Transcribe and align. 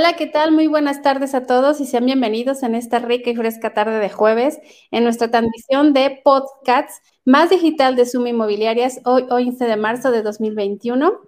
Hola, 0.00 0.16
¿qué 0.16 0.26
tal? 0.26 0.50
Muy 0.50 0.66
buenas 0.66 1.02
tardes 1.02 1.34
a 1.34 1.44
todos 1.44 1.78
y 1.78 1.84
sean 1.84 2.06
bienvenidos 2.06 2.62
en 2.62 2.74
esta 2.74 3.00
rica 3.00 3.28
y 3.28 3.36
fresca 3.36 3.74
tarde 3.74 3.98
de 3.98 4.08
jueves 4.08 4.58
en 4.90 5.04
nuestra 5.04 5.30
transmisión 5.30 5.92
de 5.92 6.22
podcasts 6.24 7.02
más 7.26 7.50
digital 7.50 7.96
de 7.96 8.06
Suma 8.06 8.30
Inmobiliarias, 8.30 9.02
hoy 9.04 9.26
11 9.28 9.62
de 9.62 9.76
marzo 9.76 10.10
de 10.10 10.22
2021. 10.22 11.20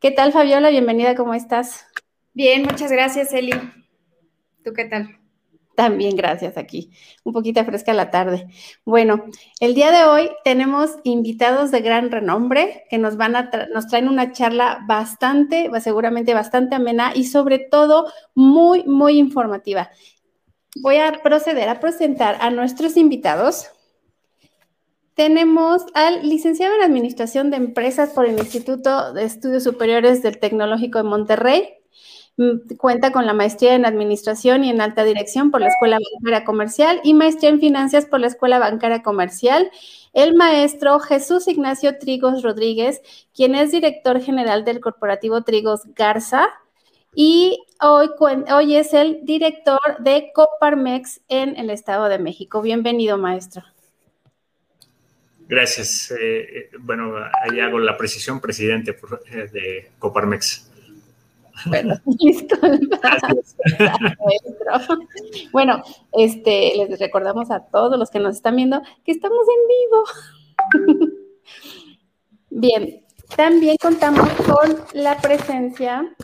¿Qué 0.00 0.10
tal, 0.10 0.32
Fabiola? 0.32 0.70
Bienvenida, 0.70 1.14
¿cómo 1.14 1.32
estás? 1.32 1.86
Bien, 2.34 2.62
muchas 2.62 2.90
gracias, 2.90 3.32
Eli. 3.32 3.52
¿Tú 4.64 4.72
qué 4.72 4.86
tal? 4.86 5.16
También 5.78 6.16
gracias 6.16 6.56
aquí. 6.56 6.90
Un 7.22 7.32
poquito 7.32 7.64
fresca 7.64 7.92
la 7.92 8.10
tarde. 8.10 8.48
Bueno, 8.84 9.26
el 9.60 9.76
día 9.76 9.92
de 9.92 10.02
hoy 10.02 10.28
tenemos 10.42 10.96
invitados 11.04 11.70
de 11.70 11.82
gran 11.82 12.10
renombre 12.10 12.82
que 12.90 12.98
nos 12.98 13.16
van 13.16 13.36
a 13.36 13.48
nos 13.72 13.86
traen 13.86 14.08
una 14.08 14.32
charla 14.32 14.80
bastante, 14.88 15.70
seguramente 15.80 16.34
bastante 16.34 16.74
amena 16.74 17.12
y 17.14 17.26
sobre 17.26 17.60
todo 17.60 18.12
muy 18.34 18.82
muy 18.86 19.18
informativa. 19.18 19.90
Voy 20.82 20.96
a 20.96 21.12
proceder 21.22 21.68
a 21.68 21.78
presentar 21.78 22.38
a 22.40 22.50
nuestros 22.50 22.96
invitados. 22.96 23.70
Tenemos 25.14 25.86
al 25.94 26.28
licenciado 26.28 26.74
en 26.74 26.82
Administración 26.82 27.50
de 27.50 27.58
Empresas 27.58 28.10
por 28.10 28.26
el 28.26 28.36
Instituto 28.36 29.12
de 29.12 29.22
Estudios 29.22 29.62
Superiores 29.62 30.22
del 30.22 30.40
Tecnológico 30.40 30.98
de 30.98 31.04
Monterrey, 31.04 31.77
cuenta 32.76 33.10
con 33.10 33.26
la 33.26 33.32
maestría 33.32 33.74
en 33.74 33.84
Administración 33.84 34.64
y 34.64 34.70
en 34.70 34.80
Alta 34.80 35.04
Dirección 35.04 35.50
por 35.50 35.60
la 35.60 35.68
Escuela 35.68 35.98
Bancaria 35.98 36.44
Comercial 36.44 37.00
y 37.02 37.14
maestría 37.14 37.50
en 37.50 37.60
Finanzas 37.60 38.06
por 38.06 38.20
la 38.20 38.28
Escuela 38.28 38.58
Bancaria 38.58 39.02
Comercial. 39.02 39.70
El 40.12 40.34
maestro 40.34 41.00
Jesús 41.00 41.48
Ignacio 41.48 41.98
Trigos 41.98 42.42
Rodríguez, 42.42 43.02
quien 43.34 43.54
es 43.54 43.72
director 43.72 44.20
general 44.20 44.64
del 44.64 44.80
corporativo 44.80 45.42
Trigos 45.42 45.82
Garza. 45.94 46.48
Y 47.14 47.58
hoy, 47.80 48.10
hoy 48.52 48.76
es 48.76 48.94
el 48.94 49.20
director 49.24 49.80
de 49.98 50.30
Coparmex 50.32 51.20
en 51.28 51.56
el 51.56 51.70
Estado 51.70 52.08
de 52.08 52.18
México. 52.18 52.62
Bienvenido, 52.62 53.18
maestro. 53.18 53.64
Gracias. 55.48 56.10
Eh, 56.10 56.40
eh, 56.40 56.70
bueno, 56.78 57.14
ahí 57.16 57.58
hago 57.58 57.78
la 57.78 57.96
precisión, 57.96 58.38
presidente 58.40 58.96
eh, 59.32 59.48
de 59.50 59.90
Coparmex. 59.98 60.67
Bueno, 61.66 61.96
bueno, 65.52 65.82
este, 66.12 66.72
les 66.76 66.98
recordamos 66.98 67.50
a 67.50 67.66
todos 67.66 67.98
los 67.98 68.10
que 68.10 68.20
nos 68.20 68.36
están 68.36 68.56
viendo 68.56 68.80
que 69.04 69.12
estamos 69.12 69.44
en 69.48 70.86
vivo. 70.86 71.08
Bien, 72.50 73.04
también 73.36 73.76
contamos 73.80 74.28
con 74.30 74.78
la 74.94 75.18
presencia 75.18 76.14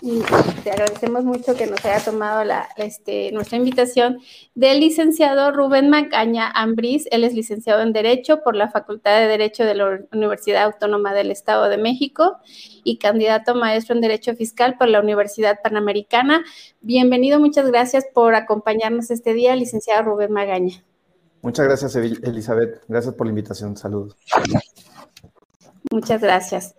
y 0.00 0.20
te 0.62 0.70
agradecemos 0.70 1.24
mucho 1.24 1.54
que 1.54 1.66
nos 1.66 1.84
haya 1.84 2.02
tomado 2.02 2.44
la, 2.44 2.68
este, 2.76 3.32
nuestra 3.32 3.56
invitación 3.56 4.18
del 4.54 4.80
licenciado 4.80 5.52
Rubén 5.52 5.90
Macaña 5.90 6.50
Ambriz. 6.50 7.06
Él 7.10 7.24
es 7.24 7.34
licenciado 7.34 7.82
en 7.82 7.92
Derecho 7.92 8.42
por 8.42 8.56
la 8.56 8.70
Facultad 8.70 9.18
de 9.18 9.26
Derecho 9.26 9.64
de 9.64 9.74
la 9.74 10.00
Universidad 10.12 10.64
Autónoma 10.64 11.14
del 11.14 11.30
Estado 11.30 11.68
de 11.68 11.78
México 11.78 12.38
y 12.84 12.98
candidato 12.98 13.54
maestro 13.54 13.94
en 13.94 14.00
Derecho 14.00 14.34
Fiscal 14.34 14.76
por 14.78 14.88
la 14.88 15.00
Universidad 15.00 15.58
Panamericana. 15.62 16.44
Bienvenido, 16.80 17.40
muchas 17.40 17.66
gracias 17.66 18.04
por 18.12 18.34
acompañarnos 18.34 19.10
este 19.10 19.34
día, 19.34 19.56
licenciado 19.56 20.02
Rubén 20.02 20.32
Magaña. 20.32 20.84
Muchas 21.42 21.66
gracias, 21.66 21.94
Elizabeth. 21.96 22.82
Gracias 22.88 23.14
por 23.14 23.26
la 23.26 23.30
invitación. 23.30 23.76
Saludos. 23.76 24.16
Muchas 25.90 26.20
gracias. 26.22 26.74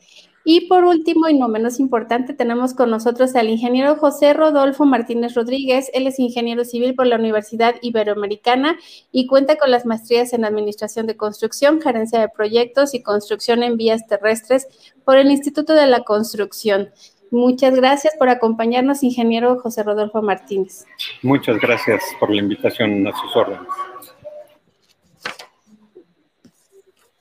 Y 0.47 0.67
por 0.67 0.83
último, 0.83 1.27
y 1.27 1.33
no 1.33 1.47
menos 1.47 1.79
importante, 1.79 2.35
tenemos 2.35 2.75
con 2.75 2.91
nosotros 2.91 3.35
al 3.35 3.50
ingeniero 3.50 3.95
José 3.95 4.31
Rodolfo 4.31 4.85
Martínez 4.85 5.33
Rodríguez. 5.33 5.89
Él 5.91 6.06
es 6.06 6.19
ingeniero 6.19 6.63
civil 6.63 6.94
por 6.94 7.07
la 7.07 7.16
Universidad 7.16 7.73
Iberoamericana 7.81 8.78
y 9.11 9.25
cuenta 9.25 9.56
con 9.56 9.72
las 9.72 9.88
maestrías 9.88 10.33
en 10.33 10.45
Administración 10.45 11.07
de 11.07 11.17
Construcción, 11.17 11.81
Gerencia 11.81 12.19
de 12.19 12.29
Proyectos 12.29 12.94
y 12.94 13.01
Construcción 13.01 13.63
en 13.63 13.75
Vías 13.75 14.06
Terrestres 14.06 14.67
por 15.03 15.17
el 15.17 15.31
Instituto 15.31 15.73
de 15.73 15.88
la 15.88 16.03
Construcción. 16.03 16.91
Muchas 17.31 17.73
gracias 17.73 18.13
por 18.19 18.29
acompañarnos, 18.29 19.01
ingeniero 19.01 19.59
José 19.59 19.81
Rodolfo 19.81 20.22
Martínez. 20.22 20.85
Muchas 21.23 21.57
gracias 21.59 22.03
por 22.19 22.29
la 22.29 22.41
invitación 22.41 23.07
a 23.07 23.17
sus 23.17 23.35
órdenes. 23.35 23.67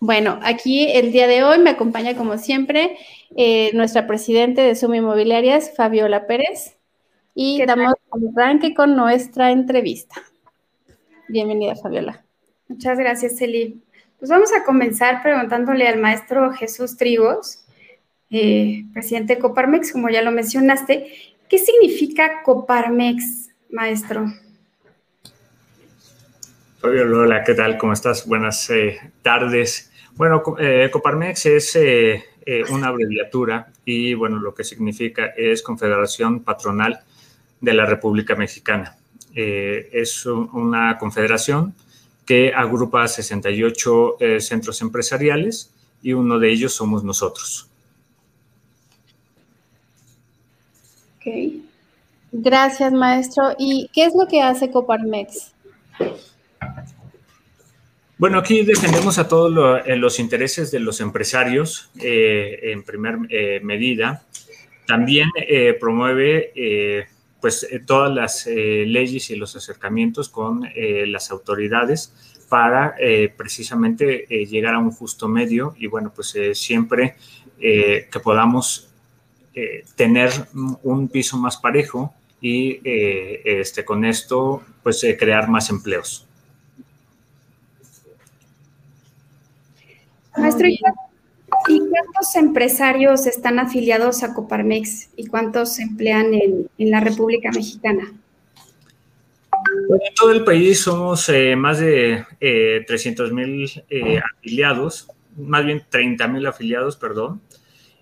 Bueno, 0.07 0.39
aquí 0.43 0.87
el 0.93 1.13
día 1.13 1.27
de 1.27 1.45
hoy 1.45 1.59
me 1.61 1.71
acompaña 1.71 2.15
como 2.15 2.37
siempre 2.37 2.99
eh, 3.39 3.71
nuestra 3.73 4.07
presidente 4.07 4.61
de 4.61 4.75
Suma 4.75 4.99
Inmobiliarias, 4.99 5.73
Fabiola 5.75 6.27
Pérez, 6.27 6.77
y 7.35 7.65
damos 7.65 7.95
arranque 8.37 8.75
con 8.75 8.97
nuestra 8.97 9.51
entrevista. 9.51 10.17
Bienvenida, 11.27 11.75
Fabiola. 11.75 12.23
Muchas 12.69 12.99
gracias, 12.99 13.41
Eli. 13.41 13.81
Pues 14.19 14.31
vamos 14.31 14.53
a 14.53 14.63
comenzar 14.65 15.23
preguntándole 15.23 15.89
al 15.89 15.99
maestro 15.99 16.53
Jesús 16.53 16.99
Trigos, 16.99 17.65
eh, 18.29 18.85
presidente 18.93 19.37
de 19.37 19.41
Coparmex, 19.41 19.91
como 19.91 20.11
ya 20.11 20.21
lo 20.21 20.33
mencionaste, 20.33 21.11
¿qué 21.49 21.57
significa 21.57 22.43
Coparmex, 22.43 23.49
maestro? 23.71 24.27
Fabiola, 26.79 27.17
hola, 27.17 27.43
¿qué 27.43 27.55
tal? 27.55 27.79
¿Cómo 27.79 27.95
estás? 27.95 28.27
Buenas 28.27 28.69
eh, 28.69 29.01
tardes. 29.23 29.93
Bueno, 30.17 30.43
eh, 30.61 30.89
Coparmex 30.93 31.47
es 31.47 31.77
eh, 31.77 32.25
eh, 32.47 32.63
una 32.71 32.89
abreviatura 32.89 33.67
y 33.85 34.15
bueno, 34.15 34.39
lo 34.39 34.55
que 34.55 34.63
significa 34.63 35.27
es 35.37 35.63
Confederación 35.63 36.45
Patronal 36.45 37.01
de 37.61 37.75
la 37.75 37.85
República 37.85 38.37
Mexicana. 38.37 38.97
es 39.35 40.27
una 40.27 40.97
confederación 40.97 41.75
que 42.25 42.55
agrupa 42.55 43.09
68 43.09 44.19
centros 44.39 44.81
empresariales 44.81 45.73
y 46.03 46.13
uno 46.13 46.39
de 46.39 46.51
ellos 46.53 46.73
somos 46.73 47.03
nosotros. 47.03 47.69
Ok. 51.17 51.65
Gracias, 52.31 52.93
maestro. 52.93 53.55
¿Y 53.59 53.91
qué 53.93 54.05
es 54.05 54.15
lo 54.15 54.29
que 54.29 54.41
hace 54.41 54.71
Coparmex? 54.71 55.53
Bueno, 58.17 58.39
aquí 58.39 58.63
defendemos 58.63 59.19
a 59.19 59.27
todos 59.27 59.83
eh, 59.87 59.97
los 59.97 60.21
intereses 60.21 60.71
de 60.71 60.79
los 60.79 61.01
empresarios 61.01 61.91
eh, 62.01 62.61
en 62.63 62.85
primer 62.85 63.19
eh, 63.29 63.59
medida. 63.65 64.23
También 64.87 65.31
promueve 65.81 67.09
pues 67.41 67.67
todas 67.87 68.15
las 68.15 68.47
leyes 68.47 69.31
y 69.31 69.37
los 69.37 69.57
acercamientos 69.57 70.29
con 70.29 70.63
las 71.07 71.31
autoridades 71.31 72.13
para 72.51 72.95
precisamente 73.35 74.27
llegar 74.45 74.75
a 74.75 74.79
un 74.79 74.91
justo 74.91 75.27
medio 75.27 75.75
y 75.79 75.87
bueno, 75.87 76.13
pues 76.15 76.37
siempre 76.53 77.17
que 77.59 78.21
podamos 78.23 78.91
tener 79.97 80.31
un 80.83 81.09
piso 81.09 81.39
más 81.39 81.57
parejo 81.57 82.13
y 82.43 82.79
este, 82.85 83.87
con 83.87 84.05
esto 84.05 84.63
pues 84.83 85.03
crear 85.19 85.49
más 85.49 85.71
empleos. 85.71 86.27
Maestro, 90.37 90.67
¿y 90.69 90.79
cuántos 91.79 92.35
empresarios 92.37 93.27
están 93.27 93.59
afiliados 93.59 94.23
a 94.23 94.35
Coparmex 94.35 95.11
y 95.17 95.27
cuántos 95.27 95.75
se 95.75 95.83
emplean 95.83 96.35
en, 96.35 96.69
la 96.79 97.01
República 97.01 97.51
Mexicana? 97.53 98.13
en 99.89 100.15
todo 100.15 100.33
el 100.33 100.45
país 100.45 100.81
somos 100.81 101.29
eh, 101.29 101.57
más 101.57 101.79
de 101.79 102.25
300 102.87 103.31
eh, 103.31 103.33
mil 103.33 103.85
eh, 103.89 104.21
afiliados, 104.37 105.09
más 105.37 105.65
bien 105.65 105.83
30 105.89 106.29
mil 106.29 106.47
afiliados, 106.47 106.97
perdón. 106.97 107.41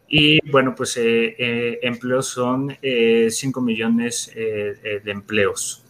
Y 0.08 0.40
bueno, 0.50 0.74
pues 0.74 0.98
empleos 0.98 2.26
son 2.26 2.76
5 2.82 3.60
millones 3.62 4.30
de 4.34 5.10
empleos 5.10 5.82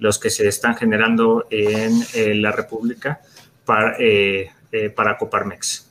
los 0.00 0.18
que 0.18 0.28
se 0.28 0.48
están 0.48 0.74
generando 0.74 1.46
en 1.50 2.42
la 2.42 2.50
República 2.50 3.20
para, 3.64 3.96
para 4.94 5.16
Coparmex. 5.18 5.88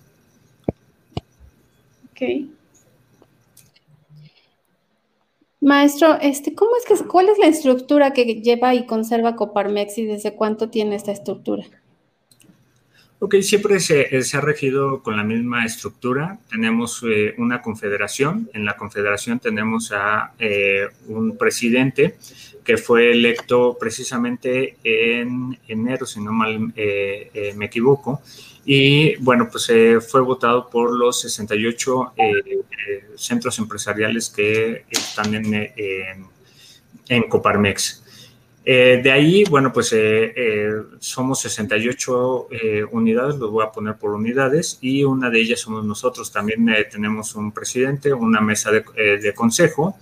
Maestro, 5.62 6.18
este, 6.22 6.56
¿cómo 6.56 6.72
es 6.76 6.86
que, 6.86 7.08
cuál 7.08 7.30
es 7.30 7.38
la 7.38 7.48
estructura 7.48 8.12
que 8.12 8.42
lleva 8.42 8.74
y 8.76 8.86
conserva 8.86 9.36
Coparmex 9.36 9.98
y 9.98 10.06
desde 10.06 10.36
cuánto 10.36 10.70
tiene 10.70 10.96
esta 10.96 11.12
estructura? 11.12 11.66
Ok, 13.22 13.36
siempre 13.42 13.82
se, 13.82 14.08
ha 14.38 14.42
regido 14.42 15.04
con 15.04 15.18
la 15.18 15.26
misma 15.26 15.66
estructura. 15.66 16.40
Tenemos 16.50 17.04
eh, 17.06 17.36
una 17.38 17.62
confederación. 17.62 18.50
En 18.54 18.64
la 18.64 18.78
confederación 18.78 19.40
tenemos 19.40 19.92
a 19.92 20.32
eh, 20.40 20.88
un 21.08 21.38
presidente 21.38 22.16
que 22.64 22.78
fue 22.78 23.12
electo 23.12 23.76
precisamente 23.78 24.78
en 24.84 25.60
enero, 25.68 26.06
si 26.06 26.22
no 26.22 26.32
mal 26.32 26.72
eh, 26.78 27.54
me 27.58 27.66
equivoco. 27.66 28.22
Y 28.64 29.18
bueno, 29.18 29.50
pues 29.52 29.70
fue 30.10 30.22
votado 30.22 30.70
por 30.70 30.98
los 30.98 31.20
68 31.22 32.14
centros 33.16 33.60
empresariales 33.60 34.30
que 34.30 34.86
están 34.90 35.34
en, 35.34 35.72
en 37.10 37.24
Coparmex. 37.28 38.04
Eh, 38.66 39.00
de 39.02 39.12
ahí, 39.12 39.44
bueno, 39.46 39.72
pues 39.72 39.94
eh, 39.94 40.34
eh, 40.36 40.72
somos 41.00 41.42
68 41.42 42.50
unidades, 42.92 43.36
los 43.38 43.52
voy 43.52 43.66
a 43.66 43.72
poner 43.72 43.96
por 43.96 44.12
unidades, 44.12 44.78
y 44.82 45.04
una 45.04 45.30
de 45.30 45.40
ellas 45.40 45.62
somos 45.62 45.86
nosotros. 45.86 46.32
También 46.32 46.68
tenemos 46.92 47.36
un 47.36 47.52
presidente, 47.52 48.14
una 48.14 48.42
mesa 48.42 48.72
de, 48.72 49.34
consejo 49.34 49.96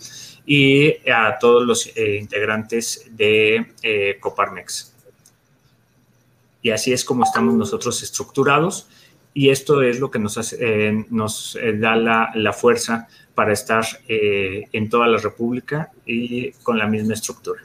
y 0.46 0.96
a 1.10 1.38
todos 1.40 1.66
los 1.66 1.98
integrantes 1.98 3.10
de 3.12 4.18
Coparmex. 4.20 4.94
Y 6.62 6.72
así 6.72 6.92
es 6.92 7.06
como 7.06 7.24
estamos 7.24 7.54
nosotros 7.54 8.02
estructurados 8.02 8.90
y 9.34 9.50
esto 9.50 9.84
es 9.84 10.00
lo 10.00 10.10
que 10.10 10.20
nos, 10.20 10.38
hace, 10.38 11.06
nos 11.10 11.58
da 11.76 11.96
la, 11.96 12.54
fuerza 12.54 13.08
para 13.36 13.54
estar 13.54 13.86
en 14.08 14.90
toda 14.90 15.08
la 15.08 15.18
República 15.20 15.92
y 16.06 16.52
con 16.64 16.78
la 16.78 16.88
misma 16.88 17.14
estructura. 17.14 17.62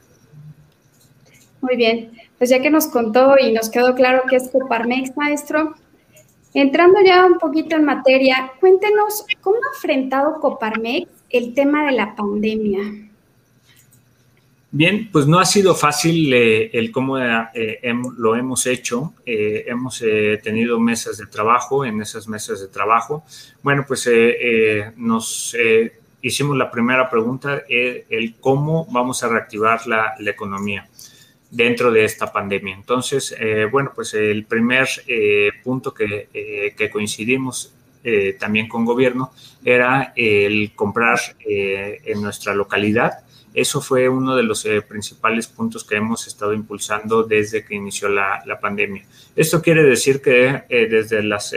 Muy 1.62 1.76
bien, 1.76 2.10
pues 2.38 2.50
ya 2.50 2.60
que 2.60 2.70
nos 2.70 2.88
contó 2.88 3.36
y 3.38 3.52
nos 3.52 3.70
quedó 3.70 3.94
claro 3.94 4.24
que 4.28 4.34
es 4.34 4.50
Coparmex, 4.50 5.16
maestro, 5.16 5.76
entrando 6.52 6.98
ya 7.06 7.24
un 7.24 7.38
poquito 7.38 7.76
en 7.76 7.84
materia, 7.84 8.50
cuéntenos 8.58 9.24
cómo 9.40 9.58
ha 9.58 9.76
enfrentado 9.76 10.40
Coparmex 10.40 11.08
el 11.30 11.54
tema 11.54 11.86
de 11.86 11.92
la 11.92 12.16
pandemia. 12.16 12.80
Bien, 14.72 15.08
pues 15.12 15.28
no 15.28 15.38
ha 15.38 15.44
sido 15.44 15.76
fácil 15.76 16.34
eh, 16.34 16.70
el 16.72 16.90
cómo 16.90 17.16
eh, 17.20 17.80
lo 18.16 18.34
hemos 18.34 18.66
hecho. 18.66 19.14
Eh, 19.24 19.64
hemos 19.68 20.02
tenido 20.42 20.80
mesas 20.80 21.18
de 21.18 21.26
trabajo, 21.26 21.84
en 21.84 22.02
esas 22.02 22.26
mesas 22.26 22.60
de 22.60 22.68
trabajo. 22.68 23.22
Bueno, 23.62 23.84
pues 23.86 24.10
nos 24.96 25.56
hicimos 26.22 26.56
la 26.56 26.70
primera 26.72 27.08
pregunta, 27.08 27.62
el 27.68 28.34
cómo 28.40 28.86
vamos 28.90 29.22
a 29.22 29.28
reactivar 29.28 29.86
la 29.86 30.16
economía 30.26 30.88
dentro 31.52 31.92
de 31.92 32.04
esta 32.04 32.32
pandemia. 32.32 32.74
Entonces, 32.74 33.36
eh, 33.38 33.68
bueno, 33.70 33.92
pues 33.94 34.14
el 34.14 34.44
primer 34.46 34.88
eh, 35.06 35.50
punto 35.62 35.92
que, 35.92 36.28
eh, 36.32 36.74
que 36.76 36.90
coincidimos 36.90 37.74
también 38.40 38.66
con 38.66 38.84
gobierno 38.84 39.30
era 39.64 40.12
el 40.16 40.72
comprar 40.74 41.20
en 41.38 42.20
nuestra 42.20 42.52
localidad. 42.52 43.20
Eso 43.54 43.80
fue 43.80 44.08
uno 44.08 44.34
de 44.34 44.42
los 44.42 44.66
principales 44.88 45.46
puntos 45.46 45.84
que 45.84 45.94
hemos 45.94 46.26
estado 46.26 46.52
impulsando 46.52 47.22
desde 47.22 47.64
que 47.64 47.76
inició 47.76 48.08
la, 48.08 48.42
la 48.44 48.58
pandemia. 48.58 49.04
Esto 49.36 49.62
quiere 49.62 49.84
decir 49.84 50.20
que 50.20 50.64
desde 50.68 51.22
las 51.22 51.54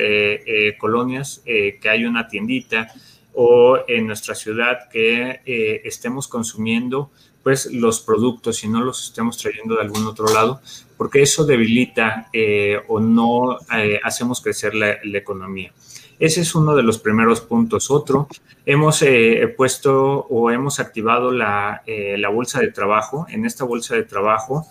colonias 0.78 1.42
que 1.44 1.90
hay 1.90 2.06
una 2.06 2.28
tiendita 2.28 2.94
o 3.36 3.80
en 3.88 4.08
nuestra 4.08 4.34
ciudad 4.34 4.90
que 4.90 5.42
estemos 5.84 6.28
consumiendo 6.28 7.12
pues 7.46 7.72
los 7.72 8.00
productos 8.00 8.64
y 8.64 8.68
no 8.68 8.84
los 8.84 9.04
estemos 9.04 9.38
trayendo 9.38 9.76
de 9.76 9.82
algún 9.82 10.08
otro 10.08 10.26
lado, 10.34 10.62
porque 10.98 11.22
eso 11.22 11.46
debilita 11.46 12.28
eh, 12.34 12.82
o 12.88 13.00
no 13.00 13.60
eh, 13.72 14.00
hacemos 14.04 14.42
crecer 14.42 14.74
la, 14.74 14.98
economía. 15.04 15.72
Ese 16.18 16.42
es 16.42 16.56
uno 16.56 16.76
de 16.76 16.82
los 16.82 16.98
primeros 16.98 17.42
puntos. 17.42 17.92
Otro, 17.92 18.28
hemos 18.66 19.04
eh, 19.04 19.54
puesto 19.56 20.26
o 20.28 20.50
hemos 20.50 20.80
activado 20.80 21.30
la, 21.30 21.84
la, 21.86 22.30
bolsa 22.30 22.62
de 22.62 22.72
trabajo. 22.72 23.28
En 23.30 23.46
esta 23.46 23.64
bolsa 23.64 23.94
de 23.94 24.06
trabajo 24.06 24.66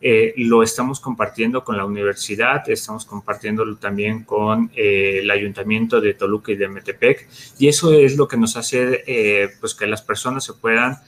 lo 0.00 0.62
estamos 0.62 1.00
compartiendo 1.00 1.64
con 1.64 1.76
la 1.76 1.84
universidad, 1.84 2.68
estamos 2.70 3.04
compartiéndolo 3.04 3.76
también 3.76 4.24
con 4.24 4.70
el 4.74 5.30
ayuntamiento 5.30 6.00
de 6.00 6.14
Toluca 6.14 6.52
y 6.52 6.56
de 6.56 6.68
Metepec. 6.68 7.28
Y 7.58 7.68
eso 7.68 7.92
es 7.92 8.16
lo 8.16 8.28
que 8.28 8.36
nos 8.36 8.56
hace 8.56 9.50
pues 9.60 9.74
que 9.74 9.86
las 9.86 10.02
personas 10.02 10.44
se 10.44 10.52
puedan 10.52 10.98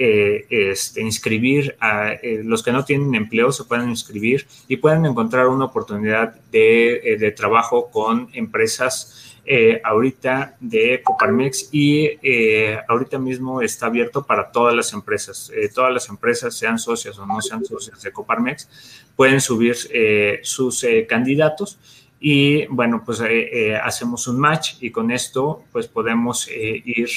eh, 0.00 0.46
este, 0.48 1.00
inscribir 1.00 1.76
a 1.80 2.12
eh, 2.12 2.42
los 2.44 2.62
que 2.62 2.70
no 2.70 2.84
tienen 2.84 3.16
empleo, 3.16 3.50
se 3.50 3.64
pueden 3.64 3.88
inscribir 3.88 4.46
y 4.68 4.76
pueden 4.76 5.04
encontrar 5.06 5.48
una 5.48 5.64
oportunidad 5.64 6.36
de, 6.52 7.00
eh, 7.14 7.30
trabajo 7.32 7.90
con 7.90 8.28
empresas 8.32 9.24
ahorita 9.82 10.56
de 10.60 11.00
Coparmex 11.02 11.70
y 11.72 12.10
ahorita 12.86 13.18
mismo 13.18 13.62
está 13.62 13.86
abierto 13.86 14.22
para 14.26 14.52
todas 14.52 14.74
las 14.74 14.92
empresas. 14.92 15.50
todas 15.74 15.90
las 15.90 16.10
empresas, 16.10 16.54
sean 16.54 16.78
socias 16.78 17.18
o 17.18 17.24
no 17.24 17.40
sean 17.40 17.64
socias 17.64 18.02
de 18.02 18.12
Coparmex, 18.12 18.68
pueden 19.16 19.40
subir 19.40 19.74
sus 20.42 20.84
candidatos 21.08 21.78
y 22.20 22.66
bueno, 22.66 23.02
pues 23.06 23.22
hacemos 23.82 24.28
un 24.28 24.38
match 24.38 24.74
y 24.82 24.90
con 24.90 25.10
esto 25.10 25.64
pues 25.72 25.88
podemos 25.88 26.46
ir 26.50 27.08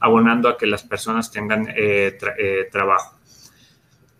abonando 0.00 0.48
a 0.48 0.56
que 0.56 0.66
las 0.66 0.82
personas 0.82 1.30
tengan 1.30 1.68
eh, 1.76 2.18
eh, 2.38 2.68
trabajo. 2.72 3.16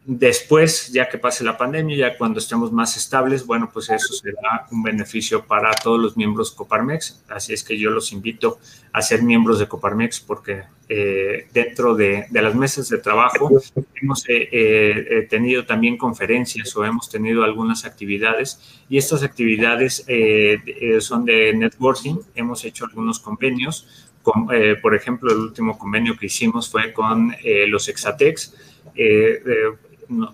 Después, 0.03 0.91
ya 0.93 1.09
que 1.09 1.19
pase 1.19 1.45
la 1.45 1.57
pandemia, 1.59 1.97
ya 1.97 2.19
cuando 2.19 2.39
estemos 2.39 2.73
más 2.73 2.97
estables, 2.97 3.47
bueno, 3.47 3.71
pues 3.73 3.91
eso 3.91 4.15
será 4.15 4.67
un 4.71 4.83
beneficio 4.83 5.45
para 5.45 5.73
todos 5.73 6.01
los 6.01 6.17
miembros 6.17 6.53
Coparmex. 6.53 7.23
Así 7.29 7.53
es 7.53 7.63
que 7.63 7.79
yo 7.79 7.91
los 7.91 8.11
invito 8.13 8.59
a 8.93 9.03
ser 9.03 9.23
miembros 9.23 9.59
de 9.59 9.69
Coparmex 9.69 10.21
porque 10.21 10.65
eh, 10.89 11.47
dentro 11.53 11.95
de, 11.95 12.27
las 12.33 12.55
mesas 12.55 12.89
de 12.89 12.99
trabajo 12.99 13.51
hemos 14.03 14.25
tenido 15.29 15.65
también 15.67 15.97
conferencias 15.97 16.75
o 16.77 16.85
hemos 16.85 17.09
tenido 17.09 17.45
algunas 17.45 17.85
actividades 17.85 18.83
y 18.89 18.97
estas 18.97 19.23
actividades 19.23 20.05
son 21.01 21.25
de 21.27 21.53
networking. 21.55 22.17
Hemos 22.35 22.65
hecho 22.65 22.87
algunos 22.87 23.21
convenios 23.21 24.10
eh, 24.53 24.77
por 24.81 24.95
ejemplo, 24.95 25.33
el 25.33 25.39
último 25.39 25.79
convenio 25.79 26.17
que 26.17 26.27
hicimos 26.27 26.69
fue 26.71 26.93
con 26.93 27.35
eh, 27.43 27.67
los 27.67 27.89
Exatex. 27.89 28.55
Eh, 28.95 29.43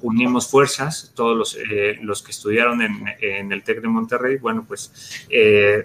unimos 0.00 0.48
fuerzas, 0.48 1.12
todos 1.14 1.36
los, 1.36 1.58
los 2.00 2.22
que 2.22 2.30
estudiaron 2.30 2.80
en, 2.80 3.52
el 3.52 3.62
TEC 3.62 3.82
de 3.82 3.88
Monterrey, 3.88 4.38
bueno, 4.38 4.64
pues 4.66 5.26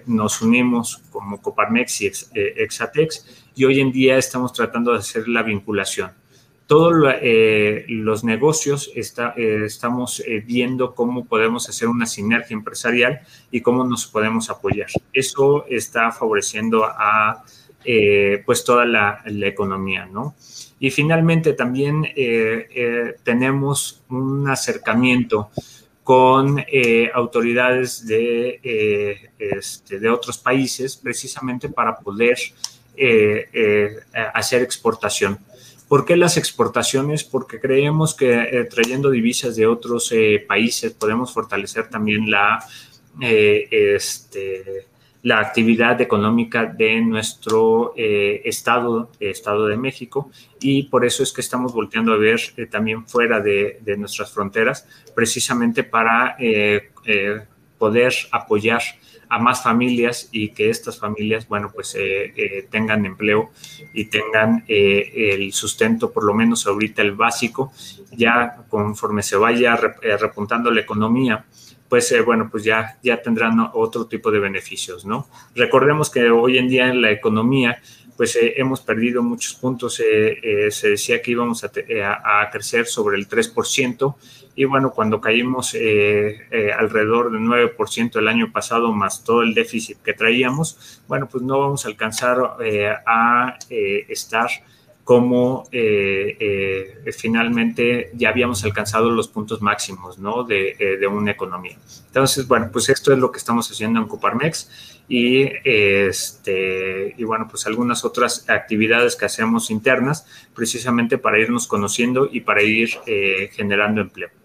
nos 0.06 0.40
unimos 0.40 1.02
como 1.10 1.42
Coparmex 1.42 2.00
y 2.00 2.10
Exatex 2.32 3.50
y 3.54 3.66
hoy 3.66 3.80
en 3.80 3.92
día 3.92 4.16
estamos 4.16 4.54
tratando 4.54 4.92
de 4.92 4.98
hacer 5.00 5.28
la 5.28 5.42
vinculación. 5.42 6.12
Todos 6.66 6.94
los 7.86 8.24
negocios 8.24 8.90
está, 8.94 9.34
estamos 9.36 10.22
viendo 10.46 10.94
cómo 10.94 11.26
podemos 11.26 11.68
hacer 11.68 11.88
una 11.88 12.06
sinergia 12.06 12.54
empresarial 12.54 13.20
y 13.50 13.60
cómo 13.60 13.84
nos 13.84 14.06
podemos 14.06 14.48
apoyar. 14.48 14.88
Eso 15.12 15.66
está 15.68 16.12
favoreciendo 16.12 16.86
a 16.86 17.44
eh, 17.84 18.42
pues 18.44 18.64
toda 18.64 18.84
la, 18.84 19.22
economía, 19.26 20.06
¿no? 20.06 20.34
Y 20.78 20.90
finalmente 20.90 21.52
también 21.52 22.04
eh, 22.04 22.68
eh, 22.74 23.14
tenemos 23.22 24.02
un 24.08 24.48
acercamiento 24.48 25.50
con 26.02 26.64
autoridades 27.14 28.04
de, 28.04 29.30
este, 29.38 30.00
de 30.00 30.10
otros 30.10 30.36
países 30.38 30.96
precisamente 30.96 31.68
para 31.68 31.96
poder 31.96 32.36
hacer 34.34 34.62
exportación. 34.62 35.38
¿Por 35.86 36.04
qué 36.04 36.16
las 36.16 36.36
exportaciones? 36.36 37.22
Porque 37.22 37.60
creemos 37.60 38.14
que 38.14 38.66
trayendo 38.68 39.10
divisas 39.10 39.54
de 39.54 39.68
otros 39.68 40.12
países 40.48 40.92
podemos 40.92 41.32
fortalecer 41.32 41.88
también 41.88 42.28
la, 42.28 42.66
este, 43.20 44.86
la 45.22 45.38
actividad 45.38 46.00
económica 46.00 46.66
de 46.66 47.00
nuestro 47.00 47.94
eh, 47.96 48.42
estado, 48.44 49.10
Estado 49.20 49.66
de 49.68 49.76
México, 49.76 50.30
y 50.60 50.84
por 50.84 51.04
eso 51.04 51.22
es 51.22 51.32
que 51.32 51.40
estamos 51.40 51.72
volteando 51.72 52.12
a 52.12 52.16
ver 52.16 52.40
eh, 52.56 52.66
también 52.66 53.06
fuera 53.06 53.40
de, 53.40 53.80
nuestras 53.96 54.32
fronteras, 54.32 54.86
precisamente 55.14 55.84
para 55.84 56.36
eh, 56.40 56.90
poder 57.78 58.12
apoyar 58.32 58.82
a 59.28 59.38
más 59.38 59.62
familias 59.62 60.28
y 60.32 60.50
que 60.50 60.68
estas 60.68 60.98
familias, 60.98 61.48
bueno, 61.48 61.70
pues 61.72 61.96
tengan 62.70 63.06
empleo 63.06 63.50
y 63.94 64.04
tengan 64.04 64.62
el 64.68 65.54
sustento, 65.54 66.12
por 66.12 66.24
lo 66.24 66.34
menos 66.34 66.66
ahorita 66.66 67.00
el 67.00 67.12
básico, 67.12 67.72
ya 68.10 68.66
conforme 68.68 69.22
se 69.22 69.36
vaya 69.36 69.74
repuntando 69.74 70.70
la 70.70 70.82
economía, 70.82 71.46
pues 71.92 72.10
eh, 72.10 72.22
bueno, 72.22 72.48
pues 72.50 72.64
ya, 72.64 72.96
ya 73.02 73.20
tendrán 73.20 73.68
otro 73.74 74.06
tipo 74.06 74.30
de 74.30 74.38
beneficios, 74.38 75.04
¿no? 75.04 75.28
Recordemos 75.54 76.08
que 76.08 76.30
hoy 76.30 76.56
en 76.56 76.66
día 76.66 76.88
en 76.88 77.02
la 77.02 77.10
economía, 77.10 77.82
pues 78.16 78.34
eh, 78.36 78.54
hemos 78.56 78.80
perdido 78.80 79.22
muchos 79.22 79.52
puntos. 79.52 80.00
Eh, 80.00 80.70
se 80.70 80.88
decía 80.88 81.20
que 81.20 81.32
íbamos 81.32 81.64
a, 81.64 81.70
crecer 82.50 82.86
sobre 82.86 83.18
el 83.18 83.28
3%, 83.28 84.14
y 84.56 84.64
bueno, 84.64 84.92
cuando 84.92 85.20
caímos 85.20 85.74
alrededor 85.74 87.30
del 87.30 87.42
9% 87.42 88.16
el 88.16 88.28
año 88.28 88.50
pasado, 88.50 88.90
más 88.92 89.22
todo 89.22 89.42
el 89.42 89.52
déficit 89.52 89.98
que 89.98 90.14
traíamos, 90.14 91.02
bueno, 91.08 91.28
pues 91.30 91.44
no 91.44 91.60
vamos 91.60 91.84
a 91.84 91.88
alcanzar 91.88 92.38
a 93.04 93.58
estar 93.68 94.48
cómo 95.04 95.68
eh, 95.72 96.36
eh, 96.38 97.12
finalmente 97.12 98.10
ya 98.14 98.28
habíamos 98.28 98.62
alcanzado 98.64 99.10
los 99.10 99.28
puntos 99.28 99.60
máximos 99.60 100.18
¿no? 100.18 100.44
de, 100.44 100.76
eh, 100.78 100.96
de, 100.98 101.06
una 101.06 101.32
economía. 101.32 101.76
Entonces, 102.06 102.46
bueno, 102.46 102.70
pues 102.72 102.88
esto 102.88 103.12
es 103.12 103.18
lo 103.18 103.32
que 103.32 103.38
estamos 103.38 103.68
haciendo 103.70 104.00
en 104.00 104.06
Coparmex 104.06 105.02
y, 105.08 105.48
este, 105.64 107.14
y 107.18 107.24
bueno, 107.24 107.48
pues 107.48 107.66
algunas 107.66 108.04
otras 108.04 108.48
actividades 108.48 109.16
que 109.16 109.24
hacemos 109.24 109.70
internas 109.70 110.26
precisamente 110.54 111.18
para 111.18 111.38
irnos 111.38 111.66
conociendo 111.66 112.28
y 112.30 112.40
para 112.40 112.62
ir 112.62 112.90
generando 113.52 114.00
empleo. 114.00 114.41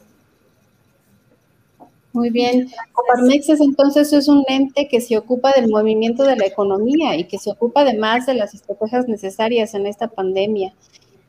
Muy 2.18 2.32
bien. 2.32 2.68
Coparmex 2.94 3.48
es 3.48 3.62
entonces 3.62 4.12
es 4.12 4.28
un 4.28 4.44
ente 4.48 4.88
que 4.88 5.02
se 5.02 5.16
ocupa 5.20 5.52
del 5.52 5.70
movimiento 5.70 6.24
de 6.24 6.36
la 6.36 6.48
economía 6.48 7.16
y 7.16 7.26
que 7.26 7.38
se 7.38 7.52
ocupa 7.52 7.82
además 7.82 8.26
de 8.26 8.34
las 8.34 8.56
estrategias 8.56 9.08
necesarias 9.08 9.76
en 9.76 9.86
esta 9.86 10.08
pandemia. 10.08 10.74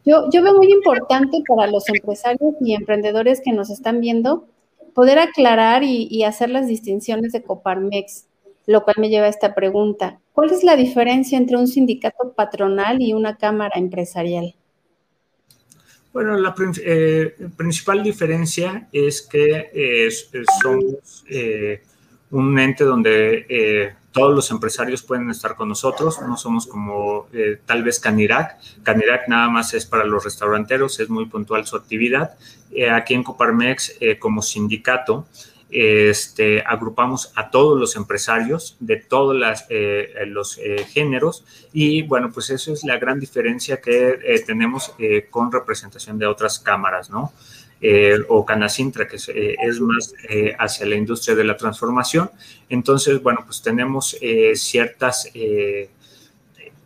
Yo, 0.07 0.31
yo 0.31 0.43
veo 0.43 0.57
muy 0.57 0.73
importante 0.73 1.43
para 1.47 1.71
los 1.71 1.87
empresarios 1.91 2.55
y 2.63 2.73
emprendedores 2.73 3.43
que 3.43 3.53
nos 3.53 3.69
están 3.69 4.01
viendo 4.01 4.47
poder 4.95 5.19
aclarar 5.19 5.85
y, 5.85 6.09
y 6.11 6.23
hacer 6.23 6.49
las 6.49 6.67
distinciones 6.67 7.33
de 7.33 7.43
Coparmex, 7.43 8.25
lo 8.65 8.83
cual 8.83 8.97
me 8.99 9.11
lleva 9.11 9.27
a 9.27 9.31
esta 9.31 9.55
pregunta. 9.55 10.21
¿Cuál 10.33 10.53
es 10.53 10.65
la 10.65 10.75
diferencia 10.75 11.37
entre 11.37 11.59
un 11.59 11.69
sindicato 11.69 12.33
patronal 12.33 13.03
y 13.03 13.13
una 13.13 13.37
cámara 13.37 13.79
empresarial? 13.79 14.55
Bueno, 16.13 16.37
la 16.39 16.55
eh, 16.85 17.37
principal 17.57 18.03
diferencia 18.03 18.89
es 18.93 19.23
que 19.23 19.71
eh, 19.73 20.09
somos 20.63 21.25
eh, 21.29 21.83
un 22.31 22.59
ente 22.59 22.85
donde 22.85 23.95
todos 24.11 24.35
los 24.35 24.51
empresarios 24.51 25.03
pueden 25.03 25.31
estar 25.31 25.55
con 25.55 25.69
nosotros, 25.69 26.21
no 26.23 26.37
somos 26.37 26.67
como 26.67 27.29
tal 27.67 27.85
vez 27.85 28.01
Canirac. 28.01 28.59
Canirac 28.83 29.29
nada 29.29 29.49
más 29.49 29.75
es 29.75 29.87
para 29.87 30.05
los 30.05 30.25
restauranteros, 30.25 30.99
es 30.99 31.09
muy 31.09 31.27
puntual 31.27 31.67
su 31.67 31.77
actividad. 31.77 32.37
aquí 32.91 33.15
en 33.15 33.23
Coparmex, 33.23 33.99
como 34.19 34.43
sindicato, 34.43 35.27
este, 35.71 36.63
agrupamos 36.63 37.31
a 37.35 37.51
todos 37.51 37.79
los 37.79 37.95
empresarios 37.97 38.77
de 38.81 38.97
todos 38.97 39.37
eh, 39.69 40.15
los 40.27 40.59
eh, 40.59 40.87
géneros 40.91 41.45
y 41.73 42.03
bueno, 42.03 42.31
pues 42.33 42.49
eso 42.51 42.73
es 42.73 42.85
la 42.85 42.99
gran 42.99 43.21
diferencia 43.21 43.81
que 43.81 44.19
eh, 44.25 44.43
tenemos 44.47 44.95
con 45.31 45.53
representación 45.53 46.19
de 46.19 46.27
otras 46.27 46.59
cámaras, 46.59 47.11
¿no? 47.11 47.33
o 48.29 48.45
Canacintra, 48.45 49.07
que 49.07 49.15
es, 49.17 49.81
más 49.81 50.13
hacia 50.59 50.85
la 50.85 50.97
industria 50.97 51.37
de 51.37 51.45
la 51.45 51.57
transformación. 51.57 52.29
Entonces, 52.69 53.23
bueno, 53.23 53.43
pues 53.45 53.63
tenemos 53.63 54.17
ciertas 54.55 55.31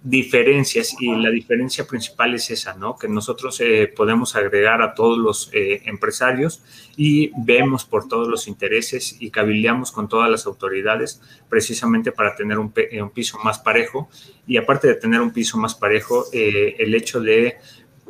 diferencias 0.05 0.97
y 0.99 1.15
la 1.15 1.31
diferencia 1.31 1.87
principal 1.87 2.35
es 2.35 2.51
esa, 2.51 2.75
¿no? 2.75 2.97
Que 2.97 3.07
nosotros 3.07 3.61
eh, 3.61 3.87
podemos 3.87 4.35
agregar 4.35 4.83
a 4.83 4.95
todos 4.95 5.17
los 5.17 5.51
eh, 5.53 5.83
empresarios 5.85 6.63
y 6.97 7.31
vemos 7.37 7.85
por 7.85 8.09
todos 8.09 8.27
los 8.27 8.49
intereses 8.49 9.17
y 9.21 9.31
cabildeamos 9.31 9.93
con 9.93 10.09
todas 10.09 10.29
las 10.29 10.47
autoridades 10.47 11.21
precisamente 11.49 12.11
para 12.11 12.35
tener 12.35 12.59
un, 12.59 12.73
piso 13.15 13.39
más 13.45 13.61
parejo 13.61 14.09
y 14.47 14.57
aparte 14.57 14.89
de 14.89 14.97
tener 14.97 15.21
un 15.21 15.33
piso 15.33 15.57
más 15.57 15.77
parejo, 15.77 16.25
eh, 16.33 16.75
el 16.79 16.95
hecho 16.97 17.21
de 17.21 17.59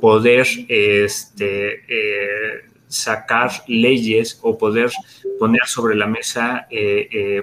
poder 0.00 0.46
este, 0.68 1.84
sacar 2.88 3.50
leyes 3.68 4.38
o 4.42 4.56
poder 4.56 4.90
poner 5.38 5.66
sobre 5.66 5.94
la 5.94 6.06
mesa 6.06 6.66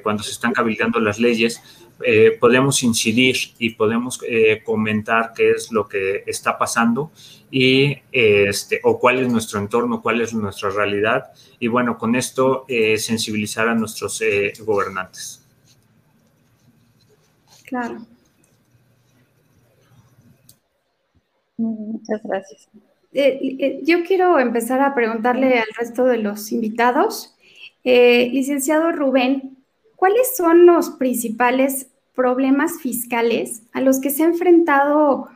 cuando 0.04 0.24
se 0.24 0.32
están 0.32 0.52
cabildeando 0.52 1.00
las 1.00 1.20
leyes 1.20 1.62
eh, 2.02 2.38
podemos 2.40 2.82
incidir 2.84 3.36
y 3.58 3.72
podemos 3.72 4.22
eh, 4.26 4.64
comentar 4.64 5.34
qué 5.36 5.52
es 5.52 5.70
lo 5.70 5.88
que 5.88 6.24
está 6.26 6.58
pasando 6.58 7.12
y 7.52 7.98
este, 8.12 8.80
o 8.84 8.98
cuál 9.00 9.20
es 9.20 9.30
nuestro 9.30 9.60
entorno, 9.60 10.02
cuál 10.02 10.22
es 10.22 10.34
nuestra 10.34 10.70
realidad 10.70 11.32
y 11.60 11.68
bueno, 11.68 11.98
con 11.98 12.16
esto 12.16 12.64
eh, 12.70 12.98
sensibilizar 12.98 13.68
a 13.68 13.76
nuestros 13.76 14.24
gobernantes. 14.62 15.46
Claro. 17.66 17.98
Muchas 21.58 22.22
gracias. 22.24 22.70
yo 23.84 24.04
quiero 24.08 24.40
empezar 24.40 24.80
a 24.80 24.96
preguntarle 24.96 25.60
al 25.60 25.68
resto 25.78 26.06
de 26.06 26.20
los 26.20 26.54
invitados. 26.54 27.36
licenciado 27.84 28.94
Rubén, 28.94 29.58
¿cuáles 29.98 30.38
son 30.38 30.66
los 30.66 30.92
principales 30.92 31.89
problemas 32.20 32.82
fiscales 32.82 33.62
a 33.72 33.80
los 33.80 34.02
que 34.02 34.10
se 34.10 34.24
ha 34.24 34.26
enfrentado 34.26 35.30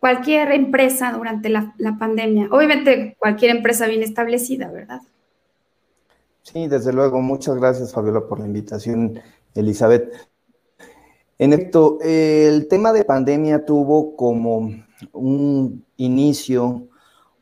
cualquier 0.00 0.50
empresa 0.50 1.12
durante 1.12 1.48
la, 1.48 1.72
pandemia? 1.96 2.48
Obviamente 2.50 3.14
cualquier 3.20 3.54
empresa 3.54 3.86
bien 3.86 4.02
establecida, 4.02 4.68
¿verdad? 4.68 5.00
Sí, 6.42 6.66
desde 6.66 6.92
luego. 6.92 7.22
Muchas 7.22 7.54
gracias, 7.54 7.92
Fabiola, 7.92 8.22
por 8.22 8.40
la 8.40 8.46
invitación, 8.46 9.20
Elizabeth. 9.54 10.12
En 11.38 11.52
efecto, 11.52 11.98
el 12.02 12.66
tema 12.66 12.92
de 12.92 13.04
pandemia 13.04 13.64
tuvo 13.64 14.16
como 14.16 14.72
un 15.12 15.84
inicio, 15.98 16.88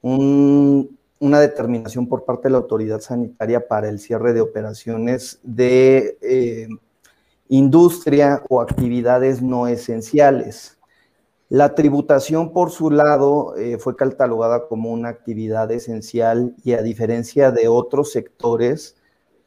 una 0.03 1.41
determinación 1.41 2.07
por 2.07 2.27
parte 2.27 2.49
de 2.49 2.53
la 2.53 2.59
autoridad 2.59 3.01
sanitaria 3.01 3.67
para 3.67 3.89
el 3.89 3.99
cierre 3.99 4.35
de 4.35 4.43
operaciones 4.43 5.41
de 5.43 6.19
eh, 6.21 6.69
industria 7.53 8.43
o 8.49 8.63
actividades 8.63 9.43
no 9.43 9.67
esenciales. 9.67 10.79
La 11.51 11.75
tributación, 11.75 12.51
por 12.51 12.71
su 12.71 12.91
lado, 12.91 13.55
eh, 13.57 13.77
fue 13.77 13.95
catalogada 13.95 14.69
como 14.69 14.91
una 14.91 15.11
actividad 15.11 15.71
esencial 15.71 16.55
y 16.65 16.73
a 16.73 16.81
diferencia 16.81 17.51
de 17.51 17.69
otros 17.69 18.11
sectores, 18.11 18.97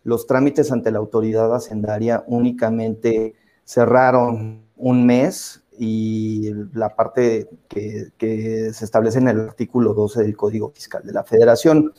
los 0.04 0.28
trámites 0.28 0.72
ante 0.72 0.92
la 0.92 1.00
autoridad 1.00 1.56
hacendaria 1.56 2.24
únicamente 2.28 3.34
cerraron 3.64 4.68
un 4.78 5.04
mes 5.08 5.64
y 5.80 6.52
la 6.74 6.96
parte 6.96 7.50
que, 7.68 8.10
que, 8.20 8.72
se 8.72 8.86
establece 8.86 9.18
en 9.18 9.30
el 9.30 9.40
artículo 9.40 9.96
12 9.96 10.22
del 10.22 10.38
Código 10.38 10.70
Fiscal 10.70 11.02
de 11.04 11.12
la 11.12 11.24
Federación. 11.24 11.92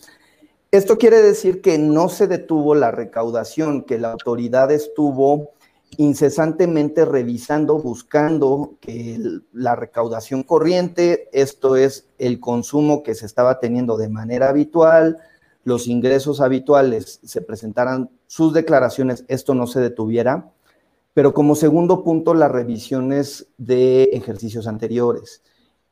Esto 0.70 0.98
quiere 0.98 1.20
decir 1.20 1.60
que 1.60 1.78
no 1.78 2.08
se 2.08 2.28
detuvo 2.28 2.76
la 2.76 2.92
recaudación, 2.92 3.82
que 3.82 3.98
la 3.98 4.12
autoridad 4.12 4.70
estuvo 4.70 5.55
incesantemente 5.98 7.04
revisando, 7.04 7.78
buscando 7.78 8.74
que 8.80 9.18
la 9.52 9.76
recaudación 9.76 10.42
corriente, 10.42 11.28
esto 11.32 11.76
es 11.76 12.08
el 12.18 12.40
consumo 12.40 13.02
que 13.02 13.14
se 13.14 13.26
estaba 13.26 13.60
teniendo 13.60 13.96
de 13.96 14.08
manera 14.08 14.48
habitual, 14.48 15.18
los 15.64 15.88
ingresos 15.88 16.40
habituales, 16.40 17.20
se 17.24 17.40
presentaran 17.40 18.10
sus 18.26 18.52
declaraciones, 18.52 19.24
esto 19.28 19.54
no 19.54 19.66
se 19.66 19.80
detuviera, 19.80 20.50
pero 21.14 21.32
como 21.32 21.54
segundo 21.54 22.04
punto, 22.04 22.34
las 22.34 22.52
revisiones 22.52 23.48
de 23.56 24.04
ejercicios 24.12 24.66
anteriores. 24.66 25.42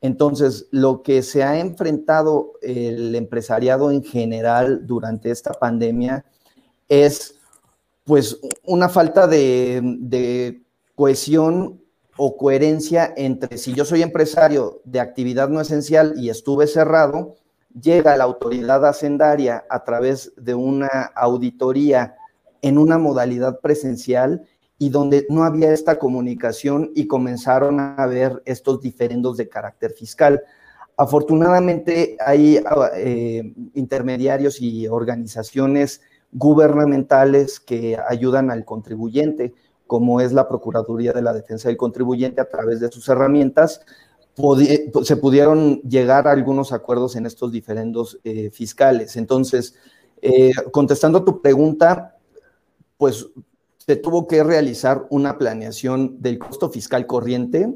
Entonces, 0.03 0.69
lo 0.71 1.03
que 1.03 1.23
se 1.23 1.43
ha 1.43 1.59
enfrentado 1.59 2.53
el 2.61 3.15
empresariado 3.15 3.91
en 3.91 4.05
general 4.05 4.87
durante 4.87 5.31
esta 5.31 5.55
pandemia 5.55 6.27
es 6.89 7.37
pues 8.05 8.39
una 8.65 8.89
falta 8.89 9.27
de, 9.27 10.61
cohesión 10.95 11.81
o 12.17 12.37
coherencia 12.37 13.13
entre 13.17 13.59
si 13.59 13.75
yo 13.75 13.85
soy 13.85 14.03
empresario 14.03 14.81
de 14.85 15.01
actividad 15.01 15.49
no 15.49 15.61
esencial 15.61 16.15
y 16.17 16.31
estuve 16.31 16.69
cerrado, 16.69 17.35
llega 17.81 18.17
la 18.17 18.23
autoridad 18.23 18.87
hacendaria 18.87 19.65
a 19.69 19.83
través 19.83 20.33
de 20.37 20.55
una 20.55 20.87
auditoría 21.17 22.15
en 22.63 22.79
una 22.79 22.99
modalidad 22.99 23.59
presencial 23.59 24.47
y 24.79 24.91
donde 24.91 25.27
no 25.29 25.43
había 25.43 25.73
esta 25.73 25.99
comunicación 25.99 26.93
y 26.95 27.09
comenzaron 27.09 27.81
a 27.81 27.97
haber 27.97 28.41
estos 28.45 28.81
diferendos 28.81 29.37
de 29.37 29.49
carácter 29.49 29.91
fiscal. 29.93 30.41
Afortunadamente 30.97 32.17
hay 32.25 32.61
eh, 32.95 33.53
intermediarios 33.75 34.61
y 34.61 34.87
organizaciones 34.87 36.01
gubernamentales 36.35 37.61
que 37.61 37.97
ayudan 38.09 38.51
al 38.51 38.65
contribuyente, 38.65 39.55
como 39.87 40.21
es 40.21 40.33
la 40.33 40.49
Procuraduría 40.49 41.13
de 41.13 41.23
la 41.23 41.33
Defensa 41.33 41.69
del 41.69 41.77
Contribuyente 41.77 42.41
a 42.41 42.49
través 42.49 42.81
de 42.81 42.91
sus 42.91 43.09
herramientas, 43.09 43.81
se 45.05 45.17
pudieron 45.17 45.81
llegar 45.83 46.27
a 46.27 46.33
algunos 46.33 46.73
acuerdos 46.73 47.15
en 47.17 47.25
estos 47.25 47.53
diferendos 47.53 48.19
eh, 48.25 48.51
fiscales. 48.51 49.17
Entonces, 49.17 49.77
eh, 50.21 50.53
contestando 50.73 51.19
a 51.19 51.25
tu 51.25 51.41
pregunta, 51.41 52.17
pues 52.97 53.29
se 53.79 53.97
tuvo 53.97 54.27
que 54.27 54.43
realizar 54.43 55.07
una 55.11 55.39
planeación 55.39 56.21
del 56.21 56.39
costo 56.39 56.71
fiscal 56.71 57.07
corriente. 57.07 57.73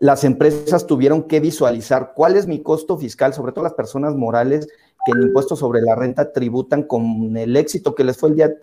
Las 0.00 0.24
empresas 0.24 0.86
tuvieron 0.86 1.24
que 1.24 1.40
visualizar 1.40 2.12
cuál 2.14 2.36
es 2.36 2.46
mi 2.46 2.62
costo 2.62 2.96
fiscal, 2.96 3.34
sobre 3.34 3.52
todo 3.52 3.64
las 3.64 3.74
personas 3.74 4.14
morales, 4.14 4.68
que 5.04 5.12
en 5.12 5.22
impuestos 5.22 5.58
sobre 5.58 5.80
la 5.82 5.94
renta 5.94 6.32
tributan 6.32 6.84
con 6.84 7.36
el 7.36 7.56
éxito 7.56 7.94
que 7.94 8.04
les 8.04 8.16
fue 8.16 8.30
el, 8.30 8.36
día 8.36 8.54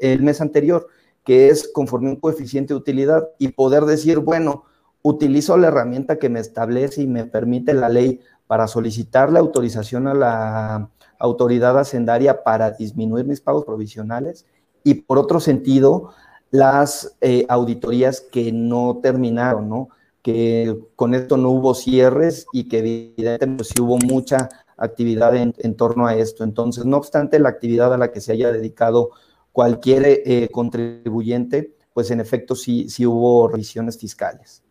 el 0.00 0.22
mes 0.22 0.40
anterior, 0.40 0.86
que 1.24 1.48
es 1.48 1.68
conforme 1.72 2.10
un 2.10 2.16
coeficiente 2.16 2.74
de 2.74 2.78
utilidad 2.78 3.28
y 3.38 3.48
poder 3.48 3.84
decir, 3.84 4.18
bueno, 4.20 4.64
utilizo 5.02 5.56
la 5.56 5.68
herramienta 5.68 6.18
que 6.18 6.28
me 6.28 6.40
establece 6.40 7.02
y 7.02 7.06
me 7.06 7.24
permite 7.24 7.74
la 7.74 7.88
ley 7.88 8.20
para 8.46 8.68
solicitar 8.68 9.32
la 9.32 9.40
autorización 9.40 10.06
a 10.06 10.14
la 10.14 10.90
autoridad 11.18 11.78
hacendaria 11.78 12.44
para 12.44 12.70
disminuir 12.70 13.24
mis 13.24 13.40
pagos 13.40 13.64
provisionales 13.64 14.46
y 14.84 14.94
por 14.94 15.18
otro 15.18 15.40
sentido, 15.40 16.10
las 16.50 17.16
eh, 17.20 17.46
auditorías 17.48 18.20
que 18.20 18.52
no 18.52 19.00
terminaron, 19.02 19.68
¿no? 19.68 19.88
Que 20.24 20.76
con 20.96 21.14
esto 21.14 21.36
no 21.36 21.50
hubo 21.50 21.74
cierres 21.74 22.46
y 22.52 22.64
que 22.64 22.78
evidentemente 22.78 23.62
sí 23.62 23.74
hubo 23.80 23.98
mucha 23.98 24.48
actividad 24.76 25.36
en, 25.36 25.76
torno 25.76 26.06
a 26.06 26.16
esto. 26.16 26.42
Entonces, 26.42 26.84
no 26.84 26.96
obstante 26.96 27.38
la 27.38 27.50
actividad 27.50 27.94
a 27.94 27.98
la 27.98 28.10
que 28.10 28.20
se 28.20 28.32
haya 28.32 28.50
dedicado 28.50 29.10
cualquier 29.52 30.02
eh, 30.06 30.48
contribuyente, 30.50 31.76
pues 31.92 32.10
en 32.10 32.20
efecto 32.20 32.56
sí, 32.56 32.88
sí 32.88 33.06
hubo 33.06 33.46
revisiones 33.46 33.98
fiscales. 33.98 34.64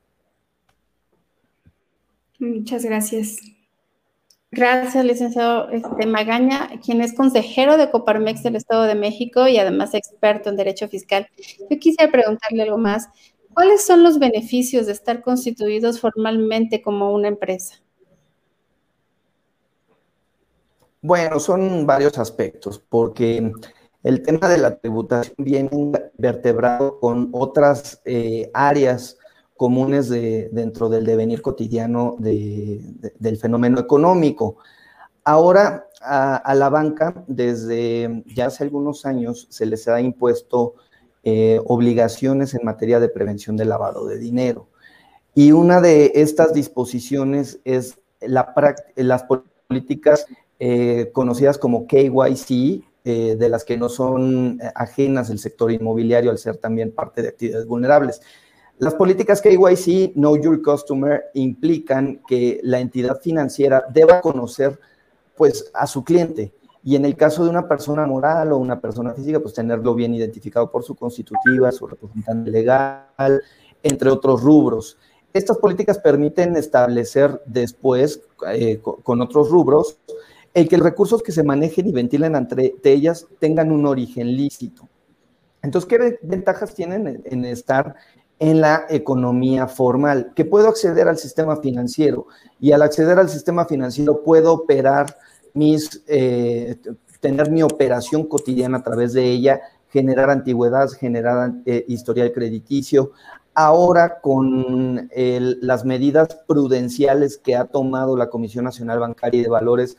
Muchas 2.40 2.84
gracias. 2.84 3.38
Gracias, 4.56 5.04
licenciado 5.04 5.70
este, 5.70 6.06
Magaña, 6.06 6.70
quien 6.86 7.02
es 7.02 7.16
consejero 7.16 7.76
de 7.76 7.90
Coparmex 7.90 8.44
del 8.44 8.56
Estado 8.56 8.84
de 8.84 8.94
México 8.94 9.48
y 9.48 9.58
además 9.58 9.96
experto 9.96 10.50
en 10.50 10.58
Derecho 10.58 10.88
Fiscal. 10.88 11.28
Yo 11.72 11.80
quisiera 11.80 12.12
preguntarle 12.12 12.62
algo 12.62 12.78
más. 12.78 13.08
¿Cuáles 13.54 13.86
son 13.86 14.04
los 14.04 14.20
beneficios 14.20 14.86
de 14.86 14.92
estar 14.94 15.22
constituidos 15.22 16.00
formalmente 16.00 16.82
como 16.82 17.14
una 17.14 17.28
empresa? 17.28 17.76
Bueno, 21.02 21.40
son 21.40 21.86
varios 21.86 22.18
aspectos, 22.18 22.82
porque 22.90 23.52
el 24.04 24.22
tema 24.22 24.48
de 24.48 24.58
la 24.58 24.78
tributación 24.78 25.36
viene 25.38 25.92
vertebrado 26.18 27.00
con 27.00 27.30
otras 27.34 28.02
eh, 28.06 28.50
áreas 28.54 29.18
comunes 29.58 30.10
de, 30.10 30.50
dentro 30.52 30.90
del 30.90 31.06
devenir 31.06 31.42
cotidiano 31.42 32.16
del 32.20 33.38
fenómeno 33.40 33.80
económico. 33.80 34.58
Ahora 35.24 35.88
a, 36.02 36.54
la 36.56 36.70
banca, 36.70 37.24
desde 37.28 38.24
ya 38.26 38.48
hace 38.48 38.64
algunos 38.64 39.06
años, 39.06 39.48
se 39.50 39.66
les 39.66 39.88
ha 39.88 40.02
impuesto 40.02 40.76
eh, 41.24 41.60
obligaciones 41.66 42.54
en 42.54 42.66
materia 42.66 43.00
de 43.00 43.10
prevención 43.10 43.56
del 43.56 43.70
lavado 43.70 44.06
de 44.06 44.18
dinero. 44.18 44.68
Y 45.34 45.52
una 45.52 45.82
de 45.82 46.12
estas 46.16 46.54
disposiciones 46.54 47.60
es 47.64 48.00
la, 48.20 48.54
las 48.96 49.24
políticas 49.24 50.26
eh, 50.60 51.12
conocidas 51.14 51.58
como 51.58 51.88
KYC, 51.88 52.84
eh, 53.06 53.36
de 53.38 53.50
las 53.50 53.66
que 53.66 53.78
no 53.78 53.90
son 53.90 54.60
ajenas 54.76 55.30
el 55.30 55.40
sector 55.40 55.72
inmobiliario 55.72 56.32
al 56.32 56.38
ser 56.38 56.58
también 56.58 56.92
parte 56.92 57.22
de 57.22 57.30
actividades 57.30 57.68
vulnerables. 57.68 58.22
Las 58.78 58.96
políticas 58.96 59.42
KYC, 59.42 60.14
Know 60.14 60.36
Your 60.42 60.62
Customer, 60.62 61.24
implican 61.34 62.22
que 62.28 62.60
la 62.64 62.80
entidad 62.80 63.22
financiera 63.22 63.84
deba 63.94 64.20
conocer 64.20 64.80
pues, 65.36 65.72
a 65.74 65.88
su 65.88 66.04
cliente. 66.04 66.54
Y 66.84 66.96
en 66.96 67.06
el 67.06 67.16
caso 67.16 67.44
de 67.44 67.50
una 67.50 67.68
persona 67.68 68.06
moral 68.06 68.52
o 68.52 68.58
una 68.58 68.80
persona 68.80 69.14
física, 69.14 69.40
pues 69.40 69.54
tenerlo 69.54 69.96
bien 69.96 70.14
identificado 70.14 70.70
por 70.70 70.84
su 70.84 70.96
constitutiva, 70.96 71.72
su 71.72 71.88
representante 71.88 72.52
legal, 72.52 73.42
entre 73.82 74.10
otros 74.10 74.42
rubros. 74.42 74.98
Estas 75.34 75.58
políticas 75.58 75.98
permiten 75.98 76.56
establecer 76.58 77.42
después, 77.46 78.22
eh, 78.52 78.82
con 78.82 79.22
otros 79.22 79.50
rubros, 79.50 79.98
el 80.54 80.68
que 80.68 80.78
los 80.78 80.86
recursos 80.86 81.24
que 81.24 81.32
se 81.32 81.44
manejen 81.44 81.88
y 81.88 81.92
ventilen 81.92 82.36
entre 82.36 82.76
ellas 82.84 83.28
tengan 83.40 83.72
un 83.72 83.86
origen 83.88 84.36
lícito. 84.36 84.88
Entonces, 85.62 85.88
¿qué 85.88 86.20
ventajas 86.22 86.76
tienen 86.76 87.24
en 87.26 87.46
estar 87.46 87.96
en 88.40 88.60
la 88.60 88.86
economía 88.90 89.68
formal, 89.68 90.34
que 90.36 90.44
puedo 90.44 90.68
acceder 90.68 91.08
al 91.08 91.18
sistema 91.18 91.58
financiero 91.58 92.28
y 92.60 92.74
al 92.74 92.82
acceder 92.82 93.18
al 93.18 93.30
sistema 93.30 93.66
financiero 93.66 94.22
puedo 94.22 94.52
operar 94.52 95.18
mis, 95.54 96.04
eh, 96.08 96.78
tener 97.20 97.52
mi 97.52 97.64
operación 97.64 98.26
cotidiana 98.26 98.80
a 98.80 98.84
través 98.84 99.14
de 99.14 99.30
ella, 99.30 99.62
generar 99.90 100.30
antigüedad, 100.30 100.90
generar 100.90 101.54
eh, 101.66 101.86
historial 101.88 102.32
crediticio. 102.32 103.12
Ahora 103.56 104.20
con 104.20 105.10
las 105.14 105.86
medidas 105.86 106.28
prudenciales 106.48 107.38
que 107.38 107.56
ha 107.56 107.66
tomado 107.66 108.18
la 108.18 108.30
Comisión 108.32 108.66
Nacional 108.66 109.00
Bancaria 109.00 109.42
y 109.42 109.44
de 109.44 109.50
Valores, 109.50 109.96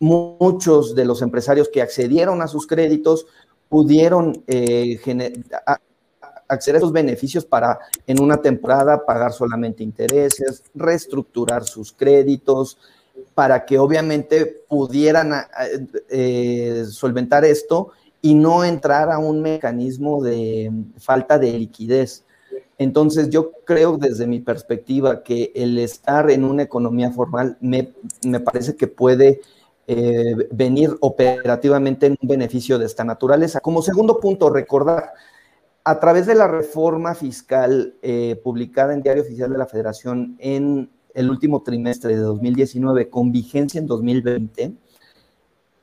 muchos 0.00 0.94
de 0.94 1.04
los 1.04 1.22
empresarios 1.22 1.68
que 1.68 1.82
accedieron 1.82 2.42
a 2.42 2.48
sus 2.48 2.66
créditos 2.66 3.26
pudieron 3.68 4.42
eh, 4.46 4.98
acceder 6.48 6.76
a 6.76 6.78
esos 6.78 6.92
beneficios 6.92 7.44
para 7.44 7.78
en 8.06 8.20
una 8.20 8.38
temporada 8.38 9.04
pagar 9.04 9.32
solamente 9.32 9.82
intereses, 9.82 10.62
reestructurar 10.74 11.64
sus 11.64 11.92
créditos, 11.92 12.78
para 13.38 13.64
que 13.64 13.78
obviamente 13.78 14.64
pudieran 14.68 15.32
eh, 16.10 16.84
solventar 16.90 17.44
esto 17.44 17.90
y 18.20 18.34
no 18.34 18.64
entrar 18.64 19.12
a 19.12 19.20
un 19.20 19.40
mecanismo 19.40 20.20
de 20.24 20.72
falta 20.98 21.38
de 21.38 21.52
liquidez. 21.52 22.24
Entonces 22.78 23.30
yo 23.30 23.52
creo 23.64 23.96
desde 23.96 24.26
mi 24.26 24.40
perspectiva 24.40 25.22
que 25.22 25.52
el 25.54 25.78
estar 25.78 26.28
en 26.32 26.42
una 26.42 26.64
economía 26.64 27.12
formal 27.12 27.56
me, 27.60 27.94
parece 28.44 28.74
que 28.74 28.88
puede 28.88 29.40
eh, 29.86 30.34
venir 30.50 30.96
operativamente 30.98 32.06
en 32.06 32.16
un 32.20 32.28
beneficio 32.28 32.76
de 32.76 32.86
esta 32.86 33.04
naturaleza. 33.04 33.60
Como 33.60 33.82
segundo 33.82 34.18
punto, 34.18 34.50
recordar 34.50 35.12
a 35.84 36.00
través 36.00 36.26
de 36.26 36.34
la 36.34 36.48
reforma 36.48 37.14
fiscal 37.14 37.94
eh, 38.02 38.40
publicada 38.42 38.94
en 38.94 39.02
Diario 39.02 39.22
Oficial 39.22 39.52
de 39.52 39.58
la 39.58 39.66
Federación 39.66 40.34
en 40.40 40.90
el 41.14 41.30
último 41.30 41.62
trimestre 41.62 42.16
de 42.16 42.22
2019 42.22 43.08
con 43.08 43.32
vigencia 43.32 43.78
en 43.78 43.86
2020, 43.86 44.72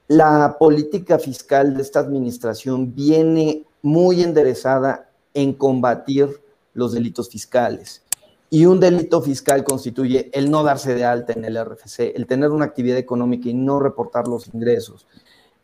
la 0.07 0.57
política 0.59 1.17
fiscal 1.17 1.75
de 1.75 1.81
esta 1.81 1.99
administración 1.99 2.93
viene 2.93 3.63
muy 3.81 4.21
enderezada 4.21 5.09
en 5.33 5.53
combatir 5.53 6.29
los 6.73 6.93
delitos 6.93 7.29
fiscales. 7.29 8.03
Y 8.49 8.67
un 8.67 8.79
delito 8.79 9.21
fiscal 9.21 9.63
constituye 9.63 10.29
el 10.33 10.51
no 10.51 10.63
darse 10.63 10.93
de 10.93 11.03
alta 11.03 11.33
en 11.33 11.43
el 11.45 11.57
RFC, 11.57 12.15
el 12.15 12.27
tener 12.27 12.51
una 12.51 12.65
actividad 12.65 12.97
económica 12.97 13.49
y 13.49 13.53
no 13.53 13.79
reportar 13.79 14.27
los 14.27 14.47
ingresos. 14.53 15.07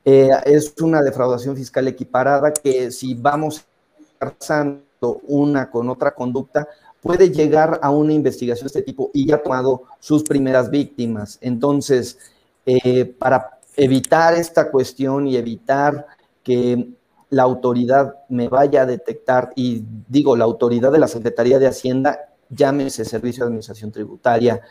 Eh, 0.03 0.29
es 0.45 0.73
una 0.81 1.03
defraudación 1.03 1.55
fiscal 1.55 1.87
equiparada 1.87 2.51
que 2.51 2.91
si 2.91 3.13
vamos 3.13 3.65
una 5.27 5.69
con 5.69 5.89
otra 5.89 6.13
conducta, 6.13 6.67
puede 7.01 7.31
llegar 7.31 7.79
a 7.81 7.89
una 7.89 8.13
investigación 8.13 8.65
de 8.65 8.67
este 8.67 8.81
tipo 8.83 9.09
y 9.13 9.27
ya 9.27 9.35
ha 9.35 9.43
tomado 9.43 9.83
sus 9.99 10.23
primeras 10.23 10.69
víctimas. 10.69 11.37
Entonces, 11.41 12.17
eh, 12.65 13.05
para 13.05 13.59
evitar 13.75 14.35
esta 14.35 14.69
cuestión 14.69 15.27
y 15.27 15.35
evitar 15.35 16.05
que 16.43 16.89
la 17.29 17.43
autoridad 17.43 18.15
me 18.29 18.49
vaya 18.49 18.83
a 18.83 18.85
detectar, 18.85 19.51
y 19.55 19.83
digo, 20.07 20.35
la 20.35 20.43
autoridad 20.43 20.91
de 20.91 20.99
la 20.99 21.07
Secretaría 21.07 21.59
de 21.59 21.67
Hacienda, 21.67 22.19
llámese 22.49 23.05
Servicio 23.05 23.43
de 23.43 23.47
Administración 23.47 23.91
Tributaria, 23.91 24.61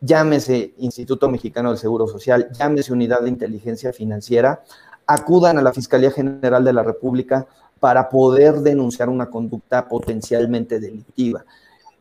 llámese 0.00 0.74
Instituto 0.78 1.28
Mexicano 1.28 1.70
del 1.70 1.78
Seguro 1.78 2.06
Social, 2.06 2.48
llámese 2.52 2.92
Unidad 2.92 3.20
de 3.22 3.30
Inteligencia 3.30 3.92
Financiera, 3.92 4.62
acudan 5.06 5.58
a 5.58 5.62
la 5.62 5.72
Fiscalía 5.72 6.10
General 6.10 6.64
de 6.64 6.72
la 6.72 6.82
República 6.82 7.46
para 7.80 8.08
poder 8.08 8.60
denunciar 8.60 9.08
una 9.08 9.28
conducta 9.28 9.88
potencialmente 9.88 10.78
delictiva. 10.78 11.44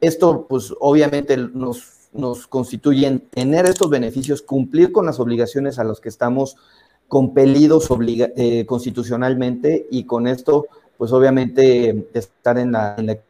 Esto, 0.03 0.47
pues, 0.49 0.73
obviamente 0.81 1.37
nos, 1.37 2.09
nos 2.11 2.45
constituye 2.45 3.07
en 3.07 3.21
tener 3.21 3.65
estos 3.65 3.89
beneficios, 3.89 4.41
cumplir 4.41 4.91
con 4.91 5.05
las 5.05 5.17
obligaciones 5.17 5.79
a 5.79 5.85
las 5.85 6.01
que 6.01 6.09
estamos 6.09 6.57
compelidos 7.07 7.87
eh, 8.35 8.65
constitucionalmente 8.65 9.87
y 9.89 10.03
con 10.03 10.27
esto, 10.27 10.67
pues, 10.97 11.13
obviamente, 11.13 12.09
estar 12.13 12.57
en 12.57 12.73
la... 12.73 12.95
En 12.97 13.21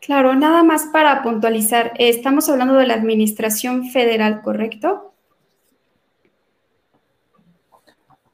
Claro, 0.00 0.34
nada 0.34 0.62
más 0.64 0.86
para 0.92 1.22
puntualizar, 1.22 1.92
estamos 1.98 2.48
hablando 2.50 2.74
de 2.74 2.86
la 2.86 2.94
Administración 2.94 3.90
Federal, 3.90 4.42
¿correcto? 4.42 5.12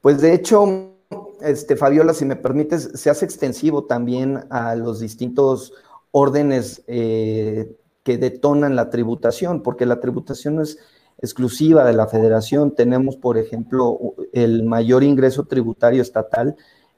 Pues 0.01 0.19
de 0.19 0.33
hecho, 0.33 0.96
este, 1.41 1.75
Fabiola, 1.75 2.13
si 2.13 2.25
me 2.25 2.35
permites, 2.35 2.91
se 2.93 3.09
hace 3.09 3.25
extensivo 3.25 3.85
también 3.85 4.45
a 4.49 4.75
los 4.75 4.99
distintos 4.99 5.73
órdenes 6.11 6.83
eh, 6.87 7.75
que 8.03 8.17
detonan 8.17 8.75
la 8.75 8.89
tributación, 8.89 9.61
porque 9.61 9.85
la 9.85 9.99
tributación 9.99 10.55
no 10.55 10.63
es 10.63 10.77
exclusiva 11.19 11.83
de 11.83 11.93
la 11.93 12.07
federación. 12.07 12.75
Tenemos, 12.75 13.17
por 13.17 13.37
ejemplo, 13.37 14.15
el 14.33 14.63
mayor 14.63 15.03
ingreso 15.03 15.45
tributario 15.45 16.01
estatal 16.01 16.55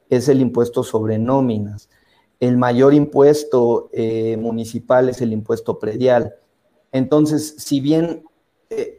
es 0.09 0.29
el 0.29 0.41
impuesto 0.41 0.83
sobre 0.83 1.17
nóminas. 1.17 1.89
El 2.39 2.57
mayor 2.57 2.93
impuesto 2.93 3.89
eh, 3.91 4.37
municipal 4.37 5.09
es 5.09 5.21
el 5.21 5.33
impuesto 5.33 5.79
predial. 5.79 6.35
Entonces, 6.91 7.55
si 7.57 7.79
bien 7.79 8.23
eh, 8.69 8.98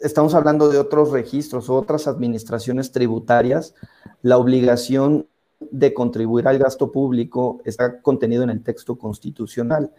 estamos 0.00 0.34
hablando 0.34 0.68
de 0.68 0.78
otros 0.78 1.10
registros 1.10 1.70
otras 1.70 2.06
administraciones 2.06 2.92
tributarias, 2.92 3.74
la 4.22 4.38
obligación 4.38 5.26
de 5.60 5.92
contribuir 5.92 6.46
al 6.48 6.58
gasto 6.58 6.92
público 6.92 7.60
está 7.64 8.00
contenido 8.00 8.42
en 8.42 8.50
el 8.50 8.62
texto 8.62 8.96
constitucional. 8.96 9.92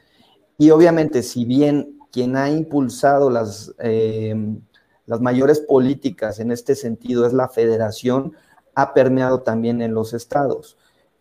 Y 0.58 0.72
obviamente, 0.72 1.24
si 1.24 1.46
bien 1.46 1.98
quien 2.12 2.36
ha 2.38 2.50
impulsado 2.50 3.30
las, 3.30 3.74
eh, 3.80 4.36
las 5.06 5.22
mayores 5.22 5.60
políticas 5.60 6.40
en 6.40 6.52
este 6.52 6.76
sentido 6.76 7.26
es 7.26 7.34
la 7.34 7.50
federación, 7.50 8.34
ha 8.76 8.94
permeado 8.94 9.42
también 9.42 9.82
en 9.82 9.94
los 9.94 10.14
estados. 10.14 10.78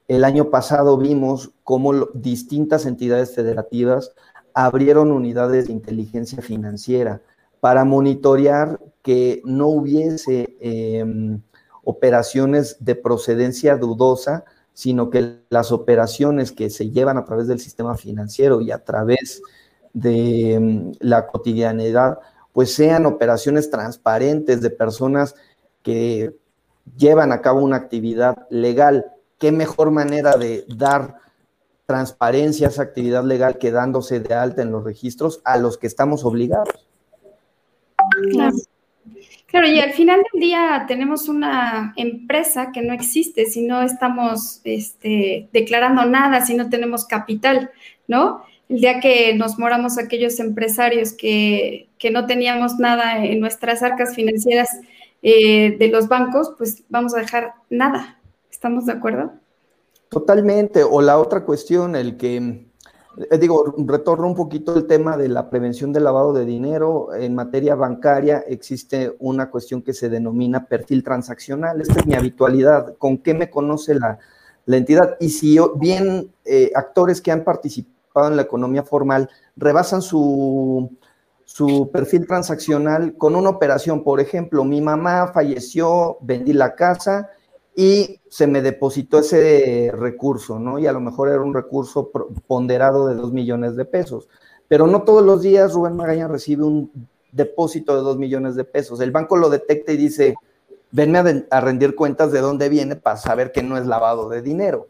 El 0.06 0.24
año 0.24 0.50
pasado 0.50 0.96
vimos 0.96 1.50
cómo 1.64 2.06
distintas 2.14 2.86
entidades 2.86 3.34
federativas 3.34 4.12
abrieron 4.54 5.12
unidades 5.12 5.66
de 5.66 5.72
inteligencia 5.72 6.42
financiera 6.42 7.20
para 7.60 7.84
monitorear 7.84 8.80
que 9.02 9.40
no 9.44 9.68
hubiese 9.68 10.56
em, 10.60 11.40
operaciones 11.82 12.76
de 12.80 12.94
procedencia 12.94 13.76
dudosa, 13.76 14.44
sino 14.74 15.10
que 15.10 15.40
las 15.48 15.72
operaciones 15.72 16.52
que 16.52 16.70
se 16.70 16.90
llevan 16.90 17.16
a 17.16 17.24
través 17.24 17.48
del 17.48 17.60
sistema 17.60 17.96
financiero 17.96 18.60
y 18.60 18.70
a 18.70 18.84
través 18.84 19.42
de 19.92 20.54
em, 20.54 20.92
la 21.00 21.26
cotidianidad, 21.26 22.18
pues 22.52 22.74
sean 22.74 23.06
operaciones 23.06 23.70
transparentes 23.70 24.60
de 24.60 24.70
personas 24.70 25.34
que 25.82 26.36
llevan 26.96 27.32
a 27.32 27.40
cabo 27.40 27.60
una 27.60 27.76
actividad 27.76 28.46
legal. 28.50 29.06
¿Qué 29.38 29.52
mejor 29.52 29.90
manera 29.90 30.36
de 30.36 30.64
dar 30.68 31.16
transparencia 31.86 32.66
a 32.66 32.70
esa 32.70 32.82
actividad 32.82 33.24
legal 33.24 33.58
que 33.58 33.72
dándose 33.72 34.20
de 34.20 34.34
alta 34.34 34.62
en 34.62 34.70
los 34.70 34.84
registros 34.84 35.40
a 35.44 35.56
los 35.56 35.78
que 35.78 35.86
estamos 35.86 36.24
obligados? 36.24 36.87
Claro. 39.46 39.66
y 39.66 39.80
al 39.80 39.92
final 39.92 40.20
del 40.32 40.40
día 40.40 40.84
tenemos 40.86 41.28
una 41.28 41.94
empresa 41.96 42.70
que 42.72 42.82
no 42.82 42.92
existe 42.92 43.46
si 43.46 43.62
no 43.62 43.82
estamos 43.82 44.60
este, 44.64 45.48
declarando 45.52 46.04
nada, 46.04 46.44
si 46.44 46.54
no 46.54 46.68
tenemos 46.68 47.06
capital, 47.06 47.70
¿no? 48.06 48.42
El 48.68 48.80
día 48.80 49.00
que 49.00 49.34
nos 49.34 49.58
moramos 49.58 49.96
aquellos 49.96 50.38
empresarios 50.40 51.12
que, 51.12 51.88
que 51.98 52.10
no 52.10 52.26
teníamos 52.26 52.78
nada 52.78 53.24
en 53.24 53.40
nuestras 53.40 53.82
arcas 53.82 54.14
financieras 54.14 54.68
eh, 55.22 55.76
de 55.78 55.88
los 55.88 56.08
bancos, 56.08 56.52
pues 56.58 56.84
vamos 56.88 57.14
a 57.14 57.20
dejar 57.20 57.54
nada. 57.70 58.20
¿Estamos 58.50 58.86
de 58.86 58.92
acuerdo? 58.92 59.32
Totalmente. 60.10 60.82
O 60.84 61.00
la 61.00 61.18
otra 61.18 61.44
cuestión, 61.44 61.96
el 61.96 62.16
que, 62.16 62.66
eh, 63.30 63.38
digo, 63.38 63.74
retorno 63.78 64.26
un 64.26 64.34
poquito 64.34 64.76
el 64.76 64.86
tema 64.86 65.16
de 65.16 65.28
la 65.28 65.50
prevención 65.50 65.92
del 65.92 66.04
lavado 66.04 66.32
de 66.32 66.44
dinero. 66.44 67.14
En 67.14 67.34
materia 67.34 67.74
bancaria 67.74 68.44
existe 68.46 69.14
una 69.18 69.50
cuestión 69.50 69.82
que 69.82 69.92
se 69.92 70.08
denomina 70.08 70.66
perfil 70.66 71.02
transaccional. 71.02 71.80
Esta 71.80 72.00
es 72.00 72.06
mi 72.06 72.14
habitualidad. 72.14 72.96
¿Con 72.98 73.18
qué 73.18 73.34
me 73.34 73.50
conoce 73.50 73.94
la, 73.94 74.18
entidad? 74.66 75.16
Y 75.20 75.30
si 75.30 75.58
bien 75.76 76.32
eh, 76.44 76.70
actores 76.74 77.20
que 77.20 77.32
han 77.32 77.44
participado 77.44 78.28
en 78.28 78.36
la 78.36 78.42
economía 78.42 78.82
formal 78.82 79.28
rebasan 79.56 80.02
su 80.02 80.90
su 81.48 81.90
perfil 81.90 82.26
transaccional 82.26 83.16
con 83.16 83.34
una 83.34 83.48
operación. 83.48 84.04
Por 84.04 84.20
ejemplo, 84.20 84.64
mi 84.64 84.82
mamá 84.82 85.28
falleció, 85.32 86.18
vendí 86.20 86.52
la 86.52 86.74
casa 86.74 87.30
y 87.80 88.20
se 88.28 88.48
me 88.48 88.60
depositó 88.60 89.20
ese 89.20 89.92
recurso, 89.94 90.58
¿no? 90.58 90.80
Y 90.80 90.88
a 90.88 90.92
lo 90.92 90.98
mejor 90.98 91.28
era 91.28 91.40
un 91.40 91.54
recurso 91.54 92.10
ponderado 92.48 93.06
de 93.06 93.14
dos 93.14 93.32
millones 93.32 93.76
de 93.76 93.84
pesos. 93.84 94.28
Pero 94.66 94.88
no 94.88 95.02
todos 95.02 95.24
los 95.24 95.42
días 95.42 95.74
Rubén 95.74 95.94
Magaña 95.94 96.26
recibe 96.26 96.64
un 96.64 96.90
depósito 97.30 97.94
de 97.94 98.02
dos 98.02 98.18
millones 98.18 98.56
de 98.56 98.64
pesos. 98.64 99.00
El 99.00 99.12
banco 99.12 99.36
lo 99.36 99.48
detecta 99.48 99.92
y 99.92 99.96
dice, 99.96 100.34
venme 100.90 101.18
a, 101.18 101.56
a 101.56 101.60
rendir 101.60 101.94
cuentas 101.94 102.32
de 102.32 102.40
dónde 102.40 102.68
viene 102.68 102.96
para 102.96 103.16
saber 103.16 103.52
que 103.52 103.62
no 103.62 103.78
es 103.78 103.86
lavado 103.86 104.28
de 104.28 104.42
dinero. 104.42 104.88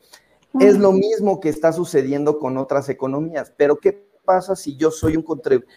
Es 0.59 0.79
lo 0.79 0.93
mismo 0.93 1.41
que 1.41 1.51
está 1.51 1.75
sucediendo 1.75 2.39
con 2.39 2.57
otras 2.57 2.89
economías, 2.89 3.53
pero 3.55 3.77
¿qué 3.77 4.03
pasa 4.25 4.57
si 4.57 4.77
yo 4.77 4.91
soy 4.91 5.15
un 5.15 5.27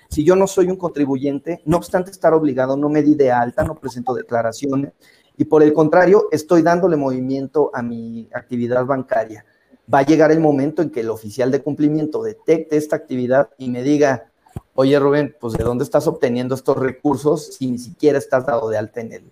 si 0.08 0.24
yo 0.24 0.38
no 0.38 0.48
soy 0.48 0.68
un 0.68 0.78
contribuyente, 0.78 1.62
no 1.66 1.76
obstante 1.76 2.10
estar 2.10 2.34
obligado, 2.34 2.78
no 2.78 2.88
me 2.88 3.04
di 3.04 3.16
de 3.16 3.34
alta, 3.34 3.66
no 3.66 3.76
presento 3.76 4.14
declaraciones 4.14 4.94
y 5.42 5.46
por 5.46 5.64
el 5.64 5.74
contrario, 5.74 6.28
estoy 6.30 6.62
dándole 6.62 6.98
movimiento 6.98 7.72
a 7.74 7.82
mi 7.82 8.30
actividad 8.32 8.86
bancaria. 8.86 9.44
Va 9.92 9.98
a 9.98 10.06
llegar 10.06 10.32
el 10.32 10.40
momento 10.40 10.84
en 10.84 10.92
que 10.92 11.00
el 11.00 11.10
oficial 11.10 11.50
de 11.50 11.64
cumplimiento 11.64 12.22
detecte 12.22 12.78
esta 12.78 12.96
actividad 12.96 13.50
y 13.58 13.72
me 13.72 13.82
diga, 13.82 14.30
oye 14.76 15.00
Rubén, 15.00 15.36
pues 15.42 15.56
de 15.56 15.64
dónde 15.64 15.84
estás 15.84 16.06
obteniendo 16.06 16.54
estos 16.54 16.78
recursos 16.78 17.56
si 17.56 17.72
ni 17.72 17.80
siquiera 17.80 18.20
estás 18.20 18.46
dado 18.46 18.70
de 18.70 18.78
alta 18.78 19.02
en 19.02 19.14
el, 19.14 19.32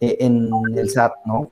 eh, 0.00 0.16
en 0.20 0.48
el 0.78 0.88
SAT, 0.88 1.12
¿no? 1.26 1.50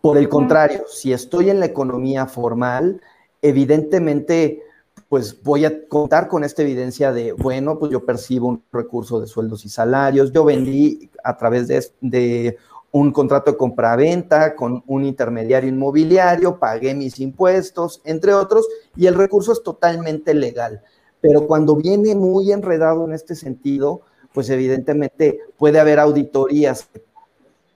Por 0.00 0.16
el 0.16 0.30
contrario, 0.30 0.84
si 0.88 1.12
estoy 1.12 1.50
en 1.50 1.60
la 1.60 1.66
economía 1.66 2.24
formal, 2.24 3.02
evidentemente 3.42 4.62
pues 5.10 5.42
voy 5.42 5.66
a 5.66 5.86
contar 5.88 6.26
con 6.26 6.42
esta 6.42 6.62
evidencia 6.62 7.12
de, 7.12 7.32
bueno, 7.32 7.78
pues 7.78 7.92
yo 7.92 8.02
percibo 8.06 8.48
un 8.48 8.64
recurso 8.72 9.20
de 9.20 9.26
sueldos 9.26 9.66
y 9.66 9.68
salarios, 9.68 10.32
yo 10.32 10.42
vendí 10.42 11.10
a 11.22 11.36
través 11.36 11.68
de, 11.68 12.56
un 12.92 13.10
contrato 13.10 13.50
de 13.50 13.56
compraventa 13.56 14.54
con 14.54 14.84
un 14.86 15.04
intermediario 15.04 15.70
inmobiliario, 15.70 16.58
pagué 16.58 16.94
mis 16.94 17.18
impuestos, 17.20 18.02
entre 18.04 18.34
otros, 18.34 18.68
y 18.96 19.06
el 19.06 19.14
recurso 19.14 19.52
es 19.52 19.62
totalmente 19.62 20.34
legal. 20.34 20.82
Pero 21.20 21.46
cuando 21.46 21.74
viene 21.74 22.14
muy 22.14 22.52
enredado 22.52 23.04
en 23.06 23.14
este 23.14 23.34
sentido, 23.34 24.02
pues 24.34 24.50
evidentemente 24.50 25.40
puede 25.56 25.80
haber 25.80 25.98
auditorías 25.98 26.84
que 26.92 27.02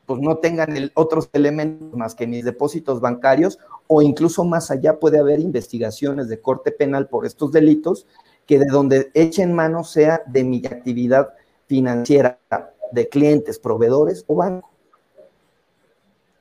pues 0.04 0.20
no 0.20 0.36
tengan 0.36 0.90
otros 0.94 1.28
elementos 1.32 1.98
más 1.98 2.14
que 2.14 2.28
mis 2.28 2.44
depósitos 2.44 3.00
bancarios 3.00 3.58
o 3.88 4.02
incluso 4.02 4.44
más 4.44 4.70
allá 4.70 5.00
puede 5.00 5.18
haber 5.18 5.40
investigaciones 5.40 6.28
de 6.28 6.40
corte 6.40 6.70
penal 6.70 7.08
por 7.08 7.26
estos 7.26 7.50
delitos 7.50 8.06
que 8.46 8.60
de 8.60 8.66
donde 8.66 9.10
echen 9.14 9.52
mano 9.52 9.82
sea 9.82 10.22
de 10.26 10.44
mi 10.44 10.58
actividad 10.64 11.30
financiera, 11.66 12.38
de 12.92 13.08
clientes, 13.08 13.58
proveedores 13.58 14.24
o 14.28 14.36
banco. 14.36 14.75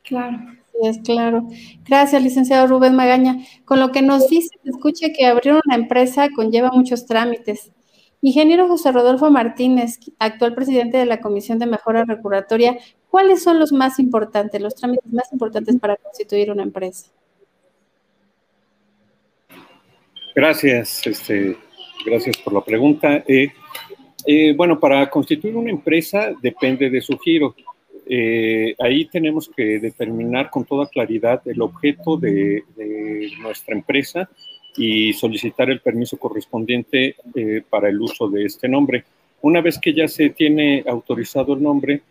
Claro. 0.05 0.37
Es 0.83 0.99
claro. 0.99 1.47
Gracias, 1.87 2.21
licenciado 2.21 2.67
Rubén 2.67 2.95
Magaña. 2.95 3.37
Con 3.63 3.79
lo 3.79 3.91
que 3.91 4.01
nos 4.01 4.27
dice, 4.27 4.49
escuche 4.65 5.13
que 5.13 5.25
abrir 5.25 5.53
una 5.65 5.75
empresa 5.75 6.27
conlleva 6.35 6.69
muchos 6.71 7.05
trámites. 7.05 7.71
Ingeniero 8.21 8.67
José 8.67 8.91
Rodolfo 8.91 9.29
Martínez, 9.29 9.99
actual 10.19 10.55
presidente 10.55 10.97
de 10.97 11.05
la 11.05 11.19
Comisión 11.21 11.59
de 11.59 11.67
Mejora 11.67 12.05
Regulatoria, 12.05 12.77
¿cuáles 13.09 13.43
son 13.43 13.59
los 13.59 13.71
más 13.71 13.99
importantes, 13.99 14.59
los 14.59 14.75
trámites 14.75 15.13
más 15.13 15.31
importantes 15.31 15.77
para 15.79 15.95
constituir 15.95 16.51
una 16.51 16.63
empresa? 16.63 17.11
Gracias, 20.35 21.05
este, 21.05 21.55
gracias 22.05 22.37
por 22.37 22.53
la 22.53 22.61
pregunta. 22.61 23.23
Eh, 23.27 23.53
eh, 24.25 24.53
bueno, 24.57 24.79
para 24.79 25.09
constituir 25.09 25.55
una 25.55 25.69
empresa 25.69 26.31
depende 26.41 26.89
de 26.89 27.01
su 27.01 27.17
giro. 27.19 27.55
Eh, 28.07 28.75
ahí 28.79 29.05
tenemos 29.05 29.49
que 29.49 29.79
determinar 29.79 30.49
con 30.49 30.65
toda 30.65 30.87
claridad 30.87 31.41
el 31.45 31.61
objeto 31.61 32.17
de, 32.17 32.63
nuestra 33.41 33.75
empresa 33.75 34.29
y 34.77 35.13
solicitar 35.13 35.69
el 35.69 35.79
permiso 35.79 36.17
correspondiente 36.17 37.15
para 37.69 37.89
el 37.89 37.99
uso 37.99 38.27
de 38.29 38.45
este 38.45 38.67
nombre. 38.67 39.05
Una 39.41 39.61
vez 39.61 39.79
que 39.79 39.93
ya 39.93 40.07
se 40.07 40.29
tiene 40.29 40.83
autorizado 40.87 41.53
el 41.53 41.63
nombre, 41.63 42.01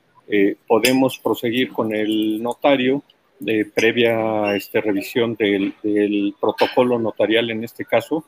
podemos 0.67 1.19
proseguir 1.19 1.71
con 1.71 1.95
el 1.95 2.43
notario 2.43 3.03
de 3.39 3.67
previa 3.67 4.55
este, 4.55 4.81
revisión 4.81 5.35
del, 5.35 5.75
protocolo 6.41 6.99
notarial 6.99 7.51
en 7.51 7.65
este 7.65 7.85
caso, 7.85 8.25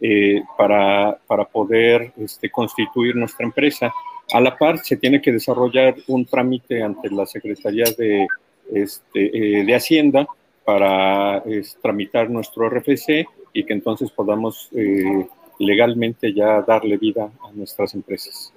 eh, 0.00 0.42
para, 0.58 1.18
para, 1.26 1.44
poder 1.44 2.12
este, 2.18 2.50
constituir 2.50 3.16
nuestra 3.16 3.46
empresa. 3.46 3.92
A 4.32 4.40
la 4.40 4.56
par, 4.56 4.78
se 4.78 4.96
tiene 4.96 5.20
que 5.20 5.32
desarrollar 5.32 5.94
un 6.08 6.24
trámite 6.26 6.82
ante 6.82 7.10
la 7.10 7.26
Secretaría 7.26 7.84
de, 7.96 8.26
este, 8.72 9.60
eh, 9.60 9.64
de 9.64 9.74
Hacienda 9.74 10.26
para 10.64 11.44
tramitar 11.80 12.28
nuestro 12.28 12.68
RFC 12.68 13.26
y 13.52 13.64
que 13.64 13.72
entonces 13.72 14.10
podamos 14.10 14.68
eh, 14.74 15.26
legalmente 15.58 16.34
ya 16.34 16.62
darle 16.62 16.96
vida 16.96 17.30
a 17.42 17.52
nuestras 17.52 17.94
empresas. 17.94 18.52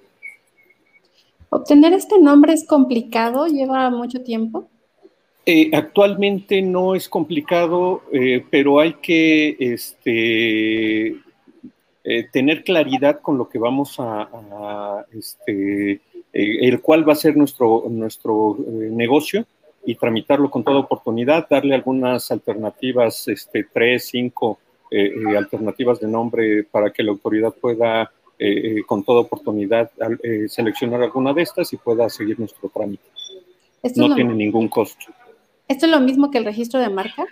¿Obtener 1.49 1.93
este 1.93 2.19
nombre 2.19 2.53
es 2.53 2.65
complicado? 2.65 3.47
¿Lleva 3.47 3.89
mucho 3.89 4.21
tiempo? 4.21 4.67
Eh, 5.45 5.71
actualmente 5.73 6.61
no 6.61 6.93
es 6.93 7.09
complicado, 7.09 8.03
eh, 8.13 8.45
pero 8.51 8.79
hay 8.79 8.93
que 9.01 9.55
este, 9.59 11.15
eh, 12.11 12.27
tener 12.31 12.63
claridad 12.63 13.19
con 13.21 13.37
lo 13.37 13.47
que 13.47 13.59
vamos 13.59 13.97
a, 13.99 15.05
este, 15.13 16.01
el 16.33 16.81
cual 16.81 17.07
va 17.07 17.13
a 17.13 17.15
ser 17.15 17.37
nuestro, 17.37 17.85
nuestro 17.87 18.57
negocio 18.67 19.45
y 19.85 19.93
tramitarlo 19.93 20.49
con 20.49 20.63
toda 20.63 20.79
oportunidad, 20.79 21.47
darle 21.47 21.75
algunas 21.75 22.31
alternativas, 22.31 23.27
este, 23.27 23.67
tres, 23.71 24.07
cinco 24.07 24.57
alternativas 25.37 25.99
de 25.99 26.07
nombre 26.07 26.63
para 26.63 26.91
que 26.91 27.03
la 27.03 27.11
autoridad 27.11 27.53
pueda 27.53 28.11
con 28.87 29.03
toda 29.03 29.21
oportunidad 29.21 29.91
seleccionar 30.47 31.03
alguna 31.03 31.31
de 31.31 31.43
estas 31.43 31.71
y 31.73 31.77
pueda 31.77 32.09
seguir 32.09 32.39
nuestro 32.39 32.69
trámite. 32.69 33.03
no 33.95 34.15
tiene 34.15 34.33
ningún 34.33 34.67
costo. 34.67 35.05
¿Esto 35.67 35.85
es 35.85 35.91
lo 35.91 35.99
mismo 35.99 36.31
que 36.31 36.39
el 36.39 36.45
registro 36.45 36.79
de 36.79 36.89
marca? 36.89 37.27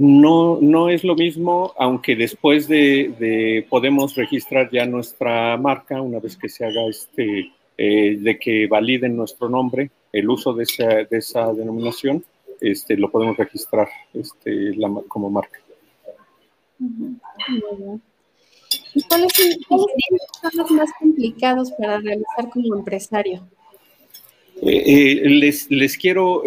No, 0.00 0.58
no 0.62 0.88
es 0.88 1.04
lo 1.04 1.14
mismo, 1.14 1.74
aunque 1.76 2.16
después 2.16 2.66
de, 2.68 3.66
podemos 3.68 4.14
registrar 4.14 4.70
ya 4.72 4.86
nuestra 4.86 5.58
marca 5.58 6.00
una 6.00 6.18
vez 6.18 6.38
que 6.38 6.48
se 6.48 6.64
haga 6.64 6.86
este, 6.88 7.52
eh, 7.76 8.16
de 8.18 8.38
que 8.38 8.66
validen 8.66 9.14
nuestro 9.14 9.50
nombre, 9.50 9.90
el 10.10 10.30
uso 10.30 10.54
de 10.54 10.62
esa, 10.62 10.86
de 10.86 11.18
esa 11.18 11.52
denominación, 11.52 12.24
este, 12.62 12.96
lo 12.96 13.10
podemos 13.10 13.36
registrar 13.36 13.88
este, 14.14 14.74
como 15.06 15.28
marca. 15.28 15.60
¿Y 18.94 19.02
cuáles 19.02 19.32
son 19.34 20.50
los 20.54 20.70
más 20.70 20.90
complicados 20.98 21.72
para 21.72 21.98
realizar 21.98 22.48
como 22.50 22.74
empresario? 22.74 23.46
Eh, 24.62 25.22
eh, 25.22 25.28
les, 25.28 25.70
les, 25.70 25.98
quiero 25.98 26.42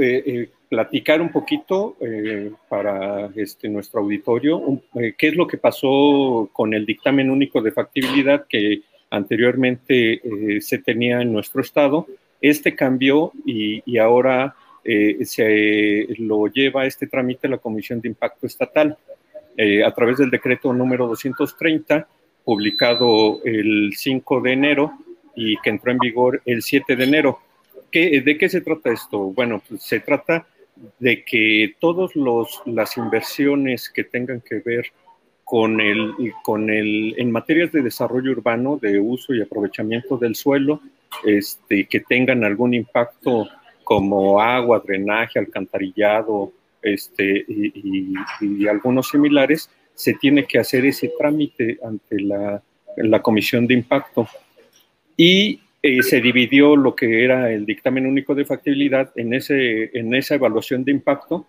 platicar 0.73 1.21
un 1.21 1.29
poquito 1.29 1.97
eh, 2.01 2.49
para 2.67 3.29
este, 3.35 3.69
nuestro 3.69 3.99
auditorio 4.01 4.81
eh, 4.95 5.13
qué 5.15 5.27
es 5.27 5.35
lo 5.35 5.45
que 5.45 5.59
pasó 5.59 6.49
con 6.51 6.73
el 6.73 6.83
dictamen 6.83 7.29
único 7.29 7.61
de 7.61 7.71
factibilidad 7.71 8.47
que 8.49 8.81
anteriormente 9.11 10.13
eh, 10.13 10.61
se 10.61 10.79
tenía 10.79 11.21
en 11.21 11.31
nuestro 11.31 11.61
estado. 11.61 12.07
Este 12.41 12.75
cambió 12.75 13.31
y, 13.45 13.83
y 13.85 13.99
ahora 13.99 14.55
se 14.83 16.07
lo 16.17 16.47
lleva 16.47 16.85
este 16.85 17.05
trámite 17.07 17.47
la 17.47 17.59
Comisión 17.59 18.01
de 18.01 18.09
Impacto 18.09 18.47
Estatal 18.47 18.97
a 19.85 19.91
través 19.93 20.17
del 20.17 20.29
decreto 20.29 20.73
número 20.73 21.07
230, 21.07 22.05
publicado 22.43 23.39
el 23.45 23.93
5 23.95 24.41
de 24.41 24.51
enero 24.51 24.91
y 25.37 25.55
que 25.61 25.69
entró 25.69 25.91
en 25.91 25.99
vigor 25.99 26.41
el 26.45 26.61
7 26.61 26.97
de 26.97 27.03
enero. 27.05 27.39
¿Qué, 27.89 28.19
¿De 28.19 28.37
qué 28.37 28.49
se 28.49 28.59
trata 28.59 28.91
esto? 28.91 29.19
Bueno, 29.19 29.61
pues 29.65 29.83
se 29.83 30.01
trata 30.01 30.47
de 30.99 31.23
que 31.23 31.75
todas 31.79 32.11
las 32.65 32.97
inversiones 32.97 33.89
que 33.89 34.03
tengan 34.03 34.41
que 34.41 34.59
ver 34.59 34.85
con 35.43 35.81
el, 35.81 36.13
con 36.41 36.69
el, 36.69 37.15
en 37.17 37.31
materias 37.31 37.71
de 37.71 37.81
desarrollo 37.81 38.31
urbano, 38.31 38.77
de 38.81 38.99
uso 38.99 39.33
y 39.33 39.41
aprovechamiento 39.41 40.17
del 40.17 40.35
suelo, 40.35 40.81
este, 41.25 41.85
que 41.85 41.99
tengan 41.99 42.43
algún 42.43 42.73
impacto 42.73 43.47
como 43.83 44.41
agua, 44.41 44.81
drenaje, 44.85 45.39
alcantarillado, 45.39 46.53
este, 46.81 47.45
y, 47.47 48.67
algunos 48.67 49.09
similares, 49.09 49.69
se 49.93 50.13
tiene 50.15 50.45
que 50.45 50.59
hacer 50.59 50.85
ese 50.85 51.11
trámite 51.17 51.77
ante 51.83 52.19
la, 52.19 52.61
la 52.97 53.21
Comisión 53.21 53.67
de 53.67 53.75
Impacto. 53.75 54.27
Y 55.15 55.59
se 56.01 56.21
dividió 56.21 56.77
lo 56.77 56.95
que 56.95 57.25
era 57.25 57.51
el 57.51 57.65
dictamen 57.65 58.05
único 58.05 58.33
de 58.33 58.45
factibilidad 58.45 59.11
en, 59.15 59.33
ese, 59.33 59.97
en 59.97 60.15
esa 60.15 60.35
evaluación 60.35 60.85
de 60.85 60.91
impacto 60.91 61.45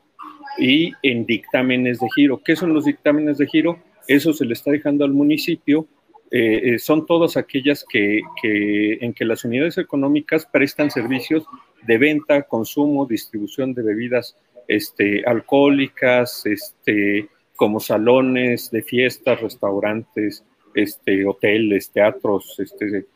y 0.58 0.92
en 1.02 1.24
dictámenes 1.24 2.00
de 2.00 2.08
giro. 2.14 2.42
¿Qué 2.44 2.56
son 2.56 2.74
los 2.74 2.84
dictámenes 2.84 3.38
de 3.38 3.46
giro? 3.46 3.78
Eso 4.08 4.32
se 4.32 4.44
le 4.44 4.54
está 4.54 4.70
dejando 4.70 5.04
al 5.04 5.12
municipio. 5.12 5.86
Eh, 6.30 6.74
eh, 6.74 6.78
son 6.78 7.06
todas 7.06 7.36
aquellas 7.36 7.84
que, 7.88 8.22
que, 8.42 8.94
en 8.94 9.12
que 9.12 9.24
las 9.24 9.44
unidades 9.44 9.78
económicas 9.78 10.46
prestan 10.46 10.90
servicios 10.90 11.44
de 11.86 11.98
venta, 11.98 12.42
consumo, 12.42 13.06
distribución 13.06 13.72
de 13.72 13.82
bebidas 13.82 14.36
este, 14.66 15.22
alcohólicas, 15.26 16.44
este, 16.46 17.28
como 17.56 17.78
salones 17.78 18.70
de 18.70 18.82
fiestas, 18.82 19.40
restaurantes, 19.40 20.44
este, 20.74 21.24
hoteles, 21.24 21.90
teatros, 21.90 22.58
este, 22.58 23.06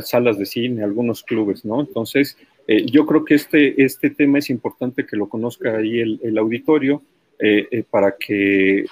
salas 0.00 0.38
de 0.38 0.46
cine, 0.46 0.84
algunos 0.84 1.22
clubes, 1.22 1.64
¿no? 1.64 1.80
Entonces, 1.80 2.36
eh, 2.66 2.86
yo 2.86 3.04
creo 3.06 3.24
que 3.24 3.34
este, 3.34 3.82
este 3.82 4.10
tema 4.10 4.38
es 4.38 4.48
importante 4.48 5.06
que 5.06 5.16
lo 5.16 5.28
conozca 5.28 5.76
ahí 5.76 6.00
el, 6.00 6.38
auditorio 6.38 7.02
eh, 7.38 7.68
eh, 7.70 7.84
para 7.88 8.16
que, 8.16 8.84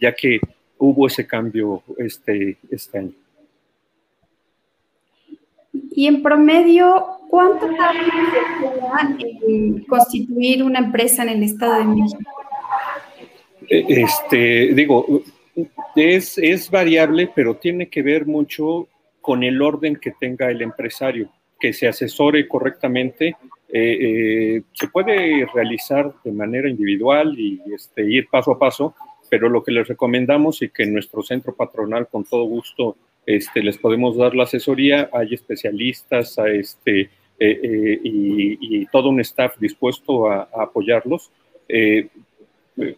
ya 0.00 0.14
que 0.14 0.40
hubo 0.78 1.06
ese 1.06 1.26
cambio 1.26 1.82
este, 1.98 2.56
este 2.70 2.98
año. 2.98 3.12
Y 5.92 6.06
en 6.06 6.22
promedio, 6.22 7.04
¿cuánto 7.28 7.66
tarda 7.76 9.16
en 9.46 9.84
constituir 9.84 10.62
una 10.62 10.80
empresa 10.80 11.22
en 11.22 11.28
el 11.28 11.42
Estado 11.44 11.78
de 11.78 11.84
México? 11.84 12.30
Este, 13.68 14.74
digo, 14.74 15.22
es, 15.94 16.36
es 16.38 16.70
variable, 16.70 17.30
pero 17.34 17.56
tiene 17.56 17.88
que 17.88 18.02
ver 18.02 18.26
mucho 18.26 18.88
con 19.24 19.42
el 19.42 19.62
orden 19.62 19.96
que 19.96 20.10
tenga 20.10 20.50
el 20.50 20.60
empresario, 20.60 21.30
que 21.58 21.72
se 21.72 21.88
asesore 21.88 22.46
correctamente. 22.46 23.34
Eh, 23.70 23.96
eh, 24.00 24.62
se 24.74 24.88
puede 24.88 25.46
realizar 25.46 26.12
de 26.22 26.30
manera 26.30 26.68
individual 26.68 27.34
y 27.38 27.58
este, 27.74 28.04
ir 28.04 28.28
paso 28.28 28.52
a 28.52 28.58
paso, 28.58 28.94
pero 29.30 29.48
lo 29.48 29.64
que 29.64 29.72
les 29.72 29.88
recomendamos 29.88 30.60
y 30.60 30.68
que 30.68 30.82
en 30.82 30.92
nuestro 30.92 31.22
centro 31.22 31.54
patronal 31.54 32.06
con 32.06 32.24
todo 32.24 32.44
gusto 32.44 32.98
este, 33.24 33.62
les 33.62 33.78
podemos 33.78 34.14
dar 34.14 34.34
la 34.34 34.42
asesoría, 34.42 35.08
hay 35.10 35.32
especialistas 35.32 36.36
este, 36.52 37.08
eh, 37.40 38.00
y, 38.04 38.84
todo 38.92 39.08
un 39.08 39.20
staff 39.20 39.56
dispuesto 39.58 40.30
a, 40.30 40.50
apoyarlos 40.52 41.30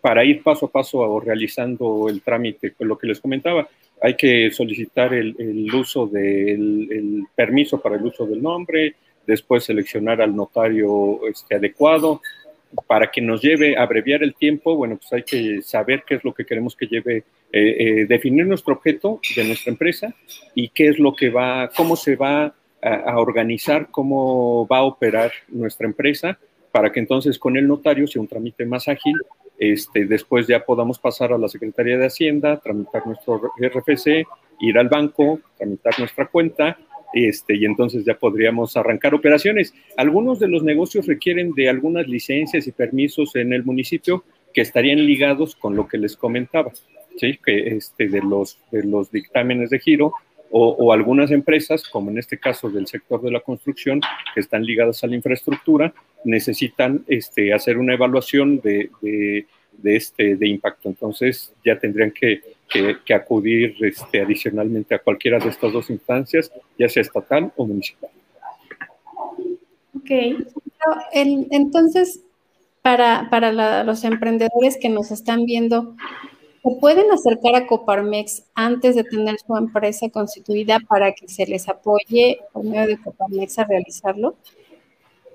para 0.00 0.24
ir 0.24 0.42
paso 0.42 0.66
a 0.66 0.72
paso 0.72 1.20
realizando 1.20 2.08
el 2.08 2.20
trámite, 2.20 2.74
lo 2.80 2.98
que 2.98 3.06
les 3.06 3.20
comentaba 3.20 3.68
hay 4.00 4.14
que 4.14 4.50
solicitar 4.50 5.14
el, 5.14 5.68
uso 5.74 6.06
del 6.06 7.24
permiso 7.34 7.80
para 7.80 7.96
el 7.96 8.04
uso 8.04 8.26
del 8.26 8.42
nombre, 8.42 8.94
después 9.26 9.64
seleccionar 9.64 10.20
al 10.20 10.34
notario 10.34 11.26
este, 11.28 11.56
adecuado. 11.56 12.20
Para 12.86 13.10
que 13.10 13.22
nos 13.22 13.40
lleve 13.40 13.76
a 13.76 13.82
abreviar 13.82 14.22
el 14.22 14.34
tiempo, 14.34 14.76
bueno, 14.76 14.96
pues 14.96 15.10
hay 15.12 15.22
que 15.22 15.62
saber 15.62 16.02
qué 16.06 16.16
es 16.16 16.24
lo 16.24 16.34
que 16.34 16.44
queremos 16.44 16.76
que 16.76 16.86
lleve, 16.86 17.18
eh, 17.18 17.22
eh, 17.52 18.06
definir 18.06 18.46
nuestro 18.46 18.74
objeto 18.74 19.20
de 19.34 19.44
nuestra 19.44 19.70
empresa 19.70 20.14
y 20.54 20.68
qué 20.68 20.88
es 20.88 20.98
lo 20.98 21.14
que 21.14 21.30
va, 21.30 21.70
cómo 21.74 21.96
se 21.96 22.16
va 22.16 22.54
a, 22.82 22.94
a 22.94 23.18
organizar, 23.18 23.88
cómo 23.90 24.66
va 24.66 24.78
a 24.78 24.82
operar 24.82 25.32
nuestra 25.48 25.86
empresa, 25.86 26.38
para 26.70 26.92
que 26.92 27.00
entonces 27.00 27.38
con 27.38 27.56
el 27.56 27.66
notario 27.66 28.06
sea 28.06 28.20
un 28.20 28.28
trámite 28.28 28.66
más 28.66 28.88
ágil 28.88 29.14
este, 29.58 30.04
después 30.06 30.46
ya 30.46 30.64
podamos 30.64 30.98
pasar 30.98 31.32
a 31.32 31.38
la 31.38 31.48
Secretaría 31.48 31.98
de 31.98 32.06
Hacienda, 32.06 32.58
tramitar 32.58 33.06
nuestro 33.06 33.52
RFC, 33.58 34.26
ir 34.60 34.78
al 34.78 34.88
banco, 34.88 35.40
tramitar 35.56 35.98
nuestra 35.98 36.26
cuenta, 36.26 36.78
este, 37.12 37.56
y 37.56 37.64
entonces 37.64 38.04
ya 38.04 38.18
podríamos 38.18 38.76
arrancar 38.76 39.14
operaciones. 39.14 39.74
Algunos 39.96 40.38
de 40.38 40.48
los 40.48 40.62
negocios 40.62 41.06
requieren 41.06 41.52
de 41.52 41.68
algunas 41.68 42.06
licencias 42.08 42.66
y 42.66 42.72
permisos 42.72 43.36
en 43.36 43.52
el 43.52 43.64
municipio 43.64 44.24
que 44.52 44.60
estarían 44.60 45.04
ligados 45.04 45.56
con 45.56 45.76
lo 45.76 45.86
que 45.86 45.98
les 45.98 46.16
comentaba, 46.16 46.72
¿sí? 47.16 47.38
que 47.44 47.68
este, 47.68 48.08
de, 48.08 48.20
los, 48.20 48.58
de 48.70 48.84
los 48.84 49.10
dictámenes 49.10 49.70
de 49.70 49.78
giro 49.78 50.12
o, 50.50 50.92
algunas 50.92 51.30
empresas, 51.30 51.88
como 51.88 52.10
en 52.10 52.18
este 52.18 52.38
caso 52.38 52.70
del 52.70 52.86
sector 52.86 53.20
de 53.22 53.30
la 53.30 53.40
construcción, 53.40 54.00
que 54.34 54.40
están 54.40 54.64
ligadas 54.64 55.02
a 55.02 55.06
la 55.06 55.16
infraestructura, 55.16 55.92
necesitan 56.24 57.04
este, 57.08 57.52
hacer 57.52 57.78
una 57.78 57.94
evaluación 57.94 58.60
de, 58.60 58.90
de, 59.02 59.96
este, 59.96 60.36
de 60.36 60.48
impacto. 60.48 60.88
Entonces 60.88 61.52
ya 61.64 61.78
tendrían 61.78 62.12
que, 62.12 62.40
acudir 63.14 63.76
este, 63.80 64.20
adicionalmente 64.20 64.94
a 64.94 64.98
cualquiera 64.98 65.38
de 65.38 65.48
estas 65.48 65.72
dos 65.72 65.90
instancias, 65.90 66.50
ya 66.78 66.88
sea 66.88 67.02
estatal 67.02 67.52
o 67.56 67.66
municipal. 67.66 68.10
Ok, 69.96 70.10
entonces, 71.12 72.22
para, 72.82 73.28
para 73.30 73.82
los 73.82 74.04
emprendedores 74.04 74.78
que 74.80 74.88
nos 74.88 75.10
están 75.10 75.46
viendo, 75.46 75.96
¿Se 76.66 76.74
pueden 76.80 77.12
acercar 77.12 77.54
a 77.54 77.64
Coparmex 77.64 78.42
antes 78.56 78.96
de 78.96 79.04
tener 79.04 79.36
su 79.38 79.56
empresa 79.56 80.08
constituida 80.10 80.80
para 80.80 81.12
que 81.12 81.28
se 81.28 81.46
les 81.46 81.68
apoye 81.68 82.40
por 82.52 82.64
medio 82.64 82.88
de 82.88 82.98
Coparmex 82.98 83.60
a 83.60 83.64
realizarlo? 83.66 84.34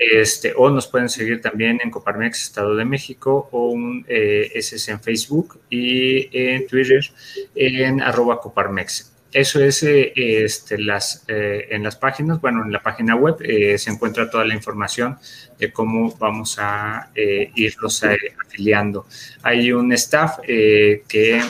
este, 0.01 0.53
o 0.57 0.71
nos 0.71 0.87
pueden 0.87 1.09
seguir 1.09 1.41
también 1.41 1.79
en 1.83 1.91
Coparmex 1.91 2.41
Estado 2.41 2.75
de 2.75 2.85
México 2.85 3.49
o 3.51 3.67
un, 3.67 4.03
eh, 4.07 4.49
ese 4.55 4.77
es 4.77 4.87
en 4.87 4.99
Facebook 4.99 5.59
y 5.69 6.27
en 6.35 6.65
Twitter 6.65 7.05
en 7.53 8.01
arroba 8.01 8.39
Coparmex. 8.39 9.11
Eso 9.31 9.63
es 9.63 9.83
eh, 9.83 10.11
este, 10.15 10.79
las, 10.79 11.23
eh, 11.27 11.67
en 11.69 11.83
las 11.83 11.97
páginas, 11.97 12.41
bueno, 12.41 12.65
en 12.65 12.71
la 12.71 12.81
página 12.81 13.15
web 13.15 13.37
se 13.77 13.89
encuentra 13.91 14.29
toda 14.29 14.43
la 14.43 14.55
información 14.55 15.19
de 15.59 15.71
cómo 15.71 16.13
vamos 16.17 16.57
a 16.57 17.11
irlos 17.55 18.03
afiliando. 18.43 19.05
Hay 19.43 19.71
un 19.71 19.93
staff 19.93 20.39
que 20.47 21.43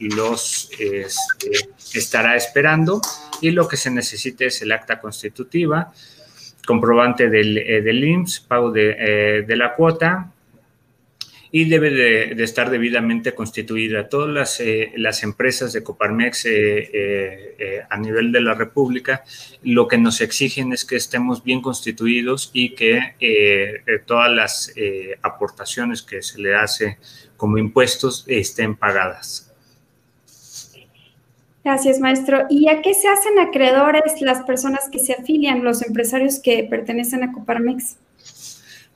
los 0.00 0.70
este, 0.72 1.50
estará 1.94 2.34
esperando 2.34 3.00
y 3.40 3.52
lo 3.52 3.68
que 3.68 3.76
se 3.76 3.90
necesita 3.90 4.44
es 4.44 4.60
el 4.62 4.72
acta 4.72 5.00
constitutiva, 5.00 5.92
comprobante 6.68 7.30
del, 7.30 7.56
eh, 7.56 7.80
del 7.80 8.04
IMSS, 8.04 8.40
pago 8.40 8.70
de, 8.70 8.94
eh, 8.98 9.42
de, 9.48 9.56
la 9.56 9.74
cuota 9.74 10.30
y 11.50 11.64
debe 11.64 11.88
de, 11.90 12.44
estar 12.44 12.68
debidamente 12.68 13.34
constituida. 13.34 14.10
Todas 14.10 14.28
las, 14.28 14.60
eh, 14.60 14.92
las 14.96 15.22
empresas 15.22 15.72
de 15.72 15.82
Coparmex 15.82 16.46
a 17.88 17.96
nivel 17.96 18.32
de 18.32 18.40
la 18.42 18.52
República 18.52 19.24
lo 19.62 19.88
que 19.88 19.96
nos 19.96 20.20
exigen 20.20 20.74
es 20.74 20.84
que 20.84 20.96
estemos 20.96 21.42
bien 21.42 21.62
constituidos 21.62 22.50
y 22.52 22.74
que 22.74 23.14
todas 24.04 24.30
las 24.30 24.74
aportaciones 25.22 26.02
que 26.02 26.20
se 26.20 26.38
le 26.38 26.54
hace 26.54 26.98
como 27.38 27.56
impuestos 27.56 28.26
estén 28.28 28.76
pagadas. 28.76 29.47
Gracias, 31.68 32.00
maestro. 32.00 32.46
¿Y 32.48 32.66
a 32.70 32.80
qué 32.80 32.94
se 32.94 33.08
hacen 33.08 33.38
acreedores 33.38 34.22
las 34.22 34.42
personas 34.44 34.88
que 34.90 34.98
se 34.98 35.12
afilian, 35.12 35.62
los 35.62 35.82
empresarios 35.82 36.40
que 36.42 36.64
pertenecen 36.64 37.22
a 37.22 37.30
Coparmex? 37.30 37.98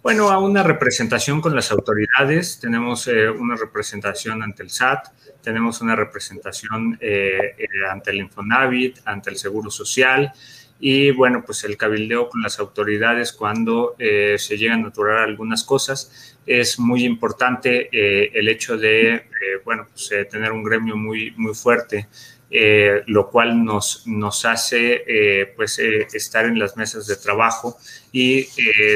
Bueno, 0.02 0.30
a 0.30 0.38
una 0.38 0.62
representación 0.62 1.42
con 1.42 1.54
las 1.54 1.70
autoridades, 1.70 2.58
tenemos 2.58 3.08
eh, 3.08 3.28
una 3.28 3.56
representación 3.56 4.42
ante 4.42 4.62
el 4.62 4.70
SAT, 4.70 5.08
tenemos 5.42 5.82
una 5.82 5.94
representación 5.94 6.96
eh, 6.98 7.56
eh, 7.58 7.66
ante 7.90 8.10
el 8.10 8.20
Infonavit, 8.20 9.00
ante 9.04 9.28
el 9.28 9.36
Seguro 9.36 9.70
Social 9.70 10.32
y 10.80 11.10
bueno, 11.10 11.42
pues 11.44 11.64
el 11.64 11.76
cabildeo 11.76 12.30
con 12.30 12.40
las 12.40 12.58
autoridades 12.58 13.34
cuando 13.34 13.96
se 13.98 14.56
llegan 14.56 14.84
a 14.84 14.88
aturar 14.88 15.18
algunas 15.18 15.62
cosas. 15.62 16.38
Es 16.44 16.78
muy 16.80 17.04
importante 17.04 17.88
el 17.92 18.48
hecho 18.48 18.76
de, 18.76 19.26
bueno, 19.64 19.86
pues 19.88 20.10
tener 20.28 20.50
un 20.50 20.64
gremio 20.64 20.96
muy, 20.96 21.32
muy 21.36 21.54
fuerte 21.54 22.08
eh, 22.54 23.02
lo 23.06 23.30
cual 23.30 23.64
nos, 23.64 24.06
nos 24.06 24.44
hace 24.44 25.04
eh, 25.06 25.54
pues, 25.56 25.78
eh, 25.78 26.06
estar 26.12 26.44
en 26.44 26.58
las 26.58 26.76
mesas 26.76 27.06
de 27.06 27.16
trabajo 27.16 27.78
y 28.12 28.46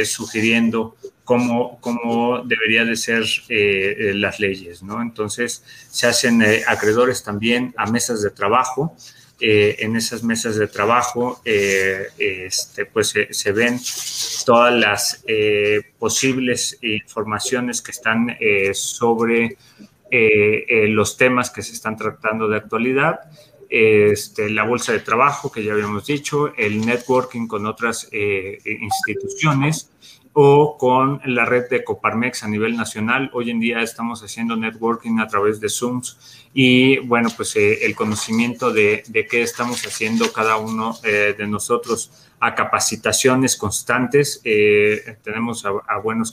sugiriendo 0.05 0.95
cómo, 1.25 1.81
cómo 1.81 2.43
debería 2.45 2.85
de 2.85 2.97
ser 2.97 3.25
las 4.15 4.41
leyes. 4.41 4.83
¿no? 4.83 5.01
Entonces, 5.01 5.65
se 5.89 6.07
hacen 6.07 6.45
acreedores 6.67 7.25
también 7.25 7.73
a 7.79 7.87
mesas 7.87 8.21
de 8.21 8.31
trabajo. 8.31 8.95
en 9.41 9.97
esas 9.97 10.23
mesas 10.23 10.57
de 10.57 10.67
trabajo 10.67 11.41
este, 11.45 12.85
pues, 12.85 13.15
se 13.31 13.53
ven 13.53 13.81
todas 14.45 14.75
las 14.75 15.25
posibles 15.99 16.79
informaciones 16.83 17.81
que 17.81 17.93
están 17.93 18.37
sobre 18.75 19.57
los 20.11 21.17
temas 21.17 21.51
que 21.51 21.63
se 21.63 21.73
están 21.73 21.97
tratando 21.97 22.49
de 22.49 22.57
actualidad 22.57 23.21
este, 23.69 24.49
la 24.51 24.65
bolsa 24.65 24.93
de 24.93 25.01
trabajo, 25.01 25.51
que 25.51 25.65
ya 25.65 25.73
habíamos 25.73 26.07
dicho, 26.07 26.53
el 26.57 26.85
networking 26.85 27.47
con 27.47 27.67
otras 27.67 28.09
eh, 28.13 28.59
instituciones 28.65 29.91
o 30.33 30.77
con 30.77 31.21
la 31.25 31.47
red 31.47 31.69
de 31.71 31.83
Coparmex 31.83 32.45
a 32.45 32.49
nivel 32.49 32.77
nacional. 32.77 33.31
Hoy 33.33 33.51
en 33.51 33.59
día 33.59 33.81
estamos 33.81 34.23
haciendo 34.23 34.55
networking 34.55 35.19
a 35.19 35.27
través 35.27 35.61
de 35.61 35.69
Zooms 35.69 36.47
y 36.53 36.99
bueno, 36.99 37.31
pues 37.35 37.57
eh, 37.57 37.87
el 37.87 37.97
conocimiento 37.97 38.71
de, 38.71 39.03
qué 39.31 39.43
estamos 39.43 39.85
haciendo 39.87 40.33
cada 40.33 40.59
uno 40.59 40.95
eh, 41.03 41.35
de 41.37 41.47
nosotros 41.47 42.26
a 42.41 42.55
capacitaciones 42.55 43.57
constantes. 43.57 44.41
tenemos 45.23 45.65
a, 45.65 45.99
buenos 45.99 46.33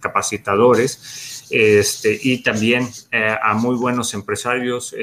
capacitadores 0.00 1.46
este, 1.50 2.18
y 2.22 2.42
también 2.42 2.88
a 3.42 3.54
muy 3.54 3.76
buenos 3.76 4.14
empresarios, 4.14 4.94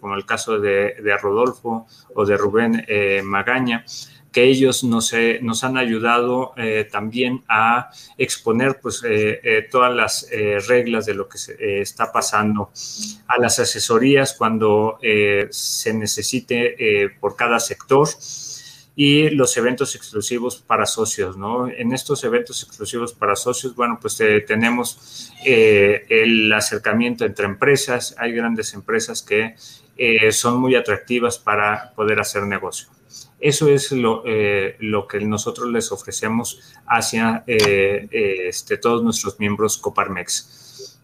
como 0.00 0.14
el 0.14 0.24
caso 0.24 0.58
de, 0.58 0.94
de 1.02 1.16
Rodolfo 1.16 1.86
o 2.14 2.24
de 2.24 2.36
Rubén 2.36 2.86
Magaña 3.24 3.84
que 4.32 4.44
ellos 4.44 4.84
nos, 4.84 5.12
eh, 5.12 5.40
nos 5.42 5.64
han 5.64 5.76
ayudado 5.76 6.52
eh, 6.56 6.86
también 6.90 7.44
a 7.48 7.90
exponer 8.16 8.78
pues, 8.80 9.02
eh, 9.04 9.66
todas 9.70 9.94
las 9.94 10.28
reglas 10.66 11.06
de 11.06 11.14
lo 11.14 11.28
que 11.28 11.38
se, 11.38 11.80
está 11.80 12.12
pasando 12.12 12.70
a 13.26 13.38
las 13.38 13.58
asesorías 13.58 14.34
cuando 14.34 14.98
se 15.50 15.94
necesite 15.94 17.10
por 17.20 17.36
cada 17.36 17.58
sector 17.60 18.08
y 19.00 19.30
los 19.30 19.56
eventos 19.56 19.94
exclusivos 19.94 20.56
para 20.56 20.84
socios, 20.84 21.36
¿no? 21.36 21.68
En 21.68 21.92
estos 21.92 22.24
eventos 22.24 22.64
exclusivos 22.64 23.12
para 23.12 23.36
socios, 23.36 23.76
bueno, 23.76 23.98
pues 24.00 24.16
tenemos 24.44 25.30
el 25.44 26.52
acercamiento 26.52 27.24
entre 27.24 27.46
empresas, 27.46 28.16
hay 28.18 28.32
grandes 28.32 28.74
empresas 28.74 29.22
que 29.22 29.54
son 30.32 30.60
muy 30.60 30.74
atractivas 30.74 31.38
para 31.38 31.92
poder 31.94 32.18
hacer 32.18 32.42
negocio. 32.42 32.88
Eso 33.40 33.68
es 33.68 33.92
lo, 33.92 34.24
eh, 34.26 34.76
que 35.08 35.20
nosotros 35.20 35.68
les 35.68 35.92
ofrecemos 35.92 36.74
hacia 36.86 37.44
eh, 37.46 38.08
este, 38.48 38.78
todos 38.78 39.02
nuestros 39.04 39.38
miembros 39.38 39.78
Coparmex. 39.78 40.98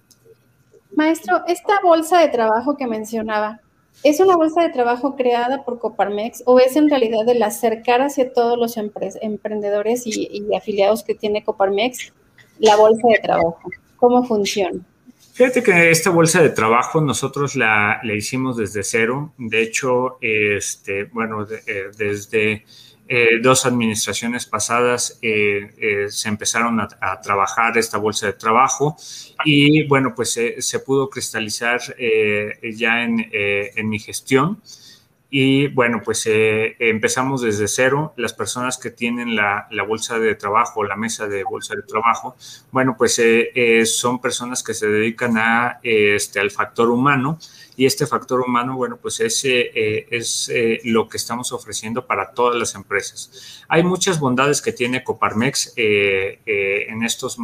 Maestro, 0.96 1.42
esta 1.46 1.80
bolsa 1.82 2.18
de 2.18 2.28
trabajo 2.28 2.76
que 2.76 2.86
mencionaba, 2.86 3.60
¿es 4.04 4.20
una 4.20 4.36
bolsa 4.36 4.62
de 4.62 4.68
trabajo 4.68 5.16
creada 5.16 5.64
por 5.64 5.80
Coparmex 5.80 6.42
o 6.46 6.60
es 6.60 6.76
en 6.76 6.88
realidad 6.88 7.28
el 7.28 7.42
acercar 7.42 8.02
hacia 8.02 8.32
todos 8.32 8.56
los 8.56 8.76
emprendedores 8.76 10.06
y 10.06 10.54
afiliados 10.54 11.02
que 11.02 11.14
tiene 11.14 11.42
Coparmex 11.42 12.12
la 12.58 12.76
bolsa 12.76 13.08
de 13.08 13.18
trabajo? 13.18 13.70
¿Cómo 13.96 14.22
funciona? 14.24 14.80
Fíjate 15.34 15.64
que 15.64 15.90
esta 15.90 16.10
bolsa 16.10 16.40
de 16.40 16.50
trabajo 16.50 17.00
nosotros 17.00 17.56
la, 17.56 18.00
hicimos 18.04 18.56
desde 18.56 18.84
cero. 18.84 19.32
De 19.36 19.62
hecho, 19.62 20.16
este, 20.20 21.04
bueno, 21.06 21.44
eh, 21.66 21.90
desde 21.98 22.64
eh, 23.06 23.38
dos 23.42 23.66
administraciones 23.66 24.46
pasadas 24.46 25.18
eh, 25.20 26.06
se 26.08 26.28
empezaron 26.28 26.80
a, 26.80 27.20
trabajar 27.22 27.76
esta 27.76 27.98
bolsa 27.98 28.26
de 28.26 28.32
trabajo 28.32 28.96
y 29.44 29.86
bueno, 29.86 30.14
pues 30.14 30.38
se 30.58 30.78
pudo 30.80 31.10
cristalizar 31.10 31.80
ya 32.62 33.04
en, 33.04 33.30
en 33.32 33.88
mi 33.88 33.98
gestión 33.98 34.60
Y 35.36 35.66
bueno, 35.66 36.00
pues 36.04 36.24
eh, 36.26 36.76
empezamos 36.78 37.42
desde 37.42 37.66
cero. 37.66 38.14
Las 38.16 38.32
personas 38.32 38.78
que 38.78 38.92
tienen 38.92 39.34
la, 39.34 39.66
bolsa 39.84 40.20
de 40.20 40.36
trabajo, 40.36 40.84
la 40.84 40.94
mesa 40.94 41.26
de 41.26 41.42
bolsa 41.42 41.74
de 41.74 41.82
trabajo, 41.82 42.36
bueno, 42.70 42.94
pues 42.96 43.18
eh, 43.18 43.50
eh, 43.52 43.84
son 43.84 44.20
personas 44.20 44.62
que 44.62 44.74
se 44.74 44.86
dedican 44.86 45.36
a, 45.36 45.80
este, 45.82 46.38
al 46.38 46.52
factor 46.52 46.88
humano. 46.88 47.40
Y 47.76 47.86
este 47.86 48.06
factor 48.06 48.40
humano, 48.40 48.76
bueno, 48.76 48.98
pues 49.00 49.20
ese 49.20 49.72
es 50.10 50.50
lo 50.84 51.08
que 51.08 51.16
estamos 51.16 51.52
ofreciendo 51.52 52.06
para 52.06 52.32
todas 52.32 52.56
las 52.56 52.74
empresas. 52.74 53.64
Hay 53.68 53.82
muchas 53.82 54.20
bondades 54.20 54.62
que 54.62 54.72
tiene 54.72 55.02
Coparmex 55.02 55.74
en 55.76 57.02
estos 57.02 57.38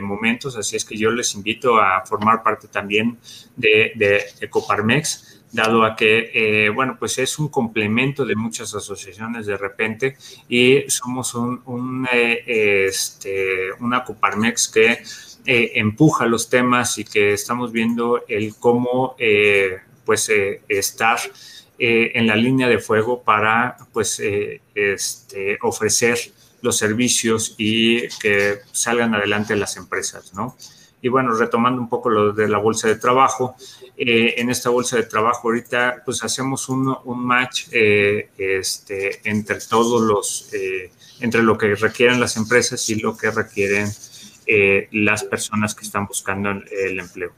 momentos, 0.00 0.56
así 0.56 0.76
es 0.76 0.84
que 0.84 0.96
yo 0.96 1.10
les 1.10 1.34
invito 1.34 1.78
a 1.78 2.04
formar 2.04 2.42
parte 2.42 2.68
también 2.68 3.18
de, 3.56 3.92
de 3.94 4.50
Coparmex 4.50 5.38
dado 5.52 5.84
a 5.84 5.96
que, 5.96 6.30
eh, 6.34 6.68
bueno, 6.70 6.96
pues 6.98 7.18
es 7.18 7.38
un 7.38 7.48
complemento 7.48 8.24
de 8.24 8.36
muchas 8.36 8.74
asociaciones 8.74 9.46
de 9.46 9.56
repente 9.56 10.16
y 10.48 10.84
somos 10.88 11.34
un, 11.34 12.06
eh, 12.12 12.86
este, 12.86 13.72
una 13.80 14.04
Coparmex 14.04 14.68
que 14.68 15.02
eh, 15.48 15.72
empuja 15.80 16.26
los 16.26 16.48
temas 16.48 16.98
y 16.98 17.04
que 17.04 17.32
estamos 17.32 17.72
viendo 17.72 18.22
el 18.28 18.54
cómo, 18.54 19.16
pues, 20.04 20.30
estar 20.68 21.18
en 21.80 22.26
la 22.26 22.36
línea 22.36 22.68
de 22.68 22.78
fuego 22.78 23.22
para, 23.22 23.76
pues, 23.92 24.20
este, 24.20 25.58
ofrecer 25.62 26.18
los 26.60 26.76
servicios 26.76 27.54
y 27.58 28.08
que 28.20 28.58
salgan 28.72 29.14
adelante 29.14 29.56
las 29.56 29.76
empresas, 29.76 30.34
¿no? 30.34 30.56
Y 31.00 31.08
bueno, 31.08 31.32
retomando 31.32 31.80
un 31.80 31.88
poco 31.88 32.10
lo 32.10 32.32
de 32.32 32.48
la 32.48 32.58
bolsa 32.58 32.88
de 32.88 32.96
trabajo, 32.96 33.54
eh, 33.96 34.34
en 34.38 34.50
esta 34.50 34.70
bolsa 34.70 34.96
de 34.96 35.04
trabajo 35.04 35.48
ahorita 35.48 36.02
pues 36.04 36.22
hacemos 36.22 36.68
un, 36.68 36.96
un 37.04 37.24
match 37.24 37.66
eh, 37.72 38.30
este, 38.36 39.20
entre 39.28 39.58
todos 39.60 40.00
los, 40.02 40.52
eh, 40.52 40.90
entre 41.20 41.42
lo 41.42 41.56
que 41.56 41.74
requieren 41.74 42.20
las 42.20 42.36
empresas 42.36 42.88
y 42.90 42.96
lo 42.96 43.16
que 43.16 43.30
requieren 43.30 43.88
las 44.92 45.24
personas 45.24 45.74
que 45.74 45.84
están 45.84 46.06
buscando 46.06 46.50
el, 46.50 46.98
empleo. 46.98 47.32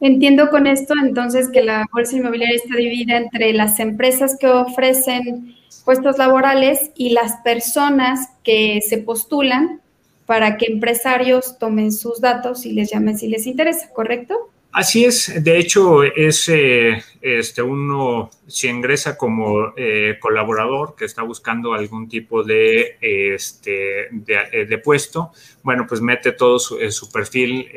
Entiendo 0.00 0.50
con 0.50 0.66
esto 0.66 0.94
entonces 1.00 1.48
que 1.48 1.62
la 1.62 1.86
bolsa 1.92 2.16
inmobiliaria 2.16 2.56
está 2.56 2.76
dividida 2.76 3.16
entre 3.16 3.52
las 3.52 3.78
empresas 3.78 4.36
que 4.38 4.48
ofrecen 4.48 5.54
puestos 5.84 6.18
laborales 6.18 6.90
y 6.96 7.10
las 7.10 7.36
personas 7.44 8.28
que 8.42 8.80
se 8.80 8.98
postulan 8.98 9.80
para 10.26 10.56
que 10.56 10.66
empresarios 10.66 11.58
tomen 11.58 11.92
sus 11.92 12.20
datos 12.20 12.66
y 12.66 12.72
les 12.72 12.90
llamen 12.90 13.18
si 13.18 13.28
les 13.28 13.46
interesa, 13.46 13.90
¿correcto? 13.92 14.51
Así 14.72 15.04
es, 15.04 15.44
de 15.44 15.58
hecho 15.58 16.02
es 16.02 16.48
eh, 16.48 17.04
este 17.20 17.60
uno 17.60 18.30
si 18.46 18.68
ingresa 18.68 19.18
como 19.18 19.74
eh, 19.76 20.16
colaborador 20.18 20.96
que 20.96 21.04
está 21.04 21.20
buscando 21.20 21.74
algún 21.74 22.08
tipo 22.08 22.42
de 22.42 22.96
este 23.00 24.08
de, 24.10 24.66
de 24.66 24.78
puesto, 24.78 25.30
bueno 25.62 25.86
pues 25.86 26.00
mete 26.00 26.32
todo 26.32 26.58
su, 26.58 26.78
eh, 26.80 26.88
perfil 27.12 27.68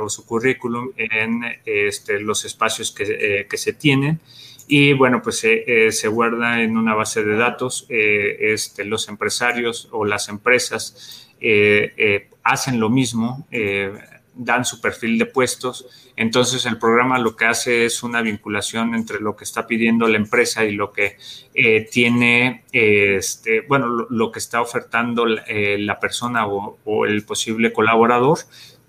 o 0.00 0.08
su 0.08 0.24
currículum 0.24 0.92
en 0.96 1.42
este, 1.64 2.20
los 2.20 2.44
espacios 2.44 2.92
que, 2.92 3.48
que, 3.50 3.56
se 3.56 3.72
tienen 3.72 4.20
y 4.68 4.92
bueno 4.92 5.22
pues 5.22 5.40
se 5.40 6.08
guarda 6.08 6.62
en 6.62 6.76
una 6.76 6.94
base 6.94 7.24
de 7.24 7.36
datos 7.36 7.86
este, 7.88 8.84
los 8.84 9.08
empresarios 9.08 9.88
o 9.90 10.04
las 10.04 10.28
empresas 10.28 11.28
hacen 12.44 12.78
lo 12.78 12.88
mismo 12.88 13.48
dan 14.36 14.64
su 14.64 14.80
perfil 14.80 15.18
de 15.18 15.26
puestos. 15.26 16.05
Entonces 16.16 16.64
el 16.64 16.78
programa 16.78 17.18
lo 17.18 17.36
que 17.36 17.44
hace 17.44 17.84
es 17.84 18.02
una 18.02 18.22
vinculación 18.22 18.94
entre 18.94 19.20
lo 19.20 19.36
que 19.36 19.44
está 19.44 19.66
pidiendo 19.66 20.08
la 20.08 20.16
empresa 20.16 20.64
y 20.64 20.72
lo 20.72 20.90
que 20.90 21.18
eh, 21.54 21.86
tiene, 21.90 22.64
este, 22.72 23.60
bueno, 23.60 24.06
lo, 24.08 24.32
que 24.32 24.38
está 24.38 24.62
ofertando 24.62 25.26
eh, 25.46 25.76
la 25.78 26.00
persona 26.00 26.46
o, 26.46 27.06
el 27.06 27.24
posible 27.24 27.72
colaborador. 27.72 28.38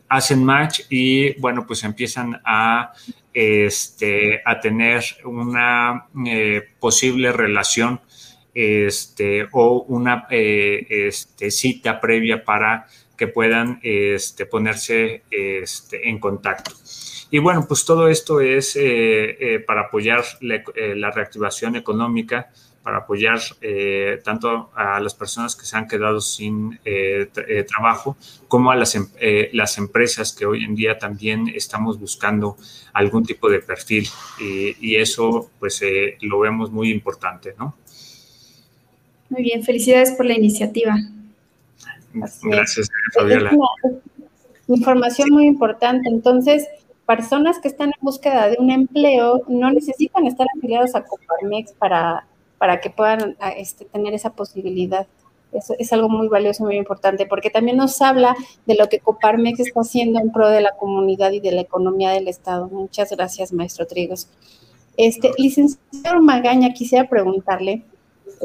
Hacen 0.10 0.46
match 0.46 0.82
y 0.90 1.38
bueno, 1.42 1.68
pues 1.68 1.84
empiezan 1.84 2.40
a, 2.46 2.94
este, 3.34 4.42
tener 4.62 5.04
una 5.26 6.06
eh, 6.26 6.64
posible 6.80 7.34
relación 7.34 8.00
este, 8.54 9.48
o 9.52 9.84
una 9.90 10.28
este, 10.30 11.52
cita 11.52 12.00
previa 12.00 12.46
para 12.46 12.88
que 13.18 13.28
puedan 13.28 13.82
este, 13.84 14.46
ponerse 14.46 15.24
este, 15.30 16.08
en 16.08 16.20
contacto. 16.20 16.72
Y 17.30 17.40
bueno, 17.40 17.66
pues 17.68 17.84
todo 17.84 18.08
esto 18.08 18.40
es 18.40 18.76
eh, 18.76 19.38
eh, 19.40 19.60
para 19.60 19.82
apoyar 19.82 20.24
eh, 20.42 20.96
la, 20.96 21.12
reactivación 21.12 21.76
económica, 21.76 22.50
para 22.84 23.00
apoyar 23.00 23.42
tanto 24.24 24.72
a 24.74 25.02
las 25.02 25.14
personas 25.14 25.58
que 25.58 25.66
se 25.66 25.76
han 25.76 25.90
quedado 25.90 26.22
sin 26.22 26.80
trabajo, 27.68 28.16
como 28.48 28.72
a 28.72 28.78
las, 28.78 28.96
em, 28.96 29.10
las 29.52 29.78
empresas 29.78 30.32
que 30.32 30.46
hoy 30.46 30.64
en 30.64 30.74
día 30.74 30.98
también 30.98 31.50
estamos 31.54 32.00
buscando 32.00 32.56
algún 32.94 33.26
tipo 33.26 33.50
de 33.50 33.60
perfil. 33.60 34.08
Y, 34.40 34.78
y 34.80 34.96
eso 34.96 35.52
pues 35.60 35.82
lo 36.22 36.40
vemos 36.40 36.72
muy 36.72 36.90
importante, 36.90 37.56
¿no? 37.60 37.76
Muy 39.30 39.44
bien, 39.44 39.64
felicidades 39.64 40.14
por 40.14 40.26
la 40.26 40.36
iniciativa. 40.36 40.96
Gracias, 42.44 42.88
Fabiola. 43.14 43.52
información 44.70 45.30
muy 45.32 45.46
importante. 45.46 46.10
Entonces, 46.10 46.66
personas 47.08 47.58
que 47.60 47.70
están 47.70 47.88
en 47.88 48.00
búsqueda 48.02 48.50
de 48.50 48.58
un 48.60 48.70
empleo 48.70 49.42
no 49.48 49.72
necesitan 49.72 50.28
estar 50.28 50.46
afiliados 50.56 50.94
a 50.94 51.04
Coparmex 51.04 51.72
para, 51.72 52.28
para 52.60 52.80
que 52.80 52.92
puedan 52.92 53.36
este, 53.56 53.86
tener 53.86 54.14
esa 54.14 54.32
posibilidad. 54.32 55.08
Es 55.80 55.94
algo 55.94 56.10
muy 56.10 56.28
valioso, 56.28 56.66
muy 56.66 56.76
importante, 56.76 57.26
porque 57.26 57.50
también 57.50 57.78
nos 57.78 58.02
habla 58.02 58.36
de 58.66 58.76
lo 58.76 58.90
que 58.90 59.00
Coparmex 59.00 59.62
está 59.62 59.80
haciendo 59.80 60.20
en 60.20 60.32
pro 60.32 60.50
de 60.50 60.60
la 60.62 60.76
comunidad 60.78 61.32
y 61.32 61.40
de 61.40 61.54
la 61.54 61.62
economía 61.62 62.12
del 62.12 62.28
Estado. 62.28 62.68
Muchas 62.68 63.10
gracias, 63.12 63.54
maestro 63.54 63.88
Trigos. 63.88 64.28
Este, 64.98 65.32
licenciado 65.38 66.22
Magaña, 66.22 66.74
quisiera 66.74 67.08
preguntarle, 67.08 67.86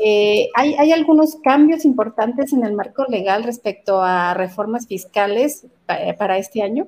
eh, 0.03 0.49
¿hay, 0.55 0.93
algunos 0.93 1.37
cambios 1.43 1.85
importantes 1.85 2.53
en 2.53 2.65
el 2.65 2.73
marco 2.75 3.05
legal 3.09 3.43
respecto 3.43 4.01
a 4.01 4.33
reformas 4.33 4.87
fiscales 4.87 5.67
eh, 5.89 6.15
para 6.17 6.39
este 6.39 6.63
año? 6.63 6.87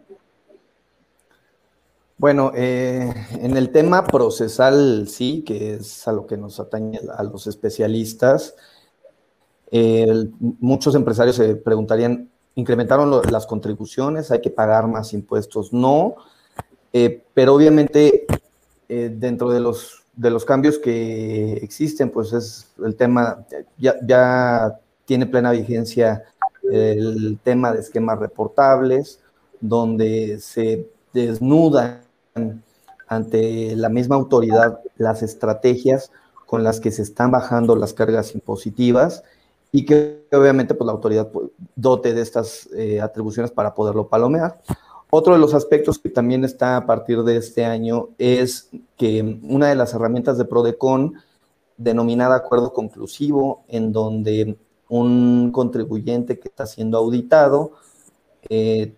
Bueno, 2.16 2.52
eh, 2.54 3.12
en 3.40 3.56
el 3.56 3.70
tema 3.70 4.06
procesal 4.06 5.08
sí, 5.08 5.42
que 5.42 5.74
es 5.74 6.06
a 6.06 6.12
lo 6.12 6.26
que 6.26 6.36
nos 6.36 6.60
atañe 6.60 7.00
a 7.16 7.22
los 7.24 7.46
especialistas. 7.46 8.54
muchos 10.60 10.94
empresarios 10.94 11.36
se 11.36 11.56
preguntarían, 11.56 12.30
¿incrementaron 12.54 13.10
las 13.30 13.46
contribuciones? 13.46 14.30
¿Hay 14.30 14.40
que 14.40 14.50
pagar 14.50 14.86
más 14.86 15.12
impuestos? 15.12 15.72
No, 15.72 16.14
pero 17.34 17.54
obviamente 17.54 18.26
dentro 18.88 19.50
de 19.50 19.60
los 19.60 20.04
de 20.16 20.30
los 20.30 20.44
cambios 20.44 20.78
que 20.78 21.54
existen, 21.54 22.10
pues 22.10 22.32
es 22.32 22.68
el 22.84 22.94
tema, 22.96 23.44
ya, 23.78 24.78
tiene 25.04 25.26
plena 25.26 25.50
vigencia 25.50 26.24
el 26.70 27.38
tema 27.42 27.72
de 27.72 27.80
esquemas 27.80 28.18
reportables, 28.18 29.20
donde 29.60 30.38
se 30.40 30.88
desnudan 31.12 32.03
ante 33.06 33.76
la 33.76 33.88
misma 33.88 34.16
autoridad 34.16 34.80
las 34.96 35.22
estrategias 35.22 36.10
con 36.46 36.64
las 36.64 36.80
que 36.80 36.90
se 36.90 37.02
están 37.02 37.30
bajando 37.30 37.76
las 37.76 37.94
cargas 37.94 38.34
impositivas 38.34 39.22
y 39.72 39.84
que 39.84 40.26
obviamente 40.32 40.74
pues, 40.74 40.86
la 40.86 40.92
autoridad 40.92 41.30
pues, 41.30 41.48
dote 41.74 42.14
de 42.14 42.22
estas 42.22 42.68
eh, 42.76 43.00
atribuciones 43.00 43.50
para 43.50 43.74
poderlo 43.74 44.08
palomear. 44.08 44.60
Otro 45.10 45.34
de 45.34 45.38
los 45.38 45.54
aspectos 45.54 45.98
que 45.98 46.10
también 46.10 46.44
está 46.44 46.76
a 46.76 46.86
partir 46.86 47.22
de 47.22 47.36
este 47.36 47.64
año 47.64 48.08
es 48.18 48.68
que 48.96 49.40
una 49.42 49.68
de 49.68 49.74
las 49.74 49.94
herramientas 49.94 50.38
de 50.38 50.44
PRODECON, 50.44 51.14
denominada 51.76 52.36
acuerdo 52.36 52.72
conclusivo, 52.72 53.64
en 53.68 53.92
donde 53.92 54.56
un 54.88 55.50
contribuyente 55.52 56.38
que 56.38 56.48
está 56.48 56.66
siendo 56.66 56.98
auditado 56.98 57.72
eh, 58.48 58.94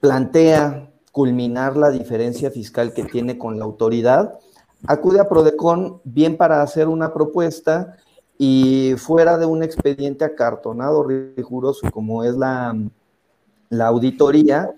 plantea 0.00 0.89
culminar 1.12 1.76
la 1.76 1.90
diferencia 1.90 2.50
fiscal 2.50 2.92
que 2.92 3.04
tiene 3.04 3.38
con 3.38 3.58
la 3.58 3.64
autoridad, 3.64 4.38
acude 4.86 5.20
a 5.20 5.28
PRODECON 5.28 6.00
bien 6.04 6.36
para 6.36 6.62
hacer 6.62 6.88
una 6.88 7.12
propuesta 7.12 7.96
y 8.38 8.94
fuera 8.96 9.36
de 9.36 9.44
un 9.44 9.62
expediente 9.62 10.24
acartonado 10.24 11.04
riguroso 11.04 11.90
como 11.90 12.24
es 12.24 12.34
la, 12.36 12.74
auditoría, 13.80 14.72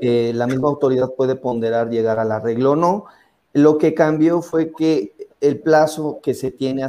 eh, 0.00 0.32
la 0.34 0.48
misma 0.48 0.68
autoridad 0.68 1.14
puede 1.16 1.36
ponderar 1.36 1.90
llegar 1.90 2.18
al 2.18 2.32
arreglo 2.32 2.72
o 2.72 2.76
no. 2.76 3.04
Lo 3.52 3.78
que 3.78 3.94
cambió 3.94 4.42
fue 4.42 4.72
que 4.72 5.14
el 5.40 5.60
plazo 5.60 6.18
que 6.22 6.34
se 6.34 6.50
tiene, 6.50 6.84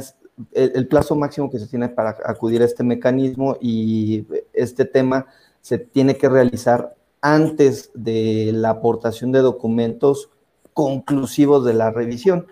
el, 0.50 0.88
plazo 0.88 1.14
máximo 1.14 1.48
que 1.48 1.60
se 1.60 1.68
tiene 1.68 1.88
para 1.90 2.16
acudir 2.24 2.60
a 2.60 2.64
este 2.64 2.82
mecanismo 2.82 3.56
y 3.60 4.26
este 4.52 4.84
tema 4.84 5.26
se 5.60 5.78
tiene 5.78 6.16
que 6.16 6.28
realizar 6.28 6.95
antes 7.26 7.90
de 7.92 8.52
la 8.54 8.70
aportación 8.70 9.32
de 9.32 9.40
documentos 9.40 10.30
conclusivos 10.72 11.64
de 11.64 11.74
la 11.74 11.90
revisión. 11.90 12.46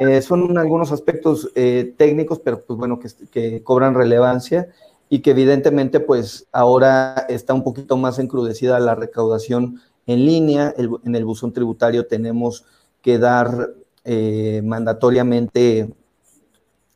Eh, 0.00 0.20
son 0.20 0.58
algunos 0.58 0.92
aspectos 0.92 1.50
eh, 1.54 1.94
técnicos, 1.96 2.38
pero 2.38 2.62
pues 2.62 2.78
bueno, 2.78 3.00
que, 3.32 3.62
cobran 3.62 3.94
relevancia 3.94 4.68
y 5.08 5.20
que 5.20 5.30
evidentemente 5.30 5.98
pues 5.98 6.46
ahora 6.52 7.24
está 7.30 7.54
un 7.54 7.64
poquito 7.64 7.96
más 7.96 8.18
encrudecida 8.18 8.78
la 8.80 8.94
recaudación 8.94 9.80
en 10.06 10.26
línea. 10.26 10.74
en 10.76 11.14
el 11.14 11.24
buzón 11.24 11.54
tributario 11.54 12.06
tenemos 12.06 12.66
que 13.00 13.18
dar 13.18 13.70
eh, 14.04 14.60
mandatoriamente 14.62 15.90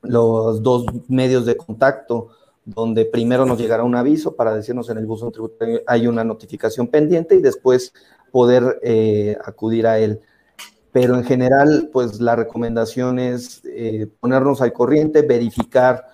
los 0.03 0.62
dos 0.62 0.85
medios 1.09 1.47
de 1.47 1.57
contacto, 1.57 2.28
donde 2.64 3.04
primero 3.04 3.44
nos 3.44 3.58
llegará 3.58 3.82
un 3.82 3.96
aviso 3.96 4.36
para 4.36 4.54
decirnos 4.54 4.88
en 4.90 4.98
el 4.98 5.06
buzón 5.06 5.32
tributario 5.32 5.80
hay 5.86 6.06
una 6.06 6.22
notificación 6.22 6.86
pendiente 6.86 7.34
y 7.34 7.42
después 7.42 7.92
poder 8.30 8.80
acudir 9.44 9.86
a 9.86 9.98
él. 9.98 10.20
Pero 10.92 11.16
en 11.16 11.24
general, 11.24 11.88
pues 11.90 12.20
la 12.20 12.36
recomendación 12.36 13.18
es 13.18 13.62
eh, 13.64 14.06
ponernos 14.20 14.60
al 14.60 14.74
corriente, 14.74 15.22
verificar 15.22 16.06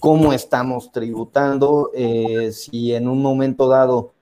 cómo 0.00 0.32
estamos 0.32 0.90
tributando, 0.90 1.90
eh, 1.94 2.50
si 2.50 2.94
en 2.94 3.08
un 3.08 3.20
momento 3.20 3.68
dado 3.68 4.14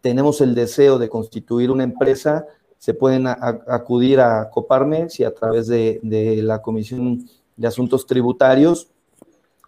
tenemos 0.00 0.40
el 0.40 0.56
deseo 0.56 0.98
de 0.98 1.08
constituir 1.08 1.70
una 1.70 1.84
empresa, 1.84 2.46
se 2.78 2.94
pueden 2.94 3.26
acudir 3.26 4.20
a 4.20 4.50
Coparmex 4.50 5.20
y 5.20 5.24
a 5.24 5.32
través 5.32 5.68
de, 5.68 6.00
la 6.42 6.60
Comisión 6.60 7.24
de 7.56 7.66
Asuntos 7.66 8.06
Tributarios 8.06 8.90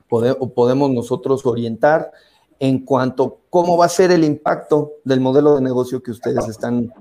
podemos 0.08 0.90
nosotros 0.90 1.44
orientar 1.46 2.12
en 2.58 2.84
cuanto 2.84 3.24
a 3.24 3.50
cómo 3.50 3.76
va 3.76 3.86
a 3.86 3.90
ser 3.90 4.10
el 4.10 4.24
impacto 4.24 4.92
del 5.04 5.20
modelo 5.20 5.54
de 5.54 5.62
negocio 5.62 6.02
que 6.02 6.10
ustedes 6.10 6.48
están 6.48 6.92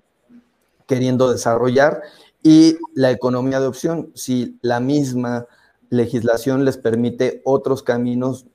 queriendo 0.87 1.31
desarrollar 1.31 2.01
y 2.43 2.77
la 2.93 3.11
economía 3.11 3.59
de 3.59 3.67
opción, 3.67 4.11
si 4.13 4.57
la 4.61 4.79
misma 4.79 5.47
legislación 5.89 6.65
les 6.65 6.77
permite 6.77 7.41
otros 7.43 7.81
caminos 7.81 8.45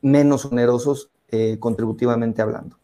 menos 0.00 0.44
onerosos 0.44 1.10
eh, 1.30 1.56
contributivamente 1.60 2.42
hablando. 2.42 2.76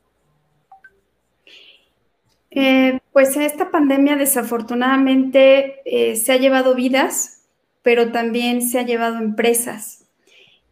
Eh, 2.51 3.01
pues 3.13 3.37
esta 3.37 3.71
pandemia 3.71 4.17
desafortunadamente 4.17 5.81
eh, 5.85 6.15
se 6.15 6.33
ha 6.33 6.37
llevado 6.37 6.75
vidas, 6.75 7.43
pero 7.83 8.13
también 8.13 8.63
se 8.63 8.79
ha 8.79 8.83
llevado 8.83 9.19
empresas. 9.19 10.04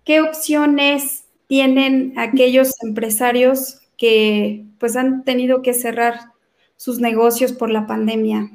¿Qué 0.04 0.20
opciones 0.20 1.24
tienen 1.46 2.14
aquellos 2.18 2.72
empresarios 2.82 3.80
que 3.96 4.66
pues 4.78 4.96
han 4.96 5.24
tenido 5.24 5.62
que 5.62 5.74
cerrar 5.74 6.32
sus 6.76 6.98
negocios 6.98 7.52
por 7.52 7.70
la 7.70 7.86
pandemia? 7.86 8.50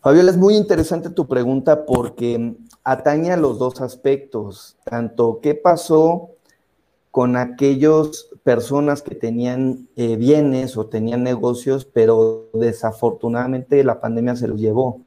Fabiola, 0.00 0.32
es 0.32 0.36
muy 0.36 0.56
interesante 0.56 1.10
tu 1.10 1.28
pregunta 1.28 1.86
porque 1.86 2.56
atañe 2.82 3.30
a 3.30 3.36
los 3.36 3.60
dos 3.60 3.80
aspectos, 3.80 4.76
tanto 4.84 5.38
qué 5.40 5.54
pasó 5.54 6.30
con 7.12 7.36
aquellas 7.36 8.28
personas 8.42 9.02
que 9.02 9.14
tenían 9.14 9.88
eh, 9.94 10.16
bienes 10.16 10.76
o 10.76 10.86
tenían 10.86 11.22
negocios, 11.22 11.84
pero 11.84 12.50
desafortunadamente 12.54 13.84
la 13.84 14.00
pandemia 14.00 14.34
se 14.34 14.48
los 14.48 14.58
llevó. 14.58 15.02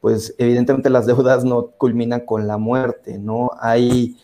Pues 0.00 0.34
evidentemente 0.38 0.90
las 0.90 1.06
deudas 1.06 1.44
no 1.44 1.68
culminan 1.68 2.20
con 2.20 2.46
la 2.46 2.58
muerte, 2.58 3.18
¿no? 3.18 3.50
Hay 3.60 4.16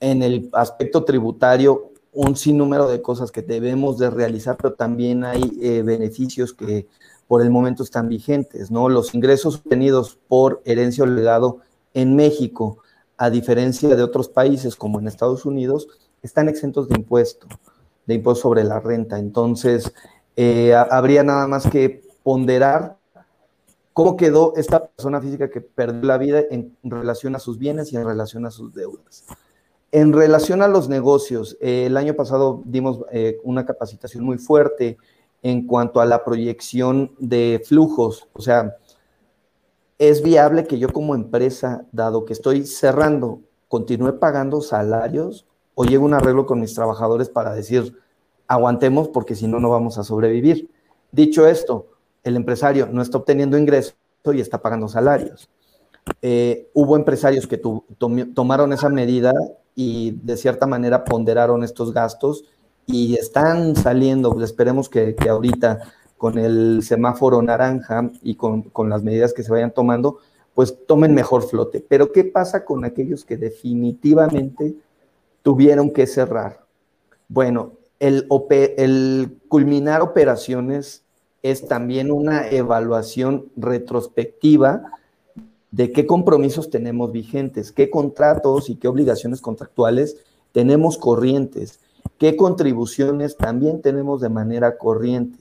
en 0.00 0.22
el 0.22 0.50
aspecto 0.52 1.04
tributario 1.04 1.92
un 2.12 2.36
sinnúmero 2.36 2.88
de 2.88 3.02
cosas 3.02 3.32
que 3.32 3.42
debemos 3.42 3.98
de 3.98 4.10
realizar, 4.10 4.56
pero 4.56 4.74
también 4.74 5.24
hay 5.24 5.58
eh, 5.60 5.82
beneficios 5.82 6.52
que 6.52 6.86
por 7.26 7.42
el 7.42 7.50
momento 7.50 7.82
están 7.82 8.08
vigentes, 8.08 8.70
¿no? 8.70 8.88
Los 8.88 9.14
ingresos 9.14 9.56
obtenidos 9.56 10.18
por 10.28 10.62
herencia 10.64 11.04
o 11.04 11.06
legado 11.06 11.60
en 11.94 12.14
México, 12.14 12.78
a 13.16 13.30
diferencia 13.30 13.94
de 13.94 14.02
otros 14.02 14.28
países 14.28 14.76
como 14.76 15.00
en 15.00 15.08
Estados 15.08 15.44
Unidos, 15.44 15.88
están 16.22 16.48
exentos 16.48 16.88
de 16.88 16.96
impuesto, 16.96 17.46
de 18.06 18.14
impuesto 18.14 18.42
sobre 18.42 18.64
la 18.64 18.80
renta. 18.80 19.18
Entonces, 19.18 19.92
eh, 20.36 20.74
habría 20.74 21.22
nada 21.22 21.46
más 21.46 21.66
que 21.68 22.02
ponderar 22.22 22.98
cómo 23.94 24.16
quedó 24.18 24.52
esta 24.56 24.88
persona 24.88 25.22
física 25.22 25.48
que 25.48 25.62
perdió 25.62 26.02
la 26.02 26.18
vida 26.18 26.42
en 26.50 26.76
relación 26.82 27.34
a 27.36 27.38
sus 27.38 27.58
bienes 27.58 27.92
y 27.92 27.96
en 27.96 28.04
relación 28.04 28.44
a 28.44 28.50
sus 28.50 28.74
deudas. 28.74 29.24
En 29.92 30.12
relación 30.12 30.60
a 30.60 30.66
los 30.66 30.88
negocios, 30.88 31.56
eh, 31.60 31.86
el 31.86 31.96
año 31.96 32.14
pasado 32.14 32.62
dimos 32.64 33.04
eh, 33.12 33.38
una 33.44 33.64
capacitación 33.64 34.24
muy 34.24 34.38
fuerte 34.38 34.98
en 35.40 35.68
cuanto 35.68 36.00
a 36.00 36.04
la 36.04 36.24
proyección 36.24 37.12
de 37.20 37.62
flujos. 37.64 38.26
O 38.32 38.42
sea, 38.42 38.76
es 39.96 40.20
viable 40.20 40.66
que 40.66 40.80
yo 40.80 40.88
como 40.88 41.14
empresa, 41.14 41.86
dado 41.92 42.24
que 42.24 42.32
estoy 42.32 42.66
cerrando, 42.66 43.42
continúe 43.68 44.18
pagando 44.18 44.60
salarios 44.62 45.46
o 45.76 45.84
llegue 45.84 45.98
un 45.98 46.14
arreglo 46.14 46.44
con 46.44 46.58
mis 46.58 46.74
trabajadores 46.74 47.28
para 47.28 47.54
decir, 47.54 47.96
aguantemos 48.48 49.06
porque 49.06 49.36
si 49.36 49.46
no, 49.46 49.60
no 49.60 49.70
vamos 49.70 49.96
a 49.96 50.02
sobrevivir. 50.02 50.70
Dicho 51.12 51.46
esto, 51.46 51.93
el 52.24 52.36
empresario 52.36 52.88
no 52.90 53.02
está 53.02 53.18
obteniendo 53.18 53.56
ingresos 53.56 53.94
y 54.32 54.40
está 54.40 54.60
pagando 54.60 54.88
salarios. 54.88 55.48
Eh, 56.20 56.70
hubo 56.72 56.96
empresarios 56.96 57.46
que 57.46 57.60
tomaron 58.34 58.72
esa 58.72 58.88
medida 58.88 59.32
y 59.74 60.12
de 60.22 60.36
cierta 60.36 60.66
manera 60.66 61.04
ponderaron 61.04 61.62
estos 61.62 61.92
gastos 61.92 62.44
y 62.86 63.14
están 63.16 63.76
saliendo, 63.76 64.42
esperemos 64.42 64.88
que, 64.88 65.16
ahorita 65.28 65.80
con 66.18 66.38
el 66.38 66.82
semáforo 66.82 67.42
naranja 67.42 68.10
y 68.22 68.36
con, 68.36 68.70
las 68.88 69.02
medidas 69.02 69.32
que 69.32 69.42
se 69.42 69.52
vayan 69.52 69.72
tomando, 69.72 70.18
pues 70.54 70.86
tomen 70.86 71.14
mejor 71.14 71.42
flote. 71.42 71.84
Pero 71.86 72.12
¿qué 72.12 72.24
pasa 72.24 72.64
con 72.64 72.84
aquellos 72.84 73.24
que 73.24 73.36
definitivamente 73.36 74.74
tuvieron 75.42 75.90
que 75.90 76.06
cerrar? 76.06 76.64
Bueno, 77.28 77.72
el 77.98 78.26
culminar 79.48 80.02
operaciones 80.02 81.03
es 81.44 81.68
también 81.68 82.10
una 82.10 82.48
evaluación 82.48 83.46
retrospectiva 83.56 84.90
de 85.70 85.92
qué 85.92 86.06
compromisos 86.06 86.70
tenemos 86.70 87.12
vigentes, 87.12 87.70
qué 87.70 87.88
contratos 87.88 88.68
y 88.68 88.74
qué 88.74 88.88
obligaciones 88.88 89.40
contractuales 89.40 90.16
tenemos 90.50 90.98
corrientes 90.98 91.78
qué 92.18 92.36
contribuciones 92.36 93.36
también 93.36 93.82
tenemos 93.82 94.20
de 94.20 94.28
manera 94.28 94.78
corriente. 94.78 95.38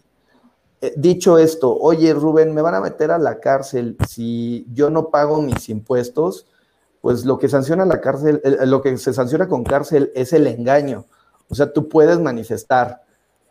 Eh, 0.82 0.94
dicho 0.98 1.38
esto, 1.38 1.78
oye 1.78 2.14
Rubén, 2.14 2.54
me 2.54 2.62
van 2.62 2.76
a 2.76 2.82
meter 2.82 3.12
a 3.12 3.18
la 3.18 3.40
cárcel 3.40 3.98
si 4.08 4.68
yo 4.74 4.90
no 4.90 5.10
pago 5.10 5.42
mis 5.42 5.70
impuestos, 5.70 6.48
pues 7.02 7.26
lo 7.26 7.38
que 7.38 7.50
sanciona 7.50 7.86
la 7.86 8.02
cárcel, 8.02 8.42
lo 8.66 8.82
que 8.82 8.98
se 8.98 9.14
sanciona 9.14 9.48
con 9.48 9.64
cárcel 9.64 10.12
es 10.16 10.32
el 10.34 10.48
engaño. 10.48 11.06
O 11.50 11.56
sea, 11.56 11.74
tú 11.74 11.90
puedes 11.90 12.20
manifestar, 12.20 13.04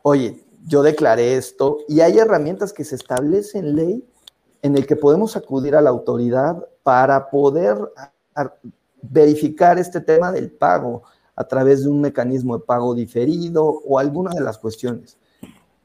oye, 0.02 0.42
yo 0.66 0.82
declaré 0.82 1.36
esto 1.36 1.78
y 1.88 2.00
hay 2.00 2.18
herramientas 2.18 2.72
que 2.72 2.84
se 2.84 2.94
establecen 2.94 3.66
en 3.66 3.76
ley 3.76 4.04
en 4.62 4.76
el 4.76 4.86
que 4.86 4.96
podemos 4.96 5.36
acudir 5.36 5.74
a 5.74 5.80
la 5.80 5.90
autoridad 5.90 6.64
para 6.82 7.30
poder 7.30 7.76
verificar 9.02 9.78
este 9.78 10.00
tema 10.00 10.30
del 10.32 10.50
pago 10.50 11.02
a 11.34 11.44
través 11.44 11.82
de 11.82 11.90
un 11.90 12.00
mecanismo 12.00 12.56
de 12.56 12.64
pago 12.64 12.94
diferido 12.94 13.64
o 13.64 13.98
alguna 13.98 14.32
de 14.32 14.40
las 14.40 14.58
cuestiones. 14.58 15.16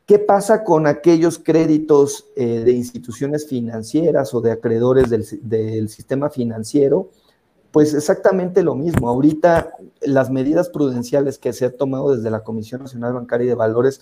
¿Qué 0.06 0.20
pasa 0.20 0.64
con 0.64 0.88
aquellos 0.88 1.38
créditos 1.38 2.28
eh, 2.36 2.62
de 2.64 2.72
instituciones 2.72 3.48
financieras 3.48 4.34
o 4.34 4.40
de 4.40 4.52
acreedores 4.52 5.10
del, 5.10 5.26
del, 5.42 5.90
sistema 5.90 6.30
financiero? 6.30 7.10
Pues 7.72 7.94
exactamente 7.94 8.64
lo 8.64 8.74
mismo. 8.74 9.10
Ahorita 9.10 9.74
las 10.02 10.30
medidas 10.30 10.70
prudenciales 10.70 11.38
que 11.38 11.52
se 11.52 11.66
han 11.66 11.76
tomado 11.76 12.16
desde 12.16 12.32
la 12.32 12.44
Comisión 12.44 12.84
Nacional 12.84 13.14
Bancaria 13.14 13.46
y 13.46 13.50
de 13.50 13.56
Valores 13.56 14.00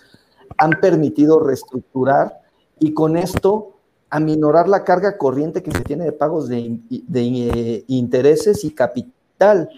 han 0.57 0.71
permitido 0.81 1.39
reestructurar 1.39 2.41
y 2.79 2.93
con 2.93 3.17
esto 3.17 3.75
aminorar 4.09 4.69
la 4.69 4.83
carga 4.83 5.17
corriente 5.17 5.63
que 5.63 5.71
se 5.71 5.81
tiene 5.81 6.05
de 6.05 6.11
pagos 6.11 6.47
de, 6.47 6.79
eh, 6.89 7.83
intereses 7.87 8.63
y 8.63 8.71
capital 8.71 9.69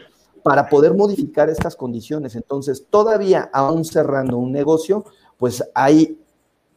para 0.43 0.69
poder 0.69 0.93
modificar 0.93 1.49
estas 1.49 1.75
condiciones. 1.75 2.35
Entonces, 2.35 2.85
todavía 2.89 3.49
aún 3.51 3.83
cerrando 3.83 4.37
un 4.37 4.51
negocio, 4.51 5.05
pues 5.37 5.63
hay 5.73 6.19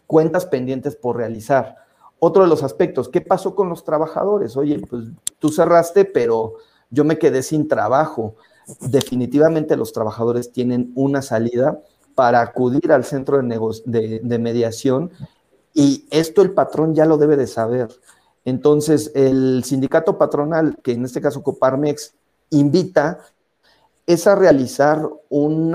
cuentas 0.07 0.47
pendientes 0.47 0.97
por 0.97 1.17
realizar. 1.17 1.77
Otro 2.19 2.43
de 2.43 2.49
los 2.49 2.63
aspectos, 2.63 3.09
¿qué 3.09 3.21
pasó 3.21 3.55
con 3.55 3.69
los 3.69 3.85
trabajadores? 3.85 4.57
Oye, 4.57 4.81
pues 4.89 5.05
tú 5.39 5.51
cerraste, 5.51 6.05
pero 6.05 6.55
yo 6.91 7.05
me 7.05 7.19
quedé 7.19 7.43
sin 7.43 7.69
trabajo. 7.69 8.35
Definitivamente 8.81 9.77
los 9.77 9.93
trabajadores 9.93 10.53
tienen 10.53 10.93
una 10.95 11.23
salida 11.23 11.81
para 12.15 12.41
acudir 12.41 12.93
al 12.93 13.05
centro 13.05 13.41
de, 13.41 14.21
de 14.23 14.39
mediación 14.39 15.11
y 15.75 16.07
esto 16.11 16.43
el 16.43 16.53
patrón 16.53 16.95
ya 16.95 17.07
lo 17.07 17.17
debe 17.17 17.37
de 17.37 17.47
saber. 17.47 17.89
Entonces, 18.45 19.13
el 19.15 19.63
sindicato 19.65 20.19
patronal, 20.19 20.79
que 20.83 20.93
en 20.93 21.05
este 21.05 21.21
caso 21.21 21.43
Coparmex, 21.43 22.15
invita 22.51 23.21
es 24.07 24.27
a 24.27 24.35
realizar 24.35 25.09
un 25.29 25.75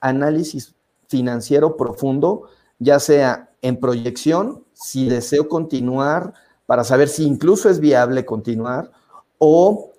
análisis 0.00 0.74
financiero 1.08 1.76
profundo, 1.76 2.48
ya 2.78 2.98
sea 3.00 3.50
en 3.62 3.78
proyección, 3.78 4.64
si 4.72 5.08
deseo 5.08 5.48
continuar 5.48 6.34
para 6.66 6.84
saber 6.84 7.08
si 7.08 7.24
incluso 7.24 7.68
es 7.68 7.80
viable 7.80 8.24
continuar 8.24 8.90
o 9.38 9.90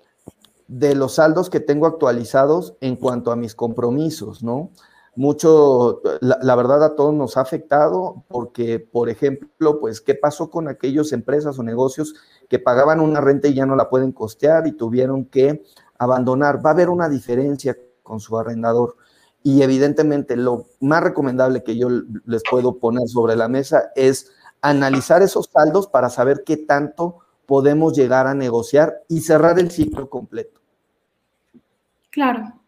de 0.68 0.96
los 0.96 1.16
saldos 1.16 1.50
que 1.50 1.60
tengo 1.60 1.86
actualizados 1.86 2.76
en 2.82 2.96
cuanto 2.96 3.32
a 3.32 3.36
mis 3.36 3.56
compromisos, 3.56 4.42
¿no? 4.42 4.70
Mucho, 5.16 6.02
la, 6.22 6.56
verdad 6.56 6.86
a 6.86 6.96
todos 6.96 7.14
nos 7.14 7.36
ha 7.36 7.42
afectado 7.42 8.24
porque, 8.30 8.80
por 8.80 9.10
ejemplo, 9.10 9.80
pues, 9.80 10.00
¿qué 10.00 10.16
pasó 10.16 10.50
con 10.50 10.70
aquellas 10.70 11.12
empresas 11.12 11.60
o 11.60 11.64
negocios 11.64 12.16
que 12.48 12.60
pagaban 12.60 13.02
una 13.02 13.20
renta 13.20 13.50
y 13.50 13.54
ya 13.54 13.66
no 13.66 13.76
la 13.76 13.90
pueden 13.90 14.14
costear 14.14 14.68
y 14.68 14.72
tuvieron 14.72 15.26
que 15.26 15.64
abandonar? 15.98 16.66
Va 16.66 16.70
a 16.70 16.74
haber 16.74 16.90
una 16.90 17.10
diferencia 17.10 17.78
con 18.04 18.22
su 18.22 18.38
arrendador. 18.38 18.96
Y 19.44 19.64
evidentemente 19.64 20.38
lo 20.38 20.68
más 20.80 21.04
recomendable 21.04 21.64
que 21.64 21.76
yo 21.76 21.90
les 22.26 22.44
puedo 22.50 22.78
poner 22.78 23.08
sobre 23.10 23.36
la 23.36 23.50
mesa 23.50 23.92
es 23.96 24.32
analizar 24.62 25.22
esos 25.22 25.50
saldos 25.52 25.88
para 25.88 26.10
saber 26.10 26.44
qué 26.46 26.56
tanto 26.56 27.18
podemos 27.46 27.98
llegar 27.98 28.28
a 28.28 28.34
negociar 28.34 29.02
y 29.10 29.20
cerrar 29.22 29.60
el 29.60 29.72
ciclo 29.72 30.10
completo. 30.10 30.62
Claro. 32.12 32.61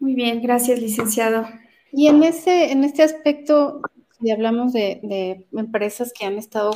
Muy 0.00 0.14
bien, 0.14 0.40
gracias, 0.40 0.80
licenciado. 0.80 1.46
Y 1.92 2.06
en 2.06 2.22
ese, 2.22 2.72
en 2.72 2.84
este 2.84 3.02
aspecto, 3.02 3.82
si 4.18 4.30
hablamos 4.30 4.72
de, 4.72 5.46
empresas 5.52 6.12
que 6.18 6.24
han 6.24 6.38
estado, 6.38 6.72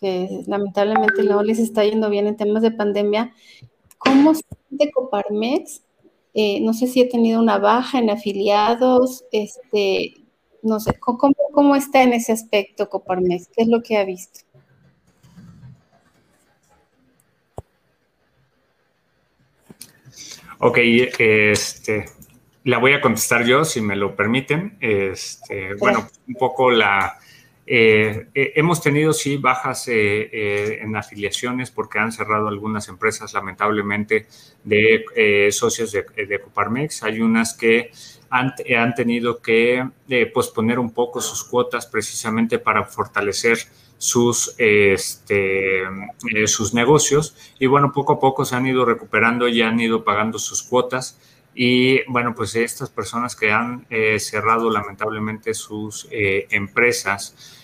que 0.00 0.42
lamentablemente 0.48 1.22
no 1.22 1.44
les 1.44 1.60
está 1.60 1.84
yendo 1.84 2.10
bien 2.10 2.26
en 2.26 2.36
temas 2.36 2.62
de 2.62 2.72
pandemia, 2.72 3.32
¿cómo 3.98 4.32
de 4.70 4.90
Coparmex? 4.90 5.84
Eh, 6.34 6.60
no 6.60 6.74
sé 6.74 6.88
si 6.88 7.00
he 7.00 7.08
tenido 7.08 7.40
una 7.40 7.58
baja 7.58 8.00
en 8.00 8.10
afiliados, 8.10 9.24
este, 9.30 10.14
no 10.62 10.80
sé, 10.80 10.98
¿cómo, 10.98 11.34
cómo 11.52 11.76
está 11.76 12.02
en 12.02 12.14
ese 12.14 12.32
aspecto 12.32 12.88
Coparmex? 12.88 13.46
¿Qué 13.46 13.62
es 13.62 13.68
lo 13.68 13.80
que 13.80 13.96
ha 13.96 14.04
visto? 14.04 14.40
Ok, 20.58 20.78
este, 20.78 22.06
la 22.66 22.78
voy 22.78 22.94
a 22.94 23.00
contestar 23.00 23.44
yo, 23.46 23.64
si 23.64 23.80
me 23.80 23.94
lo 23.94 24.16
permiten. 24.16 24.76
Este, 24.80 25.74
bueno, 25.74 26.08
un 26.26 26.34
poco 26.34 26.68
la... 26.68 27.16
Eh, 27.64 28.26
eh, 28.34 28.52
hemos 28.56 28.82
tenido, 28.82 29.12
sí, 29.12 29.36
bajas 29.36 29.86
eh, 29.86 30.80
en 30.82 30.96
afiliaciones 30.96 31.70
porque 31.70 32.00
han 32.00 32.10
cerrado 32.10 32.48
algunas 32.48 32.88
empresas, 32.88 33.32
lamentablemente, 33.34 34.26
de 34.64 35.48
socios 35.52 35.92
de, 35.92 36.06
de, 36.26 36.40
Coparmex. 36.40 37.04
Hay 37.04 37.20
unas 37.20 37.54
que 37.54 37.92
han, 38.30 38.52
han 38.76 38.94
tenido 38.96 39.40
que 39.40 39.88
posponer 40.34 40.80
un 40.80 40.92
poco 40.92 41.20
sus 41.20 41.44
cuotas 41.44 41.86
precisamente 41.86 42.58
para 42.58 42.84
fortalecer 42.84 43.58
sus, 43.98 44.54
este, 44.58 45.82
eh, 45.82 46.46
sus 46.46 46.74
negocios 46.74 47.34
y 47.58 47.66
bueno, 47.66 47.92
poco 47.92 48.14
a 48.14 48.20
poco 48.20 48.44
se 48.44 48.56
han 48.56 48.66
ido 48.66 48.84
recuperando 48.84 49.48
y 49.48 49.62
han 49.62 49.80
ido 49.80 50.04
pagando 50.04 50.38
sus 50.38 50.62
cuotas 50.62 51.18
y 51.58 52.04
bueno, 52.10 52.34
pues 52.34 52.54
estas 52.54 52.90
personas 52.90 53.34
que 53.34 53.50
han 53.50 53.86
eh, 53.88 54.20
cerrado 54.20 54.70
lamentablemente 54.70 55.54
sus 55.54 56.06
eh, 56.10 56.46
empresas, 56.50 57.62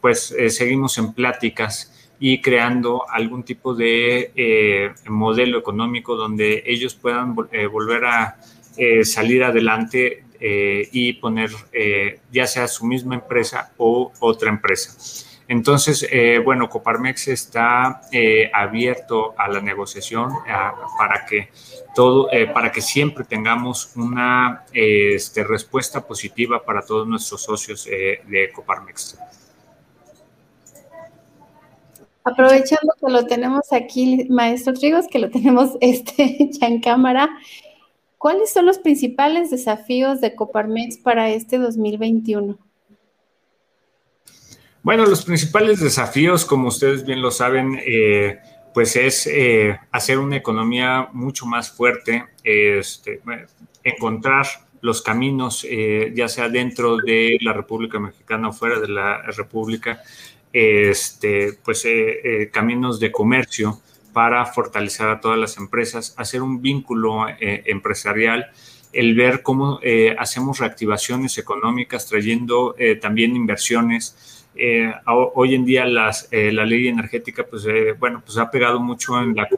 pues 0.00 0.34
seguimos 0.48 0.98
en 0.98 1.12
pláticas 1.12 2.10
y 2.18 2.40
creando 2.40 3.08
algún 3.08 3.44
tipo 3.44 3.72
de 3.72 4.92
modelo 5.06 5.58
económico 5.58 6.16
donde 6.16 6.64
ellos 6.66 6.96
puedan 6.96 7.36
volver 7.36 8.04
a 8.04 8.36
salir 9.04 9.44
adelante 9.44 10.24
y 10.40 11.12
poner 11.12 11.50
ya 12.32 12.48
sea 12.48 12.66
su 12.66 12.84
misma 12.84 13.14
empresa 13.14 13.70
o 13.76 14.12
otra 14.18 14.48
empresa. 14.48 15.27
Entonces, 15.48 16.06
eh, 16.12 16.42
bueno, 16.44 16.68
Coparmex 16.68 17.28
está 17.28 18.02
eh, 18.12 18.50
abierto 18.52 19.34
a 19.38 19.48
la 19.48 19.62
negociación 19.62 20.30
para 20.98 21.24
que 21.24 21.48
todo, 21.94 22.30
eh, 22.30 22.46
para 22.48 22.70
que 22.70 22.82
siempre 22.82 23.24
tengamos 23.24 23.96
una 23.96 24.66
este, 24.74 25.42
respuesta 25.44 26.06
positiva 26.06 26.62
para 26.62 26.82
todos 26.82 27.08
nuestros 27.08 27.42
socios 27.42 27.86
de 27.86 28.50
Coparmex. 28.54 29.18
Aprovechando 32.24 32.92
que 33.00 33.10
lo 33.10 33.24
tenemos 33.24 33.72
aquí, 33.72 34.26
maestro 34.28 34.74
Trigos, 34.74 35.06
que 35.10 35.18
lo 35.18 35.30
tenemos 35.30 35.76
este, 35.80 36.50
ya 36.50 36.66
en 36.66 36.82
cámara, 36.82 37.30
¿cuáles 38.18 38.52
son 38.52 38.66
los 38.66 38.76
principales 38.78 39.50
desafíos 39.50 40.20
de 40.20 40.34
Coparmex 40.34 40.98
para 40.98 41.30
este 41.30 41.56
2021? 41.56 42.67
Bueno, 44.88 45.04
los 45.04 45.22
principales 45.22 45.80
desafíos, 45.80 46.46
como 46.46 46.68
ustedes 46.68 47.04
bien 47.04 47.20
lo 47.20 47.30
saben, 47.30 47.78
eh, 47.84 48.38
pues 48.72 48.96
es 48.96 49.26
eh, 49.26 49.78
hacer 49.92 50.18
una 50.18 50.36
economía 50.36 51.10
mucho 51.12 51.44
más 51.44 51.70
fuerte, 51.70 52.24
este, 52.42 53.20
encontrar 53.84 54.46
los 54.80 55.02
caminos, 55.02 55.66
eh, 55.68 56.10
ya 56.16 56.26
sea 56.26 56.48
dentro 56.48 56.96
de 56.96 57.36
la 57.42 57.52
República 57.52 58.00
Mexicana 58.00 58.48
o 58.48 58.54
fuera 58.54 58.80
de 58.80 58.88
la 58.88 59.20
República, 59.24 60.00
este, 60.54 61.58
pues 61.62 61.86
caminos 62.50 62.98
de 62.98 63.12
comercio 63.12 63.82
para 64.14 64.46
fortalecer 64.46 65.08
a 65.08 65.20
todas 65.20 65.38
las 65.38 65.58
empresas, 65.58 66.14
hacer 66.16 66.40
un 66.40 66.62
vínculo 66.62 67.26
empresarial, 67.38 68.52
el 68.94 69.14
ver 69.14 69.42
cómo 69.42 69.80
hacemos 70.18 70.60
reactivaciones 70.60 71.36
económicas, 71.36 72.06
trayendo 72.06 72.74
también 73.02 73.36
inversiones, 73.36 74.37
eh, 74.60 74.92
hoy 75.06 75.54
en 75.54 75.64
día 75.64 75.84
eh, 76.32 76.50
la 76.50 76.66
ley 76.66 76.88
energética, 76.88 77.44
pues, 77.44 77.64
eh, 77.66 77.92
bueno, 77.92 78.20
pues 78.24 78.38
ha 78.38 78.50
pegado 78.50 78.80
mucho 78.80 79.16
en 79.20 79.36
la 79.36 79.48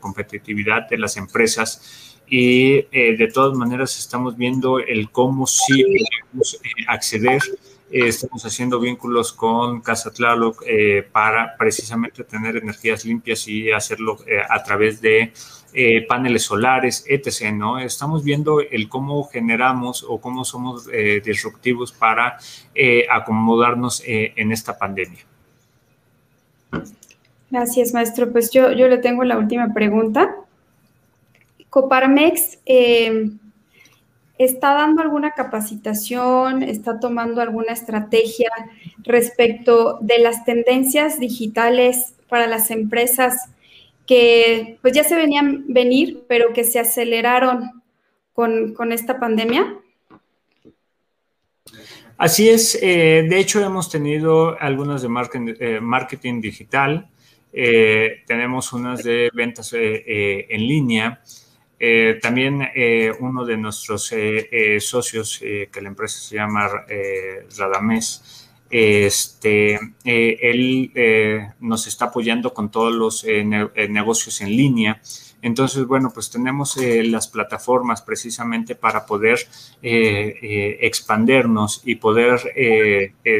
competitividad 0.00 0.88
de 0.88 0.96
las 0.96 1.18
empresas 1.18 2.14
y 2.28 2.82
de 2.90 3.30
todas 3.32 3.56
maneras 3.56 3.96
estamos 3.98 4.36
viendo 4.36 4.80
el 4.80 5.10
cómo 5.10 5.46
sí 5.46 5.84
podemos 5.84 6.60
acceder. 6.88 7.40
estamos 7.88 8.44
haciendo 8.44 8.80
vínculos 8.80 9.32
con 9.32 9.80
Casa 9.80 10.10
Tlaloc 10.10 10.60
para 11.12 11.56
precisamente 11.56 12.24
tener 12.24 12.56
energías 12.56 13.04
limpias 13.04 13.46
y 13.46 13.70
hacerlo 13.70 14.18
a 14.48 14.60
través 14.64 15.00
de 15.00 15.32
eh, 15.78 16.06
paneles 16.08 16.44
solares, 16.44 17.04
etc. 17.06 17.52
¿no? 17.52 17.78
Estamos 17.78 18.24
viendo 18.24 18.62
el 18.62 18.88
cómo 18.88 19.24
generamos 19.24 20.02
o 20.08 20.18
cómo 20.18 20.42
somos 20.42 20.88
eh, 20.90 21.20
disruptivos 21.22 21.92
para 21.92 22.38
eh, 22.74 23.04
acomodarnos 23.10 24.02
en 24.06 24.52
esta 24.52 24.78
pandemia. 24.78 25.20
Gracias, 27.50 27.92
maestro. 27.92 28.32
Pues 28.32 28.50
yo, 28.52 28.72
yo 28.72 28.88
le 28.88 28.96
tengo 28.96 29.22
la 29.24 29.36
última 29.36 29.74
pregunta. 29.74 30.34
Coparmex 31.68 32.58
está 34.38 34.72
dando 34.72 35.02
alguna 35.02 35.32
capacitación, 35.32 36.62
está 36.62 37.00
tomando 37.00 37.42
alguna 37.42 37.74
estrategia 37.74 38.50
respecto 39.04 39.98
de 40.00 40.20
las 40.20 40.46
tendencias 40.46 41.20
digitales 41.20 42.14
para 42.30 42.46
las 42.46 42.70
empresas 42.70 43.50
que 44.06 44.78
pues 44.82 44.94
ya 44.94 45.04
se 45.04 45.16
venían 45.16 45.64
venir, 45.68 46.24
pero 46.28 46.52
que 46.52 46.64
se 46.64 46.78
aceleraron 46.78 47.82
con, 48.32 48.92
esta 48.92 49.18
pandemia? 49.18 49.76
Así 52.18 52.48
es, 52.48 52.78
eh, 52.82 53.26
de 53.28 53.38
hecho 53.38 53.64
hemos 53.64 53.90
tenido 53.90 54.58
algunas 54.60 55.02
de 55.02 55.08
eh, 55.60 55.80
marketing, 55.80 56.40
digital, 56.40 57.08
eh, 57.52 58.22
tenemos 58.26 58.72
unas 58.72 59.02
de 59.02 59.30
ventas 59.32 59.72
en 59.74 60.68
línea, 60.68 61.22
también 62.22 62.68
uno 63.20 63.44
de 63.44 63.56
nuestros 63.56 64.14
socios, 64.80 65.38
que 65.38 65.80
la 65.80 65.88
empresa 65.88 66.18
se 66.20 66.36
llama 66.36 66.68
Radamés, 67.56 68.45
este, 68.70 69.74
eh, 70.04 70.38
él 70.42 70.90
eh, 70.94 71.50
nos 71.60 71.86
está 71.86 72.06
apoyando 72.06 72.52
con 72.52 72.70
todos 72.70 72.92
los 72.92 73.24
eh, 73.24 73.44
negocios 73.44 74.40
en 74.40 74.56
línea. 74.56 75.00
Entonces, 75.42 75.86
bueno, 75.86 76.10
pues 76.12 76.30
tenemos 76.30 76.76
las 76.76 77.28
plataformas 77.28 78.02
precisamente 78.02 78.74
para 78.74 79.06
poder 79.06 79.38
expandernos 79.80 81.82
y 81.84 81.96
poder 81.96 82.40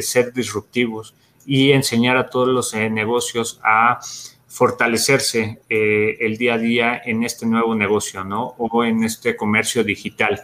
ser 0.00 0.32
disruptivos 0.32 1.14
y 1.46 1.72
enseñar 1.72 2.16
a 2.16 2.28
todos 2.28 2.48
los 2.48 2.74
negocios 2.74 3.58
a 3.64 3.98
fortalecerse 4.46 5.62
el 5.68 6.36
día 6.36 6.54
a 6.54 6.58
día 6.58 7.02
en 7.04 7.24
este 7.24 7.46
nuevo 7.46 7.74
negocio, 7.74 8.22
¿no? 8.22 8.54
O 8.58 8.84
en 8.84 9.02
este 9.02 9.34
comercio 9.34 9.82
digital 9.82 10.40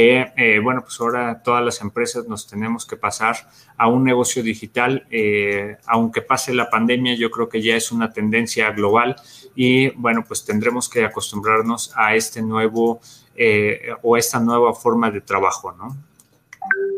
que, 0.00 0.32
eh, 0.34 0.60
bueno, 0.60 0.80
pues 0.80 0.98
ahora 0.98 1.42
todas 1.42 1.62
las 1.62 1.82
empresas 1.82 2.26
nos 2.26 2.46
tenemos 2.46 2.86
que 2.86 2.96
pasar 2.96 3.36
a 3.76 3.86
un 3.86 4.02
negocio 4.02 4.42
digital. 4.42 5.06
Eh, 5.10 5.76
aunque 5.84 6.22
pase 6.22 6.54
la 6.54 6.70
pandemia, 6.70 7.14
yo 7.16 7.30
creo 7.30 7.50
que 7.50 7.60
ya 7.60 7.76
es 7.76 7.92
una 7.92 8.10
tendencia 8.10 8.70
global 8.70 9.16
y, 9.54 9.90
bueno, 9.90 10.24
pues 10.26 10.42
tendremos 10.42 10.88
que 10.88 11.04
acostumbrarnos 11.04 11.92
a 11.96 12.14
este 12.14 12.40
nuevo 12.40 13.02
eh, 13.36 13.90
o 14.02 14.16
esta 14.16 14.40
nueva 14.40 14.72
forma 14.72 15.10
de 15.10 15.20
trabajo, 15.20 15.72
¿no? 15.72 15.94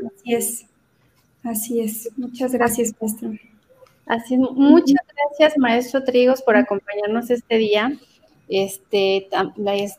Así 0.07 0.35
es, 0.35 0.67
así 1.43 1.81
es. 1.81 2.09
Muchas 2.17 2.53
gracias, 2.53 2.95
maestro. 3.01 3.33
Así, 4.07 4.37
muchas 4.37 5.07
gracias, 5.17 5.59
maestro 5.59 6.05
Trigos, 6.05 6.41
por 6.43 6.55
acompañarnos 6.55 7.31
este 7.31 7.57
día. 7.57 7.99
Este, 8.55 9.29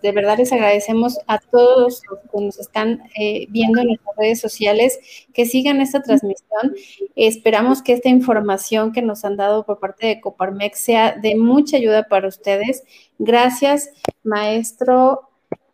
de 0.04 0.12
verdad 0.12 0.38
les 0.38 0.54
agradecemos 0.54 1.18
a 1.26 1.40
todos 1.40 2.04
los 2.08 2.20
que 2.20 2.40
nos 2.40 2.60
están 2.60 3.02
eh, 3.20 3.48
viendo 3.50 3.82
en 3.82 3.88
nuestras 3.88 4.16
redes 4.16 4.40
sociales 4.40 5.00
que 5.34 5.48
sigan 5.48 5.82
esta 5.82 6.04
transmisión. 6.04 6.76
Esperamos 7.16 7.82
que 7.82 7.94
esta 7.94 8.10
información 8.10 8.92
que 8.92 9.02
nos 9.02 9.26
han 9.26 9.38
dado 9.38 9.66
por 9.66 9.80
parte 9.80 10.06
de 10.06 10.22
Coparmex 10.22 10.80
sea 10.80 11.14
de 11.14 11.36
mucha 11.36 11.78
ayuda 11.78 12.04
para 12.04 12.28
ustedes. 12.28 12.84
Gracias, 13.18 13.90
maestro 14.24 15.30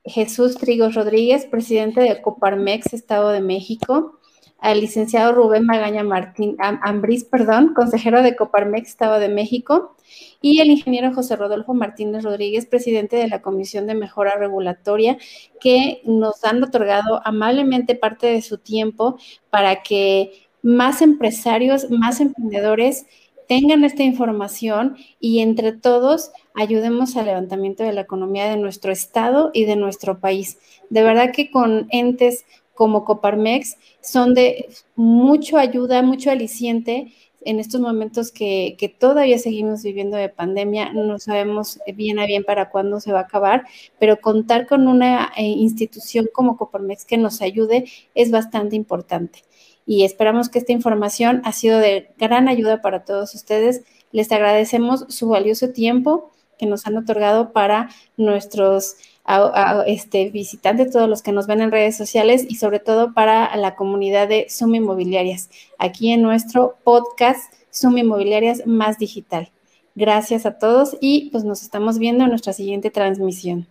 Jesús 0.06 0.56
Trigos 0.56 0.96
Rodríguez, 0.96 1.46
presidente 1.46 2.00
de 2.00 2.22
Coparmex, 2.22 2.94
Estado 2.94 3.32
de 3.32 3.42
México 3.42 4.19
al 4.62 4.82
licenciado 4.82 5.34
Rubén 5.34 5.66
Magaña 5.66 6.04
Martín, 6.04 6.58
Ambris, 6.60 7.24
perdón, 7.24 7.74
consejero 7.74 8.22
de 8.22 8.36
Coparmex, 8.36 8.90
Estado 8.90 9.20
de 9.20 9.30
México, 9.30 9.96
y 10.42 10.60
el 10.60 10.70
ingeniero 10.70 11.14
José 11.14 11.36
Rodolfo 11.36 11.74
Martínez 11.74 12.24
Rodríguez, 12.24 12.66
presidente 12.66 13.16
de 13.16 13.28
la 13.28 13.42
Comisión 13.42 13.88
de 13.88 13.96
Mejora 13.96 14.36
Regulatoria, 14.38 15.18
que 15.60 16.02
nos 16.06 16.44
han 16.44 16.64
otorgado 16.64 17.22
amablemente 17.26 17.96
parte 17.96 18.28
de 18.28 18.42
su 18.42 18.58
tiempo 18.58 19.18
para 19.50 19.82
que 19.82 20.48
más 20.62 21.02
empresarios, 21.02 21.90
más 21.90 22.20
emprendedores 22.20 23.06
tengan 23.50 23.84
esta 23.84 24.04
información 24.04 24.96
y 25.20 25.40
entre 25.40 25.72
todos 25.72 26.32
ayudemos 26.54 27.16
al 27.18 27.26
levantamiento 27.26 27.84
de 27.84 27.94
la 27.94 28.02
economía 28.02 28.48
de 28.48 28.58
nuestro 28.58 28.92
estado 28.92 29.50
y 29.54 29.66
de 29.66 29.76
nuestro 29.76 30.20
país. 30.20 30.60
De 30.92 31.02
verdad 31.02 31.32
que 31.34 31.50
con 31.50 31.88
entes 31.90 32.46
como 32.80 33.04
Coparmex 33.04 33.76
son 34.00 34.34
de 34.34 34.70
mucho 34.96 35.58
ayuda, 35.58 36.02
mucho 36.02 36.32
aliciente 36.32 37.12
en 37.42 37.60
estos 37.60 37.82
momentos 37.82 38.32
que, 38.32 38.96
todavía 38.98 39.38
seguimos 39.38 39.84
viviendo 39.84 40.16
de 40.16 40.30
pandemia, 40.30 40.94
no 40.94 41.20
sabemos 41.20 41.82
bien 41.94 42.20
a 42.20 42.26
bien 42.26 42.46
para 42.46 42.70
cuándo 42.70 43.02
se 43.02 43.12
va 43.12 43.20
a 43.20 43.24
acabar, 43.24 43.66
pero 44.00 44.22
contar 44.22 44.66
con 44.66 44.88
una 44.88 45.30
eh, 45.36 45.44
institución 45.44 46.30
como 46.32 46.56
Coparmex 46.56 47.04
que 47.04 47.18
nos 47.18 47.42
ayude 47.42 47.84
es 48.16 48.32
bastante 48.32 48.78
importante. 48.78 49.44
Y 49.86 50.06
esperamos 50.06 50.48
que 50.48 50.60
esta 50.60 50.72
información 50.72 51.42
ha 51.44 51.52
sido 51.52 51.80
de 51.80 52.12
gran 52.18 52.48
ayuda 52.48 52.82
para 52.82 53.04
todos 53.04 53.36
ustedes. 53.36 53.84
Les 54.14 54.32
agradecemos 54.32 55.06
su 55.10 55.28
valioso 55.28 55.72
tiempo 55.72 56.32
que 56.58 56.66
nos 56.66 56.88
han 56.88 56.96
otorgado 56.96 57.52
para 57.52 57.90
nuestros 58.16 58.96
a, 59.30 59.84
este, 59.86 60.30
visitantes, 60.32 60.92
todos 60.92 61.08
los 61.08 61.22
que 61.22 61.32
nos 61.32 61.46
ven 61.46 61.62
en 61.62 61.72
redes 61.72 61.96
sociales 61.96 62.46
y 62.50 62.56
sobre 62.56 62.80
todo 62.80 63.14
para 63.14 63.56
la 63.58 63.76
comunidad 63.76 64.28
de 64.28 64.48
Suma 64.50 64.78
Inmobiliarias, 64.78 65.50
aquí 65.78 66.12
en 66.12 66.24
nuestro 66.24 66.78
podcast 66.84 67.54
Suma 67.70 68.00
Inmobiliarias 68.00 68.66
Más 68.66 68.98
Digital. 68.98 69.52
Gracias 69.94 70.46
a 70.48 70.58
todos 70.58 70.98
y 71.00 71.30
pues 71.30 71.44
nos 71.44 71.62
estamos 71.62 72.00
viendo 72.00 72.24
en 72.24 72.32
nuestra 72.32 72.54
siguiente 72.54 72.90
transmisión. 72.90 73.68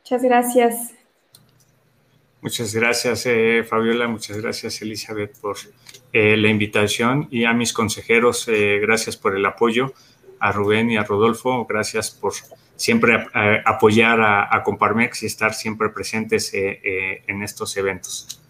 Muchas 0.00 0.22
gracias. 0.22 0.92
Muchas 2.40 2.74
gracias, 2.74 3.26
eh, 3.26 3.64
Fabiola. 3.68 4.08
Muchas 4.08 4.40
gracias, 4.40 4.82
Elizabeth, 4.82 5.38
por 5.40 5.56
eh, 6.12 6.36
la 6.36 6.48
invitación 6.48 7.28
y 7.30 7.44
a 7.44 7.52
mis 7.52 7.72
consejeros, 7.72 8.48
eh, 8.48 8.78
gracias 8.80 9.16
por 9.16 9.36
el 9.36 9.46
apoyo. 9.46 9.92
A 10.38 10.52
Rubén 10.52 10.90
y 10.90 10.96
a 10.96 11.02
Rodolfo, 11.02 11.64
gracias 11.64 12.10
por 12.10 12.34
siempre 12.76 13.26
apoyar 13.64 14.20
a, 14.20 14.62
Comparmex 14.62 15.22
y 15.22 15.26
estar 15.26 15.54
siempre 15.54 15.88
presentes 15.88 16.52
eh, 16.54 16.80
eh, 16.84 17.22
en 17.26 17.42
estos 17.42 17.76
eventos. 17.76 18.40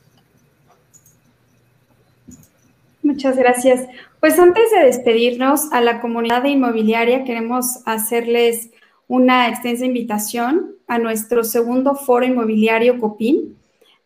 Muchas 3.02 3.36
gracias. 3.36 3.86
Pues 4.18 4.38
antes 4.38 4.70
de 4.72 4.84
despedirnos 4.84 5.72
a 5.72 5.80
la 5.80 6.00
comunidad 6.00 6.44
inmobiliaria, 6.44 7.24
queremos 7.24 7.78
hacerles 7.86 8.70
una 9.06 9.48
extensa 9.48 9.84
invitación 9.84 10.72
a 10.88 10.98
nuestro 10.98 11.44
segundo 11.44 11.94
foro 11.94 12.26
inmobiliario 12.26 12.98
COPIN 12.98 13.55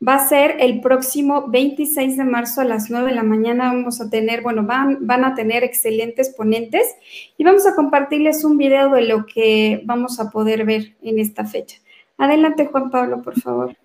va 0.06 0.14
a 0.14 0.28
ser 0.28 0.56
el 0.60 0.80
próximo 0.80 1.48
26 1.48 2.16
de 2.16 2.24
marzo 2.24 2.60
a 2.60 2.64
las 2.64 2.90
9 2.90 3.10
de 3.10 3.14
la 3.14 3.22
mañana. 3.22 3.72
Vamos 3.72 4.00
a 4.00 4.08
tener, 4.08 4.42
bueno, 4.42 4.64
van, 4.64 5.06
van 5.06 5.24
a 5.24 5.34
tener 5.34 5.62
excelentes 5.62 6.30
ponentes 6.30 6.86
y 7.36 7.44
vamos 7.44 7.66
a 7.66 7.74
compartirles 7.74 8.44
un 8.44 8.56
video 8.56 8.90
de 8.90 9.02
lo 9.02 9.26
que 9.26 9.82
vamos 9.84 10.18
a 10.20 10.30
poder 10.30 10.64
ver 10.64 10.94
en 11.02 11.18
esta 11.18 11.44
fecha. 11.44 11.78
Adelante, 12.16 12.66
Juan 12.66 12.90
Pablo, 12.90 13.22
por 13.22 13.38
favor. 13.40 13.76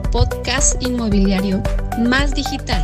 Podcast 0.00 0.82
inmobiliario 0.82 1.62
Más 1.98 2.34
Digital. 2.34 2.82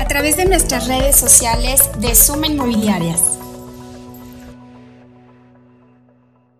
A 0.00 0.08
través 0.08 0.36
de 0.36 0.46
nuestras 0.46 0.88
redes 0.88 1.16
sociales 1.16 1.90
de 2.00 2.14
Suma 2.14 2.46
Inmobiliarias. 2.46 3.37